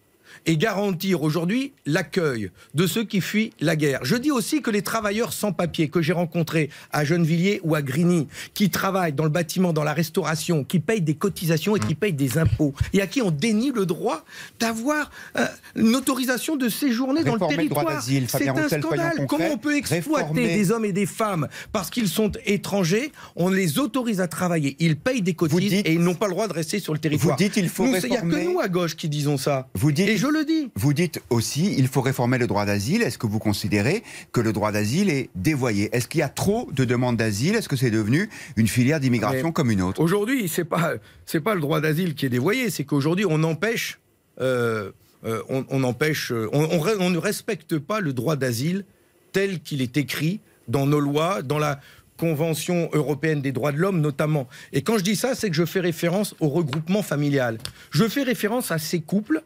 et 0.47 0.57
garantir 0.57 1.23
aujourd'hui 1.23 1.73
l'accueil 1.87 2.51
de 2.75 2.87
ceux 2.87 3.05
qui 3.05 3.21
fuient 3.21 3.51
la 3.61 3.77
guerre. 3.77 4.01
Je 4.05 4.17
dis 4.17 4.31
aussi 4.31 4.63
que 4.63 4.71
les 4.71 4.83
travailleurs 4.83 5.33
sans 5.33 5.53
papier 5.53 5.89
que 5.89 6.03
j'ai 6.03 6.13
rencontrés 6.13 6.71
à 6.93 7.05
Gennevilliers 7.05 7.61
ou 7.65 7.75
à 7.75 7.83
Grigny, 7.83 8.27
qui 8.55 8.71
travaillent 8.71 9.13
dans 9.13 9.25
le 9.25 9.31
bâtiment, 9.31 9.73
dans 9.73 9.85
la 9.85 9.93
restauration, 9.95 10.65
qui 10.65 10.81
payent 10.81 11.01
des 11.01 11.15
cotisations 11.15 11.77
et 11.77 11.81
qui 11.81 11.95
payent 11.95 12.13
des 12.13 12.39
impôts, 12.39 12.75
et 12.93 13.01
à 13.01 13.07
qui 13.07 13.23
on 13.23 13.31
dénie 13.31 13.73
le 13.75 13.87
droit 13.87 14.25
d'avoir 14.61 15.11
euh, 15.39 15.47
une 15.77 15.95
autorisation 15.97 16.57
de 16.57 16.69
séjourner 16.69 17.21
dans 17.25 17.35
le 17.35 17.45
Réformer 17.45 17.57
territoire. 17.57 18.03
C'est 18.29 18.49
un 18.49 18.53
Roussel, 18.53 18.83
scandale. 18.83 19.27
Comment 19.29 19.49
on 19.53 19.59
peut 19.59 19.77
exploiter 19.77 20.05
Réformer- 20.25 20.55
des 20.55 20.71
hommes 20.73 20.85
et 20.85 20.93
des 20.93 21.07
femmes 21.07 21.49
parce 21.73 21.91
qu'ils 21.91 22.09
sont 22.09 22.31
étrangers? 22.47 23.13
On 23.37 23.49
les 23.49 23.79
autorise 23.79 24.21
à 24.21 24.29
travailler. 24.29 24.77
Ils 24.79 24.97
payent 24.97 25.23
des 25.23 25.35
cotises 25.35 25.59
dites- 25.71 25.87
et 25.87 25.93
ils 25.95 26.01
n'ont 26.01 26.15
pas 26.15 26.27
le 26.27 26.33
droit 26.33 26.49
de 26.49 26.53
rester 26.53 26.79
sur 26.81 26.93
le 26.93 26.99
territoire. 26.99 27.37
Vous 27.37 27.43
dites 27.45 27.57
il 27.57 27.69
faut 27.69 27.85
Nous, 27.85 27.95
Il 27.97 28.09
n'y 28.11 28.17
a 28.17 28.21
réformer- 28.21 28.45
que 28.45 28.51
nous 28.53 28.61
à 28.61 28.69
gauche 28.69 28.97
qui 28.97 29.09
disons 29.09 29.37
ça. 29.37 29.69
Vous 29.75 29.93
dites- 29.93 30.09
Et 30.09 30.17
je 30.17 30.27
le. 30.35 30.71
Vous 30.75 30.93
dites 30.93 31.23
aussi, 31.31 31.75
il 31.79 31.89
faut 31.89 32.03
réformer 32.03 32.37
le 32.37 32.47
droit 32.47 32.67
d'asile. 32.67 33.01
Est-ce 33.03 33.17
que 33.17 33.27
vous 33.27 33.39
considérez 33.39 34.03
que 34.33 34.43
le 34.43 34.53
droit 34.53 34.73
d'asile 34.73 35.09
est 35.09 35.31
dévoyé? 35.35 35.89
Est-ce 35.97 36.07
qu'il 36.07 36.21
y 36.21 36.23
a 36.23 36.29
trop 36.29 36.69
de 36.73 36.85
demandes 36.85 37.17
d'asile? 37.17 37.55
Est-ce 37.55 37.69
que 37.69 37.77
c'est 37.77 37.91
devenu 37.91 38.29
une 38.57 38.69
filière 38.69 39.01
d'immigration 39.01 39.53
comme 39.53 39.71
une 39.71 39.81
autre? 39.81 40.01
Aujourd'hui, 40.03 40.49
c'est 40.49 40.65
pas 40.65 40.95
c'est 41.25 41.41
pas 41.41 41.55
le 41.55 41.61
droit 41.63 41.81
d'asile 41.81 42.15
qui 42.15 42.27
est 42.27 42.31
dévoyé, 42.31 42.69
c'est 42.69 42.85
qu'aujourd'hui 42.85 43.25
on 43.27 43.43
empêche 43.43 44.01
euh, 44.41 44.91
euh, 45.25 45.41
on, 45.49 45.65
on 45.71 45.83
empêche 45.85 46.33
euh, 46.33 46.51
on, 46.53 46.65
on 46.65 46.79
re- 46.79 46.97
on 47.01 47.09
ne 47.09 47.19
respecte 47.19 47.79
pas 47.79 48.01
le 48.01 48.13
droit 48.13 48.37
d'asile 48.37 48.85
tel 49.33 49.61
qu'il 49.61 49.81
est 49.81 49.97
écrit 49.97 50.41
dans 50.69 50.87
nos 50.87 51.01
lois, 51.01 51.41
dans 51.43 51.59
la 51.59 51.81
Convention 52.17 52.89
européenne 52.93 53.41
des 53.43 53.51
droits 53.51 53.73
de 53.73 53.79
l'homme 53.79 54.01
notamment. 54.01 54.47
Et 54.73 54.83
quand 54.83 54.99
je 54.99 55.03
dis 55.03 55.17
ça, 55.17 55.35
c'est 55.35 55.51
que 55.51 55.57
je 55.57 55.65
fais 55.65 55.81
référence 55.81 56.37
au 56.39 56.49
regroupement 56.49 57.03
familial. 57.03 57.59
Je 57.91 58.07
fais 58.09 58.23
référence 58.23 58.71
à 58.71 58.79
ces 58.79 59.01
couples, 59.01 59.43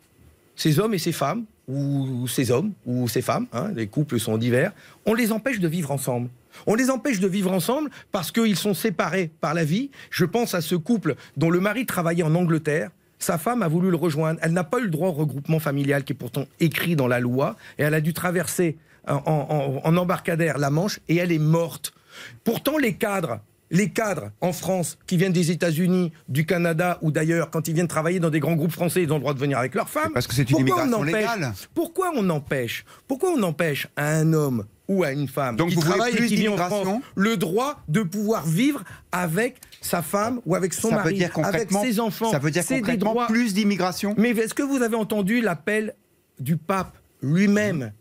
ces 0.59 0.79
hommes 0.81 0.93
et 0.93 0.99
ces 0.99 1.13
femmes, 1.13 1.45
ou 1.69 2.27
ces 2.27 2.51
hommes 2.51 2.73
ou 2.87 3.09
ces 3.09 3.23
femmes, 3.23 3.47
hein, 3.53 3.71
les 3.77 3.87
couples 3.87 4.19
sont 4.19 4.37
divers, 4.39 4.73
on 5.07 5.15
les 5.15 5.33
empêche 5.33 5.61
de 5.61 5.69
vivre 5.69 5.91
ensemble. 5.91 6.29
On 6.67 6.75
les 6.75 6.91
empêche 6.91 7.21
de 7.21 7.29
vivre 7.29 7.53
ensemble 7.53 7.91
parce 8.11 8.33
qu'ils 8.33 8.57
sont 8.57 8.75
séparés 8.75 9.31
par 9.41 9.55
la 9.55 9.65
vie. 9.65 9.91
Je 10.11 10.25
pense 10.25 10.55
à 10.55 10.61
ce 10.61 10.75
couple 10.75 11.15
dont 11.37 11.51
le 11.51 11.61
mari 11.61 11.87
travaillait 11.87 12.25
en 12.25 12.35
Angleterre. 12.35 12.91
Sa 13.21 13.39
femme 13.39 13.63
a 13.63 13.69
voulu 13.69 13.91
le 13.91 13.97
rejoindre. 13.97 14.41
Elle 14.43 14.53
n'a 14.53 14.65
pas 14.65 14.79
eu 14.81 14.85
le 14.85 14.91
droit 14.91 15.09
au 15.09 15.13
regroupement 15.13 15.61
familial 15.61 16.03
qui 16.05 16.15
est 16.15 16.17
pourtant 16.17 16.47
écrit 16.59 16.97
dans 16.97 17.07
la 17.07 17.21
loi. 17.21 17.57
Et 17.79 17.83
elle 17.83 17.95
a 17.95 18.01
dû 18.01 18.13
traverser 18.13 18.77
en, 19.07 19.17
en- 19.27 19.81
en 19.85 19.97
embarcadère 19.97 20.59
la 20.59 20.71
Manche 20.71 20.99
et 21.09 21.17
elle 21.17 21.31
est 21.33 21.39
morte. 21.39 21.93
Pourtant, 22.45 22.79
les 22.79 22.95
cadres, 22.95 23.41
les 23.71 23.91
cadres 23.91 24.31
en 24.41 24.53
France 24.53 24.99
qui 25.07 25.17
viennent 25.17 25.33
des 25.33 25.51
États-Unis, 25.51 26.13
du 26.29 26.47
Canada 26.47 26.99
ou 27.03 27.11
d'ailleurs, 27.11 27.51
quand 27.51 27.69
ils 27.69 27.75
viennent 27.75 27.89
travailler 27.89 28.21
dans 28.21 28.31
des 28.31 28.41
grands 28.41 28.55
groupes 28.57 28.73
français, 28.73 29.03
ils 29.03 29.11
ont 29.13 29.17
le 29.17 29.21
droit 29.21 29.35
de 29.35 29.39
venir 29.39 29.59
avec 29.59 29.75
leurs 29.75 29.89
femmes. 29.91 30.13
Parce 30.15 30.27
que 30.27 30.35
c'est 30.35 30.51
une 30.51 30.65
Pourquoi 30.65 30.83
on 30.85 30.87
immigration 30.87 31.05
empêche- 31.05 31.37
légale. 31.37 31.53
Pourquoi 31.75 32.13
on 32.17 32.31
empêche 32.31 32.85
Pourquoi 33.07 33.31
on 33.37 33.43
empêche 33.43 33.89
à 33.97 34.09
un 34.11 34.33
homme 34.33 34.65
ou 34.89 35.05
à 35.05 35.13
une 35.13 35.29
femme 35.29 35.57
Donc 35.57 35.69
qui 35.69 35.75
vous 35.75 35.83
travaille 35.83 36.15
et 36.17 36.27
qui 36.27 36.37
vit 36.37 36.49
en 36.49 36.57
France 36.57 36.87
le 37.15 37.37
droit 37.37 37.83
de 37.89 38.03
pouvoir 38.03 38.47
vivre 38.47 38.83
avec 39.13 39.57
sa 39.83 40.01
femme 40.01 40.41
ou 40.47 40.55
avec 40.55 40.73
son 40.73 40.89
Ça 40.89 40.97
mari, 40.97 41.09
veut 41.11 41.15
dire 41.19 41.25
avec 41.27 41.33
concrètement, 41.35 41.83
ses 41.83 42.01
enfants. 42.01 42.31
ça 42.31 42.39
veut 42.39 42.51
dire 42.51 42.63
C'est 42.65 42.77
des 42.77 42.81
concrètement 42.81 43.11
droits. 43.13 43.27
plus 43.27 43.53
d'immigration? 43.53 44.15
Mais 44.17 44.31
est-ce 44.31 44.55
que 44.55 44.63
vous 44.63 44.81
avez 44.83 44.97
entendu 44.97 45.41
l'appel 45.43 45.95
du 46.41 46.57
pape 46.57 46.97
lui-même? 47.23 47.93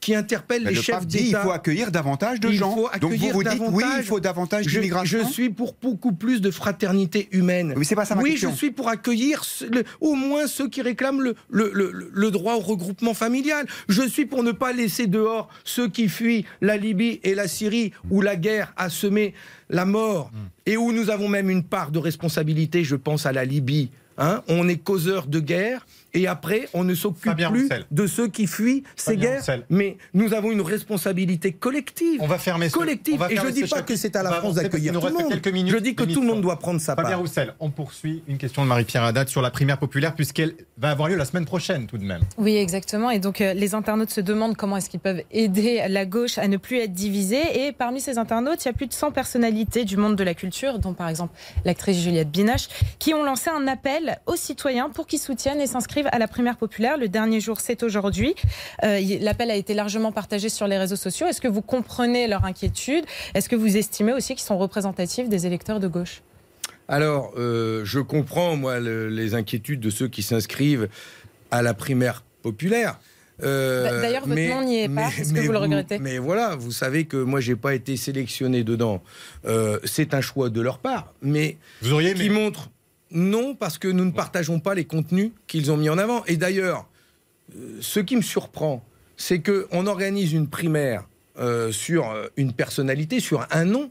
Qui 0.00 0.14
interpelle 0.14 0.62
Mais 0.64 0.70
les 0.70 0.76
Le 0.76 0.82
chefs 0.82 1.06
dit 1.06 1.18
il 1.18 1.24
d'État 1.26 1.42
faut 1.42 1.50
accueillir 1.50 1.90
davantage 1.90 2.40
de 2.40 2.48
il 2.48 2.54
gens. 2.56 2.74
faut 2.74 2.88
Donc 3.00 3.12
vous 3.12 3.28
vous 3.30 3.42
dites 3.44 3.60
oui, 3.70 3.84
il 3.98 4.02
faut 4.04 4.18
davantage 4.18 4.64
je, 4.66 4.70
d'immigration. 4.78 5.18
je 5.26 5.32
suis 5.32 5.50
pour 5.50 5.74
beaucoup 5.80 6.12
plus 6.12 6.40
de 6.40 6.50
fraternité 6.50 7.28
humaine. 7.32 7.74
Mais 7.76 7.84
c'est 7.84 7.94
pas 7.94 8.04
ça 8.06 8.14
ma 8.14 8.22
oui, 8.22 8.30
question. 8.32 8.50
je 8.50 8.56
suis 8.56 8.70
pour 8.70 8.88
accueillir 8.88 9.42
le- 9.70 9.84
au 10.00 10.14
moins 10.14 10.46
ceux 10.46 10.68
qui 10.68 10.80
réclament 10.82 11.20
le, 11.20 11.34
le- 11.50 11.70
le- 11.74 12.10
le 12.12 12.30
droit 12.30 12.54
au 12.54 12.60
regroupement 12.60 13.12
familial. 13.14 13.66
Je 13.88 14.02
suis 14.08 14.24
pour 14.26 14.42
ne 14.42 14.52
pas 14.52 14.72
laisser 14.72 15.06
dehors 15.06 15.48
ceux 15.64 15.88
qui 15.88 16.08
fuient 16.08 16.46
la 16.62 16.76
Libye 16.78 17.20
et 17.22 17.34
la 17.34 17.46
Syrie 17.48 17.92
où 18.10 18.22
la 18.22 18.36
guerre 18.36 18.72
a 18.78 18.88
semé 18.88 19.34
la 19.68 19.84
mort 19.84 20.30
et 20.66 20.76
où 20.78 20.92
nous 20.92 21.10
avons 21.10 21.28
même 21.28 21.50
une 21.50 21.62
part 21.62 21.90
de 21.90 21.98
responsabilité. 21.98 22.84
Je 22.84 22.96
pense 22.96 23.26
à 23.26 23.32
la 23.32 23.44
Libye. 23.44 23.90
hein. 24.18 24.42
on 24.48 24.68
est 24.68 24.76
causeur 24.78 25.26
de 25.26 25.40
guerre 25.40 25.86
et 26.14 26.26
après 26.26 26.68
on 26.74 26.84
ne 26.84 26.94
s'occupe 26.94 27.34
plus 27.34 27.62
Roussel. 27.62 27.84
de 27.90 28.06
ceux 28.06 28.28
qui 28.28 28.46
fuient 28.46 28.82
ces 28.96 29.12
Fabien 29.12 29.20
guerres. 29.30 29.38
Roussel. 29.40 29.66
Mais 29.70 29.96
nous 30.14 30.34
avons 30.34 30.50
une 30.52 30.60
responsabilité 30.60 31.52
collective 31.52 32.20
On 32.22 32.26
va 32.26 32.38
fermer 32.38 32.68
ce- 32.68 32.74
collective. 32.76 33.24
Et 33.30 33.36
je 33.36 33.46
ne 33.46 33.50
dis 33.50 33.60
pas 33.62 33.66
chapitre. 33.68 33.86
que 33.86 33.96
c'est 33.96 34.16
à 34.16 34.22
la 34.22 34.32
France 34.32 34.54
d'accueillir 34.56 34.92
tout 34.98 35.06
le 35.06 35.12
monde. 35.12 35.28
quelques 35.28 35.48
minutes 35.48 35.72
Je 35.72 35.78
dis 35.78 35.94
que 35.94 36.04
tout 36.04 36.20
le 36.20 36.26
monde 36.26 36.40
doit 36.42 36.58
prendre 36.58 36.80
sa 36.80 36.94
Fabien 36.96 37.10
part. 37.12 37.20
Roussel, 37.20 37.54
on 37.60 37.70
poursuit 37.70 38.22
une 38.28 38.38
question 38.38 38.62
de 38.62 38.68
Marie-Pierre 38.68 39.04
Haddad 39.04 39.28
sur 39.28 39.42
la 39.42 39.50
primaire 39.50 39.78
populaire 39.78 40.14
puisqu'elle 40.14 40.54
va 40.78 40.90
avoir 40.90 41.08
lieu 41.08 41.16
la 41.16 41.24
semaine 41.24 41.44
prochaine 41.46 41.86
tout 41.86 41.98
de 41.98 42.04
même. 42.04 42.22
Oui, 42.38 42.56
exactement. 42.56 43.10
Et 43.10 43.18
donc, 43.18 43.40
euh, 43.40 43.54
les 43.54 43.74
internautes 43.74 44.10
se 44.10 44.20
demandent 44.20 44.56
comment 44.56 44.76
est-ce 44.76 44.90
qu'ils 44.90 45.00
peuvent 45.00 45.22
aider 45.30 45.82
la 45.88 46.06
gauche 46.06 46.38
à 46.38 46.48
ne 46.48 46.56
plus 46.56 46.78
être 46.78 46.92
divisée. 46.92 47.66
Et 47.66 47.72
parmi 47.72 48.00
ces 48.00 48.18
internautes, 48.18 48.64
il 48.64 48.68
y 48.68 48.70
a 48.70 48.72
plus 48.74 48.86
de 48.86 48.92
100 48.92 49.12
personnalités 49.12 49.84
du 49.84 49.96
monde 49.96 50.16
de 50.16 50.24
la 50.24 50.34
culture, 50.34 50.78
dont 50.78 50.94
par 50.94 51.08
exemple 51.08 51.34
l'actrice 51.64 51.98
Juliette 51.98 52.30
Binoche, 52.30 52.68
qui 52.98 53.14
ont 53.14 53.22
lancé 53.22 53.50
un 53.50 53.66
appel 53.66 54.18
aux 54.26 54.36
citoyens 54.36 54.90
pour 54.90 55.06
qu'ils 55.06 55.18
soutiennent 55.18 55.60
et 55.60 55.66
s'inscrivent 55.66 55.99
à 56.12 56.18
la 56.18 56.28
primaire 56.28 56.56
populaire. 56.56 56.96
Le 56.96 57.08
dernier 57.08 57.40
jour, 57.40 57.60
c'est 57.60 57.82
aujourd'hui. 57.82 58.34
Euh, 58.84 59.00
L'appel 59.20 59.50
a 59.50 59.56
été 59.56 59.74
largement 59.74 60.12
partagé 60.12 60.48
sur 60.48 60.66
les 60.66 60.78
réseaux 60.78 60.96
sociaux. 60.96 61.26
Est-ce 61.26 61.40
que 61.40 61.48
vous 61.48 61.62
comprenez 61.62 62.26
leur 62.28 62.44
inquiétude? 62.44 63.04
Est-ce 63.34 63.48
que 63.48 63.56
vous 63.56 63.76
estimez 63.76 64.12
aussi 64.12 64.34
qu'ils 64.34 64.44
sont 64.44 64.58
représentatifs 64.58 65.28
des 65.28 65.46
électeurs 65.46 65.80
de 65.80 65.88
gauche? 65.88 66.22
Alors, 66.88 67.32
euh, 67.36 67.82
je 67.84 68.00
comprends, 68.00 68.56
moi, 68.56 68.80
le- 68.80 69.08
les 69.08 69.34
inquiétudes 69.34 69.80
de 69.80 69.90
ceux 69.90 70.08
qui 70.08 70.22
s'inscrivent 70.22 70.88
à 71.50 71.62
la 71.62 71.74
primaire 71.74 72.24
populaire. 72.42 72.98
Euh, 73.42 74.02
d'ailleurs, 74.02 74.26
votre 74.26 74.40
nom 74.40 74.62
n'y 74.64 74.80
est 74.80 74.88
pas. 74.88 75.08
Est-ce 75.18 75.32
que 75.32 75.40
vous 75.40 75.52
le 75.52 75.58
regrettez? 75.58 75.98
Mais 75.98 76.18
voilà, 76.18 76.56
vous 76.56 76.72
savez 76.72 77.04
que 77.06 77.16
moi, 77.16 77.40
j'ai 77.40 77.56
pas 77.56 77.74
été 77.74 77.96
sélectionné 77.96 78.64
dedans. 78.64 79.02
Euh, 79.46 79.78
c'est 79.84 80.12
un 80.14 80.20
choix 80.20 80.50
de 80.50 80.60
leur 80.60 80.78
part. 80.78 81.14
Mais 81.22 81.56
Vous 81.80 81.92
auriez 81.94 82.12
qui 82.12 82.26
aimé 82.26 82.34
montre 82.34 82.68
non, 83.10 83.54
parce 83.54 83.78
que 83.78 83.88
nous 83.88 84.04
ne 84.04 84.12
partageons 84.12 84.60
pas 84.60 84.74
les 84.74 84.84
contenus 84.84 85.32
qu'ils 85.46 85.72
ont 85.72 85.76
mis 85.76 85.88
en 85.88 85.98
avant. 85.98 86.24
Et 86.26 86.36
d'ailleurs, 86.36 86.88
euh, 87.56 87.78
ce 87.80 88.00
qui 88.00 88.16
me 88.16 88.22
surprend, 88.22 88.84
c'est 89.16 89.40
qu'on 89.40 89.86
organise 89.86 90.32
une 90.32 90.48
primaire 90.48 91.06
euh, 91.38 91.72
sur 91.72 92.10
euh, 92.10 92.28
une 92.36 92.52
personnalité, 92.52 93.20
sur 93.20 93.46
un 93.50 93.64
nom, 93.64 93.90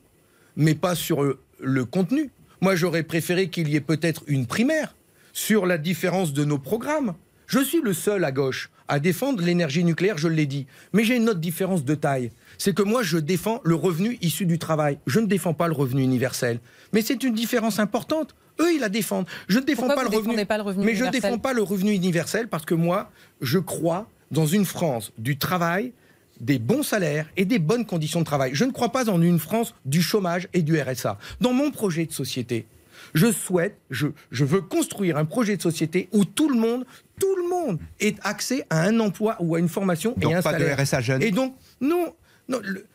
mais 0.55 0.75
pas 0.75 0.95
sur 0.95 1.23
le 1.59 1.85
contenu. 1.85 2.31
Moi, 2.61 2.75
j'aurais 2.75 3.03
préféré 3.03 3.49
qu'il 3.49 3.69
y 3.69 3.75
ait 3.75 3.81
peut-être 3.81 4.23
une 4.27 4.45
primaire 4.45 4.95
sur 5.33 5.65
la 5.65 5.77
différence 5.77 6.33
de 6.33 6.43
nos 6.43 6.57
programmes. 6.57 7.13
Je 7.47 7.59
suis 7.59 7.81
le 7.81 7.93
seul 7.93 8.23
à 8.23 8.31
gauche 8.31 8.69
à 8.89 8.99
défendre 8.99 9.43
l'énergie 9.43 9.83
nucléaire, 9.83 10.17
je 10.17 10.27
l'ai 10.27 10.47
dit. 10.47 10.65
Mais 10.93 11.03
j'ai 11.03 11.15
une 11.15 11.29
autre 11.29 11.39
différence 11.39 11.85
de 11.85 11.95
taille. 11.95 12.31
C'est 12.57 12.75
que 12.75 12.81
moi, 12.81 13.03
je 13.03 13.17
défends 13.17 13.61
le 13.63 13.75
revenu 13.75 14.17
issu 14.21 14.45
du 14.45 14.57
travail. 14.59 14.97
Je 15.05 15.19
ne 15.19 15.27
défends 15.27 15.53
pas 15.53 15.67
le 15.67 15.73
revenu 15.73 16.01
universel. 16.01 16.59
Mais 16.91 17.03
c'est 17.03 17.23
une 17.23 17.35
différence 17.35 17.79
importante. 17.79 18.35
Eux, 18.61 18.73
ils 18.73 18.79
la 18.79 18.89
défendent. 18.89 19.25
Je 19.47 19.59
ne 19.59 19.63
défends 19.65 19.83
Pourquoi 19.87 19.95
pas 20.03 20.03
le 20.03 20.07
revenu. 20.09 20.23
défendez 20.29 20.45
pas 20.45 20.57
le 20.57 20.63
revenu 20.63 20.85
mais 20.85 20.95
je 20.95 21.05
ne 21.05 21.09
défends 21.11 21.37
pas 21.37 21.53
le 21.53 21.61
revenu 21.63 21.91
universel 21.93 22.47
parce 22.47 22.65
que 22.65 22.73
moi, 22.75 23.11
je 23.41 23.59
crois 23.59 24.07
dans 24.31 24.45
une 24.45 24.65
France 24.65 25.11
du 25.17 25.37
travail, 25.37 25.93
des 26.39 26.59
bons 26.59 26.83
salaires 26.83 27.27
et 27.37 27.45
des 27.45 27.59
bonnes 27.59 27.85
conditions 27.85 28.19
de 28.19 28.25
travail. 28.25 28.51
Je 28.53 28.63
ne 28.65 28.71
crois 28.71 28.91
pas 28.91 29.09
en 29.09 29.21
une 29.21 29.39
France 29.39 29.73
du 29.85 30.01
chômage 30.01 30.47
et 30.53 30.61
du 30.61 30.79
RSA. 30.79 31.17
Dans 31.41 31.53
mon 31.53 31.71
projet 31.71 32.05
de 32.05 32.11
société, 32.13 32.65
je 33.13 33.31
souhaite, 33.31 33.77
je, 33.89 34.07
je 34.31 34.45
veux 34.45 34.61
construire 34.61 35.17
un 35.17 35.25
projet 35.25 35.57
de 35.57 35.61
société 35.61 36.09
où 36.11 36.25
tout 36.25 36.49
le 36.49 36.59
monde, 36.59 36.85
tout 37.19 37.35
le 37.35 37.49
monde 37.49 37.79
ait 37.99 38.15
accès 38.23 38.65
à 38.69 38.83
un 38.83 38.99
emploi 38.99 39.35
ou 39.39 39.55
à 39.55 39.59
une 39.59 39.69
formation 39.69 40.13
Donc 40.17 40.31
et 40.31 40.35
un 40.35 40.41
pas 40.41 40.53
de 40.53 40.59
salaire. 40.59 40.79
RSA 40.79 41.01
jeune. 41.01 41.21
Et 41.23 41.31
donc, 41.31 41.55
non, 41.81 42.13
non 42.47 42.59
le- 42.63 42.85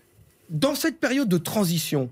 dans 0.51 0.75
cette 0.75 1.01
période 1.01 1.29
de 1.29 1.39
transition, 1.39 2.11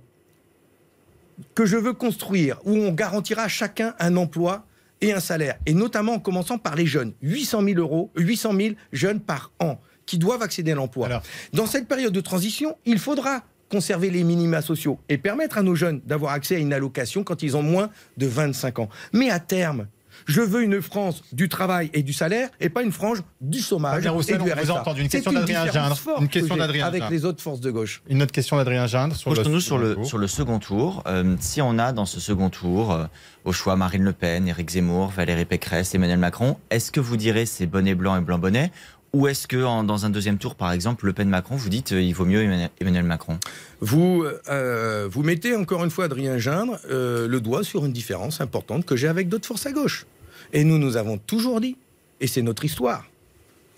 que 1.55 1.67
je 1.67 1.77
veux 1.77 1.93
construire, 1.93 2.59
où 2.65 2.73
on 2.77 2.93
garantira 2.93 3.43
à 3.43 3.49
chacun 3.49 3.95
un 3.99 4.17
emploi 4.17 4.67
et 5.01 5.13
un 5.13 5.21
salaire, 5.21 5.59
et 5.67 5.75
notamment 5.75 6.15
en 6.15 6.19
commençant 6.21 6.59
par 6.59 6.77
les 6.77 6.87
jeunes. 6.87 7.13
800 7.23 7.63
000 7.65 7.79
euros, 7.81 8.11
800 8.17 8.53
000 8.57 8.75
jeunes 8.93 9.21
par 9.21 9.51
an 9.59 9.81
qui 10.07 10.19
doivent 10.19 10.43
accéder 10.43 10.73
à 10.73 10.75
l'emploi. 10.77 11.07
Alors- 11.07 11.23
Dans 11.53 11.67
cette 11.67 11.89
période 11.89 12.13
de 12.13 12.21
transition, 12.21 12.77
il 12.87 12.99
faudra 12.99 13.43
conserver 13.69 14.11
les 14.11 14.23
minima 14.23 14.61
sociaux 14.63 14.99
et 15.09 15.17
permettre 15.19 15.57
à 15.59 15.63
nos 15.63 15.75
jeunes 15.75 16.01
d'avoir 16.07 16.33
accès 16.35 16.57
à 16.57 16.59
une 16.59 16.73
allocation 16.73 17.25
quand 17.25 17.43
ils 17.43 17.57
ont 17.57 17.63
moins 17.63 17.89
de 18.19 18.27
25 18.27 18.79
ans. 18.81 18.89
Mais 19.13 19.31
à 19.31 19.41
terme, 19.41 19.87
je 20.27 20.41
veux 20.41 20.63
une 20.63 20.81
France 20.83 21.23
du 21.33 21.49
travail 21.49 21.91
et 21.93 22.03
du 22.03 22.13
salaire 22.13 22.49
et 22.61 22.69
pas 22.69 22.83
une 22.83 22.93
frange 22.93 23.23
du 23.41 23.61
chômage 23.61 24.07
Roussel, 24.07 24.37
et 24.41 24.45
du 24.45 24.53
on 24.53 24.55
RSA. 24.55 24.81
entendu. 24.81 25.03
Une 25.03 25.09
question 25.09 25.33
d'Adrien 25.33 25.71
Gindre. 25.71 25.99
Une 26.21 26.29
que 26.29 26.33
question 26.33 26.57
d'Adrien 26.57 26.87
Avec 26.87 27.03
Gindre. 27.03 27.13
les 27.13 27.25
autres 27.25 27.43
forces 27.43 27.61
de 27.61 27.71
gauche. 27.71 28.03
Une 28.09 28.23
autre 28.23 28.33
question 28.33 28.57
d'Adrien 28.57 28.87
Gindre 28.87 29.17
sur 29.17 29.31
le, 29.31 29.35
Projetons-nous 29.35 29.61
sur 29.61 29.79
le, 29.79 29.95
tour. 29.95 30.07
sur 30.07 30.19
le 30.19 30.27
second 30.27 30.59
tour. 30.59 31.03
Euh, 31.07 31.37
si 31.41 31.61
on 31.63 31.79
a 31.79 31.93
dans 31.93 32.07
ce 32.07 32.21
second 32.21 32.51
tour 32.51 32.93
euh, 32.93 33.05
au 33.45 33.53
choix 33.53 33.77
Marine 33.77 34.05
Le 34.05 34.13
Pen, 34.13 34.47
Éric 34.49 34.71
Zemmour, 34.71 35.11
Valérie 35.11 35.45
Pécresse, 35.45 35.95
Emmanuel 35.95 36.19
Macron, 36.19 36.57
est-ce 36.71 36.93
que 36.93 37.01
vous 37.01 37.17
direz 37.17 37.47
c'est 37.47 37.67
bonnet 37.67 37.95
blanc 37.95 38.17
et 38.17 38.21
blanc 38.21 38.39
bonnet 38.39 38.71
ou 39.13 39.27
est-ce 39.27 39.47
que 39.47 39.57
dans 39.85 40.07
un 40.07 40.11
deuxième 40.11 40.39
tour, 40.39 40.55
par 40.55 40.73
exemple, 40.73 41.05
Le 41.07 41.13
Pen-Macron, 41.13 41.57
vous 41.57 41.69
dites 41.69 41.93
euh, 41.93 42.01
il 42.01 42.15
vaut 42.15 42.25
mieux 42.25 42.43
Emmanuel- 42.43 42.71
Emmanuel 42.81 43.05
Macron 43.05 43.39
Vous, 43.81 44.25
euh, 44.49 45.07
vous 45.11 45.23
mettez 45.23 45.55
encore 45.55 45.85
une 45.85 45.91
fois, 45.91 46.07
Adrien 46.07 46.39
Gindre, 46.39 46.79
euh, 46.91 47.29
le 47.29 47.41
doigt 47.41 47.63
sur 47.63 47.85
une 47.85 47.93
différence 47.93 48.41
importante 48.41 48.87
que 48.87 48.97
j'ai 48.97 49.09
avec 49.09 49.29
d'autres 49.29 49.47
forces 49.47 49.67
à 49.67 49.73
gauche. 49.73 50.07
Et 50.55 50.65
nous, 50.65 50.79
nous 50.79 50.97
avons 50.97 51.19
toujours 51.19 51.61
dit, 51.61 51.77
et 52.21 52.27
c'est 52.27 52.43
notre 52.43 52.65
histoire, 52.65 53.05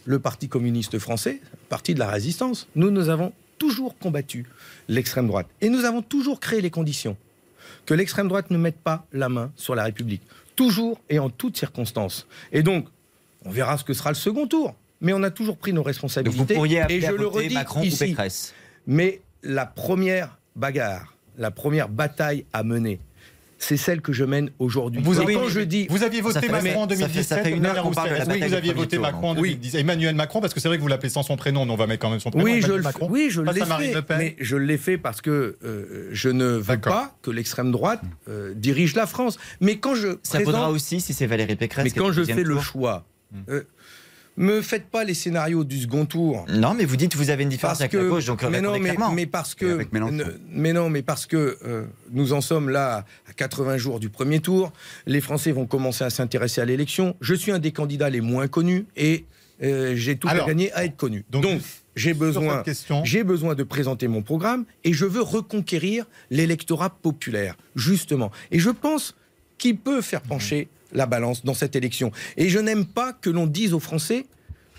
le 0.04 0.18
Parti 0.18 0.48
communiste 0.48 0.98
français, 0.98 1.40
parti 1.68 1.94
de 1.94 1.98
la 1.98 2.08
résistance, 2.08 2.68
nous, 2.76 2.90
nous 2.90 3.08
avons 3.08 3.32
toujours 3.58 3.96
combattu 3.98 4.46
l'extrême 4.88 5.26
droite. 5.26 5.46
Et 5.60 5.68
nous 5.68 5.84
avons 5.84 6.02
toujours 6.02 6.38
créé 6.40 6.60
les 6.60 6.70
conditions 6.70 7.16
que 7.86 7.94
l'extrême 7.94 8.28
droite 8.28 8.50
ne 8.50 8.58
mette 8.58 8.78
pas 8.78 9.06
la 9.12 9.28
main 9.28 9.50
sur 9.56 9.74
la 9.74 9.84
République. 9.84 10.22
Toujours 10.56 11.00
et 11.10 11.18
en 11.18 11.28
toutes 11.30 11.56
circonstances. 11.56 12.26
Et 12.52 12.62
donc, 12.62 12.86
on 13.44 13.50
verra 13.50 13.76
ce 13.78 13.84
que 13.84 13.94
sera 13.94 14.10
le 14.10 14.14
second 14.16 14.46
tour. 14.46 14.74
Mais 15.04 15.12
on 15.12 15.22
a 15.22 15.30
toujours 15.30 15.56
pris 15.58 15.72
nos 15.72 15.80
Donc 15.82 15.86
responsabilités. 15.86 16.54
vous 16.54 16.54
pourriez 16.54 16.82
et 16.88 17.00
je 17.00 17.12
le 17.12 17.26
redis 17.26 17.54
Macron 17.54 17.80
ou 17.82 17.84
ici. 17.84 17.98
Pécresse 18.06 18.54
Mais 18.86 19.20
la 19.42 19.66
première 19.66 20.38
bagarre, 20.56 21.14
la 21.38 21.50
première 21.50 21.88
bataille 21.88 22.46
à 22.52 22.62
mener, 22.64 22.98
c'est 23.58 23.76
celle 23.76 24.00
que 24.00 24.12
je 24.12 24.24
mène 24.24 24.50
aujourd'hui. 24.58 25.00
Vous, 25.02 25.14
je 25.14 25.60
dis 25.60 25.86
vous 25.88 26.02
aviez 26.02 26.20
voté 26.20 26.48
Macron 26.48 26.82
en 26.84 26.88
ça 26.88 26.96
fait- 26.96 27.02
2017. 27.02 27.24
ça 27.24 27.38
fait 27.42 27.50
une 27.50 27.64
heure 27.66 27.82
qu'on 27.82 27.90
parle 27.92 28.08
de 28.08 28.14
la 28.14 28.18
Est-ce 28.20 28.28
que 28.28 28.32
bataille 28.34 28.48
vous 28.48 28.54
aviez 28.54 28.72
voté 28.72 28.96
tour, 28.96 29.02
Macron 29.06 29.28
en 29.30 29.36
Oui. 29.36 29.50
2017. 29.50 29.80
Emmanuel 29.80 30.14
Macron, 30.14 30.40
parce 30.40 30.52
que 30.54 30.60
c'est 30.60 30.68
vrai 30.68 30.76
que 30.78 30.82
vous 30.82 30.88
l'appelez 30.88 31.08
sans 31.10 31.22
son 31.22 31.36
prénom, 31.36 31.64
mais 31.66 31.72
on 31.72 31.76
va 31.76 31.86
mettre 31.86 32.00
quand 32.02 32.10
même 32.10 32.20
son 32.20 32.30
prénom. 32.30 32.44
oui, 32.44 32.52
je 32.52 32.56
Emmanuel 32.58 32.76
le, 32.78 32.82
Macron. 32.82 33.08
oui, 33.10 33.28
je 33.30 33.40
l'ai 33.42 33.52
fait, 33.64 33.94
Le 33.94 34.02
Pen. 34.02 34.18
mais 34.18 34.36
je 34.40 34.56
l'ai 34.56 34.78
fait 34.78 34.96
parce 34.98 35.20
que 35.20 35.56
euh, 35.64 36.08
je 36.12 36.28
ne 36.30 36.44
veux 36.46 36.78
pas 36.78 37.14
que 37.22 37.30
l'extrême 37.30 37.70
droite 37.72 38.00
euh, 38.28 38.52
dirige 38.56 38.94
la 38.96 39.06
France. 39.06 39.38
Mais 39.60 39.76
quand 39.76 39.94
je 39.94 40.08
Ça 40.22 40.38
présente- 40.38 40.46
vaudra 40.46 40.70
aussi 40.70 41.00
si 41.00 41.12
c'est 41.14 41.26
Valérie 41.26 41.56
Pécresse 41.56 41.84
mais 41.84 41.90
quand 41.90 42.10
je 42.12 42.24
fais 42.24 42.42
le 42.42 42.58
choix, 42.58 43.04
Hmm. 43.32 43.40
euh, 43.50 43.62
me 44.36 44.60
faites 44.62 44.86
pas 44.86 45.04
les 45.04 45.14
scénarios 45.14 45.64
du 45.64 45.80
second 45.80 46.06
tour. 46.06 46.44
Non, 46.48 46.74
mais 46.74 46.84
vous 46.84 46.96
dites 46.96 47.12
que 47.12 47.18
vous 47.18 47.30
avez 47.30 47.44
une 47.44 47.48
différence 47.48 47.78
Parce 47.78 47.80
avec 47.82 47.92
que, 47.92 47.96
la 47.98 48.08
gauche, 48.08 48.24
donc 48.26 48.42
mais 48.42 48.60
non, 48.60 48.72
mais, 49.12 49.26
parce 49.26 49.54
que, 49.54 49.66
avec 49.66 49.92
Mélenchon. 49.92 50.12
ne- 50.14 50.24
mais 50.50 50.72
non, 50.72 50.90
mais 50.90 51.02
parce 51.02 51.26
que 51.26 51.56
euh, 51.64 51.84
nous 52.10 52.32
en 52.32 52.40
sommes 52.40 52.68
là 52.68 53.04
à 53.28 53.32
80 53.32 53.76
jours 53.76 54.00
du 54.00 54.08
premier 54.08 54.40
tour. 54.40 54.72
Les 55.06 55.20
Français 55.20 55.52
vont 55.52 55.66
commencer 55.66 56.04
à 56.04 56.10
s'intéresser 56.10 56.60
à 56.60 56.64
l'élection. 56.64 57.16
Je 57.20 57.34
suis 57.34 57.52
un 57.52 57.58
des 57.60 57.72
candidats 57.72 58.10
les 58.10 58.20
moins 58.20 58.48
connus 58.48 58.86
et 58.96 59.24
euh, 59.62 59.94
j'ai 59.94 60.16
tout 60.16 60.26
Alors, 60.28 60.44
à 60.46 60.48
gagner 60.48 60.72
à 60.72 60.84
être 60.84 60.96
connu. 60.96 61.24
donc, 61.30 61.42
Donc, 61.42 61.60
j'ai 61.94 62.12
besoin, 62.12 62.64
j'ai 63.04 63.22
besoin 63.22 63.54
de 63.54 63.62
présenter 63.62 64.08
mon 64.08 64.20
programme 64.22 64.64
et 64.82 64.92
je 64.92 65.04
veux 65.04 65.22
reconquérir 65.22 66.06
l'électorat 66.30 66.90
populaire, 66.90 67.54
justement. 67.76 68.32
Et 68.50 68.58
je 68.58 68.70
pense 68.70 69.14
qu'il 69.58 69.76
peut 69.76 70.00
faire 70.02 70.20
pencher 70.22 70.66
la 70.94 71.06
balance 71.06 71.44
dans 71.44 71.54
cette 71.54 71.76
élection. 71.76 72.10
Et 72.36 72.48
je 72.48 72.58
n'aime 72.58 72.84
pas 72.86 73.12
que 73.12 73.30
l'on 73.30 73.46
dise 73.46 73.74
aux 73.74 73.80
Français 73.80 74.26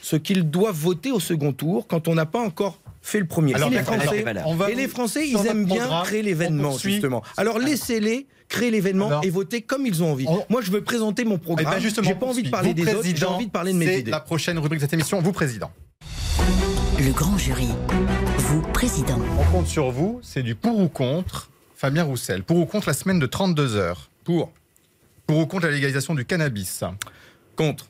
ce 0.02 0.16
qu'ils 0.16 0.50
doivent 0.50 0.76
voter 0.76 1.12
au 1.12 1.20
second 1.20 1.52
tour 1.54 1.88
quand 1.88 2.08
on 2.08 2.16
n'a 2.16 2.26
pas 2.26 2.40
encore 2.42 2.80
fait 3.02 3.20
le 3.20 3.26
premier. 3.28 3.54
Alors, 3.54 3.68
Et 3.72 3.76
les 3.76 3.84
Français, 3.84 4.26
on 4.46 4.56
va 4.56 4.72
et 4.72 4.76
les 4.76 4.88
Français 4.88 5.28
ils 5.28 5.46
aiment 5.48 5.66
bien 5.66 5.78
programme, 5.84 6.04
créer 6.06 6.22
l'événement, 6.24 6.78
justement. 6.78 7.22
Alors 7.38 7.60
laissez-les 7.60 8.28
créer 8.48 8.72
l'événement 8.72 9.22
et 9.22 9.30
voter 9.30 9.62
comme 9.62 9.86
ils 9.88 10.02
ont 10.04 10.12
envie. 10.12 10.26
on- 10.28 10.44
Moi, 10.50 10.62
je 10.62 10.72
veux 10.72 10.84
présenter 10.84 11.24
mon 11.26 11.36
Eh 11.36 11.40
programme. 11.40 11.74
ben, 11.74 11.80
justement, 11.80 12.08
j'ai 12.08 12.16
pas 12.16 12.26
envie 12.28 12.44
de 12.44 12.50
parler 12.50 12.70
Vous, 12.70 12.74
des 12.86 12.94
autres, 12.96 13.08
j'ai 13.16 13.26
envie 13.26 13.48
de 13.48 13.52
parler 13.52 13.74
de 13.74 13.78
mes 13.78 13.86
c'est 13.86 14.00
idées. 14.02 14.12
la 14.12 14.20
prochaine 14.20 14.58
rubrique 14.60 14.80
de 14.80 14.86
cette 14.86 14.94
émission. 14.94 15.20
Vous, 15.22 15.32
président. 15.32 15.72
Le 17.00 17.12
grand 17.12 17.38
jury. 17.38 17.68
Vous, 18.38 18.62
président. 18.74 19.20
On 19.40 19.52
compte 19.52 19.68
sur 19.68 19.92
vous. 19.92 20.20
C'est 20.24 20.44
du 20.44 20.56
pour 20.56 20.80
ou 20.80 20.88
contre. 20.88 21.50
Fabien 21.76 22.04
Roussel. 22.04 22.44
Pour 22.44 22.58
ou 22.58 22.66
contre 22.66 22.88
la 22.88 22.94
semaine 22.94 23.20
de 23.20 23.26
32 23.26 23.76
heures. 23.76 24.10
Pour, 24.24 24.52
Pour 25.28 25.38
ou 25.40 25.46
contre 25.48 25.66
la 25.66 25.72
légalisation 25.72 26.14
du 26.16 26.26
cannabis? 26.26 26.84
contre. 27.56 27.88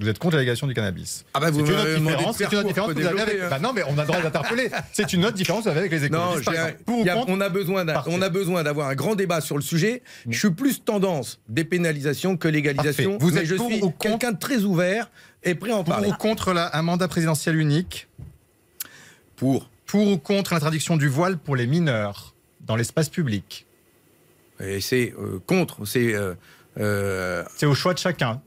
Vous 0.00 0.08
êtes 0.08 0.18
contre 0.18 0.34
la 0.34 0.40
légalisation 0.42 0.66
du 0.66 0.74
cannabis. 0.74 1.24
Ah 1.34 1.38
bah 1.40 1.50
vous 1.52 1.64
C'est 1.64 1.72
une 1.72 1.78
autre 1.78 1.94
différence, 2.00 2.36
c'est 2.36 2.44
une 2.50 2.58
autre 2.58 2.66
différence 2.66 2.92
que 2.94 2.98
vous 3.00 3.06
avez 3.06 3.20
avec... 3.20 3.40
hein. 3.42 3.46
Bah 3.48 3.58
non, 3.60 3.72
mais 3.72 3.82
on 3.88 3.96
a 3.96 4.00
le 4.02 4.06
droit 4.08 4.20
d'interpeller. 4.20 4.68
C'est 4.92 5.12
une 5.12 5.24
autre 5.24 5.36
différence 5.36 5.60
que 5.60 5.68
vous 5.68 5.70
avez 5.70 5.86
avec 5.88 5.92
les 5.92 6.08
Non, 6.10 6.34
écologistes. 6.36 6.44
par 6.46 6.54
exemple. 6.54 6.82
Pour 6.84 7.08
a- 7.08 7.12
contre 7.14 7.28
on 7.30 7.40
a 7.40 7.48
besoin 7.48 7.84
d'un- 7.84 8.02
on 8.08 8.20
a 8.20 8.28
besoin 8.28 8.62
d'avoir 8.64 8.88
un 8.88 8.96
grand 8.96 9.14
débat 9.14 9.40
sur 9.40 9.54
le 9.56 9.62
sujet. 9.62 10.02
Je 10.28 10.36
suis 10.36 10.50
plus 10.50 10.82
tendance 10.82 11.38
dépénalisation 11.48 12.36
que 12.36 12.48
légalisation. 12.48 13.12
Parfait. 13.18 13.24
Vous 13.24 13.34
mais 13.34 13.40
êtes 13.42 13.46
je 13.46 13.54
pour 13.54 13.68
suis 13.70 13.76
ou 13.82 13.90
contre 13.90 13.98
quelqu'un 13.98 14.32
de 14.32 14.38
très 14.38 14.64
ouvert 14.64 15.10
et 15.44 15.54
prêt 15.54 15.70
à 15.70 15.76
en 15.76 15.84
Pour 15.84 15.94
parler. 15.94 16.08
ou 16.08 16.12
contre 16.14 16.52
la- 16.52 16.76
un 16.76 16.82
mandat 16.82 17.06
présidentiel 17.06 17.54
unique? 17.56 18.08
Pour. 19.36 19.70
Pour 19.86 20.08
ou 20.08 20.18
contre 20.18 20.54
l'interdiction 20.54 20.96
du 20.96 21.06
voile 21.08 21.36
pour 21.38 21.54
les 21.54 21.68
mineurs 21.68 22.34
dans 22.62 22.74
l'espace 22.74 23.08
public? 23.08 23.63
Et 24.60 24.80
c'est 24.80 25.12
euh, 25.18 25.38
contre. 25.46 25.84
C'est 25.86 26.14
euh, 26.14 26.34
euh, 26.78 27.44
C'est 27.56 27.66
au 27.66 27.74
choix 27.74 27.94
de 27.94 27.98
chacun. 27.98 28.40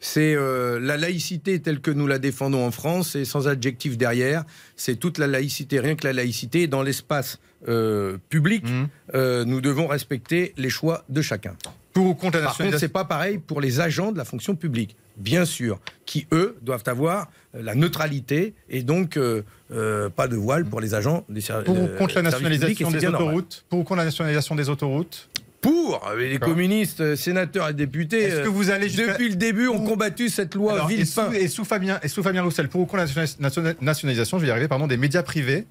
c'est- 0.00 0.34
euh, 0.36 0.78
la 0.80 0.96
laïcité 0.96 1.60
telle 1.60 1.80
que 1.80 1.90
nous 1.90 2.06
la 2.06 2.18
défendons 2.18 2.64
en 2.64 2.70
France 2.70 3.16
et 3.16 3.24
sans 3.24 3.48
adjectif 3.48 3.96
derrière. 3.96 4.44
C'est 4.76 4.96
toute 4.96 5.18
la 5.18 5.26
laïcité, 5.26 5.80
rien 5.80 5.96
que 5.96 6.06
la 6.06 6.12
laïcité. 6.12 6.66
Dans 6.66 6.82
l'espace 6.82 7.38
euh, 7.68 8.18
public, 8.28 8.64
Mhm. 8.64 8.88
euh, 9.14 9.44
nous 9.44 9.60
devons 9.60 9.86
respecter 9.88 10.52
les 10.56 10.70
choix 10.70 11.04
de 11.08 11.22
chacun. 11.22 11.56
Pour 11.92 12.06
ou 12.06 12.14
contre 12.14 12.38
la 12.38 12.44
Par 12.44 12.56
contre, 12.58 12.78
c'est 12.78 12.88
pas 12.88 13.04
pareil 13.06 13.38
pour 13.38 13.60
les 13.60 13.80
agents 13.80 14.12
de 14.12 14.18
la 14.18 14.24
fonction 14.26 14.54
publique, 14.54 14.94
bien 15.16 15.44
sûr, 15.44 15.80
qui 16.04 16.26
eux 16.32 16.56
doivent 16.62 16.84
avoir 16.86 17.28
euh, 17.54 17.62
la 17.62 17.74
neutralité 17.74 18.54
et 18.68 18.82
donc 18.82 19.16
euh, 19.16 19.42
euh, 19.72 20.08
pas 20.10 20.28
de 20.28 20.36
voile 20.36 20.64
pour 20.64 20.80
les 20.80 20.94
agents 20.94 21.24
des 21.28 21.40
ser- 21.40 21.64
Pour 21.64 21.76
ou 21.82 21.86
contre 21.98 22.20
la 22.20 22.30
services 22.30 22.48
publics, 22.58 22.80
nationalisation 22.80 22.90
des 22.90 23.06
autoroutes 23.06 23.64
Pour 23.68 23.78
ou 23.80 23.82
contre 23.84 23.98
la 23.98 24.04
nationalisation 24.04 24.54
des 24.54 24.68
autoroutes 24.68 25.28
Pour 25.60 26.00
les 26.16 26.38
communistes, 26.38 27.16
sénateurs 27.16 27.68
et 27.70 27.74
députés, 27.74 28.22
Est-ce 28.22 28.42
que 28.42 28.48
vous 28.48 28.70
allez 28.70 28.88
depuis 28.88 29.28
le 29.30 29.36
début, 29.36 29.68
ont 29.68 29.84
combattu 29.84 30.28
cette 30.28 30.54
loi 30.54 30.74
Alors, 30.74 30.90
et, 30.90 31.04
sous, 31.04 31.20
Villepin. 31.22 31.32
et 31.32 31.48
sous 31.48 31.64
Fabien, 31.64 31.98
et 32.02 32.08
sous 32.08 32.22
Fabien 32.22 32.42
Roussel, 32.42 32.68
pour 32.68 32.82
ou 32.82 32.86
contre 32.86 32.98
la 32.98 33.06
nationalis- 33.06 33.36
nationa- 33.40 33.74
nationalisation, 33.80 34.38
je 34.38 34.42
vais 34.42 34.48
y 34.48 34.50
arriver, 34.52 34.68
pardon, 34.68 34.86
des 34.86 34.96
médias 34.96 35.22
privés? 35.22 35.66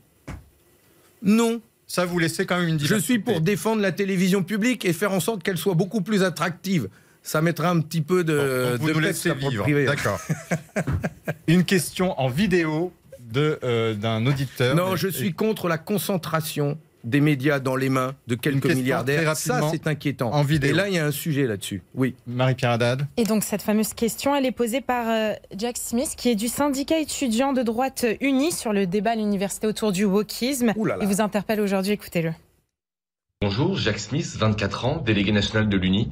Non, 1.21 1.61
Ça, 1.87 2.03
vous 2.05 2.17
laissez 2.19 2.45
quand 2.47 2.57
même 2.59 2.67
une 2.67 2.79
je 2.79 2.85
diversité. 2.85 3.13
suis 3.13 3.21
pour 3.21 3.41
défendre 3.41 3.81
la 3.81 3.91
télévision 3.91 4.43
publique 4.43 4.85
et 4.85 4.93
faire 4.93 5.11
en 5.11 5.19
sorte 5.19 5.43
qu'elle 5.43 5.57
soit 5.57 5.75
beaucoup 5.75 6.01
plus 6.01 6.23
attractive. 6.23 6.89
Ça 7.25 7.41
mettra 7.41 7.71
un 7.71 7.79
petit 7.79 8.01
peu 8.01 8.23
de, 8.23 8.77
vous 8.79 8.87
de 8.87 8.93
nous 8.93 8.99
laissez 8.99 9.33
vivre. 9.33 9.63
privé. 9.63 9.85
D'accord. 9.85 10.19
une 11.47 11.63
question 11.63 12.17
en 12.19 12.29
vidéo 12.29 12.93
de, 13.19 13.57
euh, 13.63 13.95
d'un 13.95 14.23
auditeur. 14.27 14.75
Non, 14.75 14.95
je 14.95 15.07
suis 15.07 15.33
contre 15.33 15.67
la 15.67 15.79
concentration 15.79 16.77
des 17.03 17.21
médias 17.21 17.59
dans 17.59 17.75
les 17.75 17.89
mains 17.89 18.13
de 18.27 18.35
quelques 18.35 18.67
milliardaires. 18.67 19.35
Ça, 19.35 19.61
c'est 19.71 19.87
inquiétant. 19.87 20.31
en 20.33 20.43
vidéo. 20.43 20.69
Et 20.69 20.73
là, 20.73 20.87
il 20.87 20.93
y 20.93 20.99
a 20.99 21.05
un 21.05 21.11
sujet 21.11 21.47
là-dessus. 21.47 21.81
Oui. 21.95 22.13
Marie-Pierre 22.27 22.71
Haddad. 22.71 23.07
Et 23.17 23.23
donc 23.23 23.43
cette 23.43 23.63
fameuse 23.63 23.95
question, 23.95 24.35
elle 24.35 24.45
est 24.45 24.51
posée 24.51 24.81
par 24.81 25.09
euh, 25.09 25.33
Jack 25.57 25.77
Smith, 25.77 26.13
qui 26.15 26.29
est 26.29 26.35
du 26.35 26.47
syndicat 26.47 26.99
étudiant 26.99 27.53
de 27.53 27.63
droite 27.63 28.05
uni 28.21 28.51
sur 28.51 28.71
le 28.71 28.85
débat 28.85 29.11
à 29.11 29.15
l'université 29.15 29.65
autour 29.65 29.91
du 29.91 30.05
wokisme. 30.05 30.73
Là 30.77 30.97
là. 30.97 30.97
Il 31.01 31.07
vous 31.07 31.21
interpelle 31.21 31.59
aujourd'hui, 31.59 31.93
écoutez-le. 31.93 32.33
Bonjour, 33.41 33.75
Jacques 33.77 33.99
Smith, 33.99 34.35
24 34.37 34.85
ans, 34.85 35.03
délégué 35.03 35.31
national 35.31 35.69
de 35.69 35.77
l'UNI. 35.77 36.11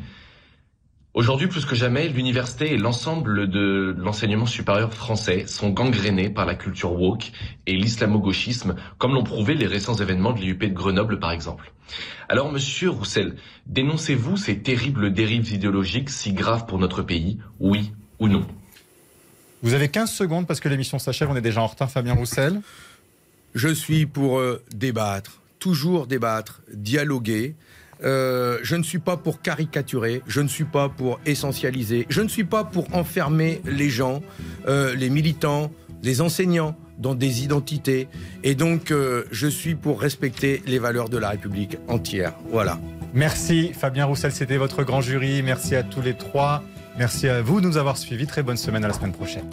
Aujourd'hui, 1.13 1.45
plus 1.45 1.65
que 1.65 1.75
jamais, 1.75 2.07
l'université 2.07 2.73
et 2.73 2.77
l'ensemble 2.77 3.47
de 3.47 3.95
l'enseignement 3.99 4.47
supérieur 4.47 4.91
français 4.91 5.45
sont 5.45 5.69
gangrénés 5.69 6.31
par 6.31 6.47
la 6.47 6.55
culture 6.55 6.93
woke 6.93 7.31
et 7.67 7.75
l'islamo-gauchisme, 7.75 8.73
comme 8.97 9.13
l'ont 9.13 9.23
prouvé 9.23 9.53
les 9.53 9.67
récents 9.67 9.93
événements 9.93 10.33
de 10.33 10.39
l'IUP 10.39 10.63
de 10.63 10.73
Grenoble, 10.73 11.19
par 11.19 11.31
exemple. 11.31 11.71
Alors, 12.29 12.51
monsieur 12.51 12.89
Roussel, 12.89 13.35
dénoncez-vous 13.67 14.37
ces 14.37 14.57
terribles 14.57 15.13
dérives 15.13 15.53
idéologiques 15.53 16.09
si 16.09 16.33
graves 16.33 16.65
pour 16.65 16.79
notre 16.79 17.03
pays, 17.03 17.37
oui 17.59 17.91
ou 18.17 18.27
non? 18.27 18.47
Vous 19.61 19.75
avez 19.75 19.89
15 19.89 20.11
secondes 20.11 20.47
parce 20.47 20.59
que 20.59 20.67
l'émission 20.67 20.97
s'achève. 20.97 21.29
On 21.29 21.35
est 21.35 21.41
déjà 21.41 21.61
en 21.61 21.67
retard, 21.67 21.91
Fabien 21.91 22.15
Roussel. 22.15 22.59
Je 23.53 23.69
suis 23.69 24.07
pour 24.07 24.39
euh, 24.39 24.63
débattre, 24.73 25.41
toujours 25.59 26.07
débattre, 26.07 26.61
dialoguer. 26.73 27.55
Euh, 28.03 28.59
je 28.63 28.75
ne 28.75 28.83
suis 28.83 28.99
pas 28.99 29.17
pour 29.17 29.41
caricaturer, 29.41 30.21
je 30.27 30.41
ne 30.41 30.47
suis 30.47 30.65
pas 30.65 30.89
pour 30.89 31.19
essentialiser, 31.25 32.05
je 32.09 32.21
ne 32.21 32.27
suis 32.27 32.43
pas 32.43 32.63
pour 32.63 32.93
enfermer 32.95 33.61
les 33.65 33.89
gens, 33.89 34.21
euh, 34.67 34.95
les 34.95 35.09
militants, 35.09 35.71
les 36.01 36.21
enseignants 36.21 36.75
dans 36.97 37.15
des 37.15 37.43
identités. 37.43 38.07
Et 38.43 38.55
donc, 38.55 38.91
euh, 38.91 39.23
je 39.31 39.47
suis 39.47 39.75
pour 39.75 40.01
respecter 40.01 40.61
les 40.65 40.79
valeurs 40.79 41.09
de 41.09 41.17
la 41.17 41.29
République 41.29 41.77
entière. 41.87 42.33
Voilà. 42.49 42.79
Merci 43.13 43.71
Fabien 43.73 44.05
Roussel, 44.05 44.31
c'était 44.31 44.57
votre 44.57 44.83
grand 44.83 45.01
jury. 45.01 45.41
Merci 45.43 45.75
à 45.75 45.83
tous 45.83 46.01
les 46.01 46.15
trois. 46.15 46.63
Merci 46.97 47.27
à 47.27 47.41
vous 47.41 47.61
de 47.61 47.67
nous 47.67 47.77
avoir 47.77 47.97
suivis. 47.97 48.27
Très 48.27 48.43
bonne 48.43 48.57
semaine 48.57 48.83
à 48.83 48.87
la 48.87 48.93
semaine 48.93 49.13
prochaine. 49.13 49.49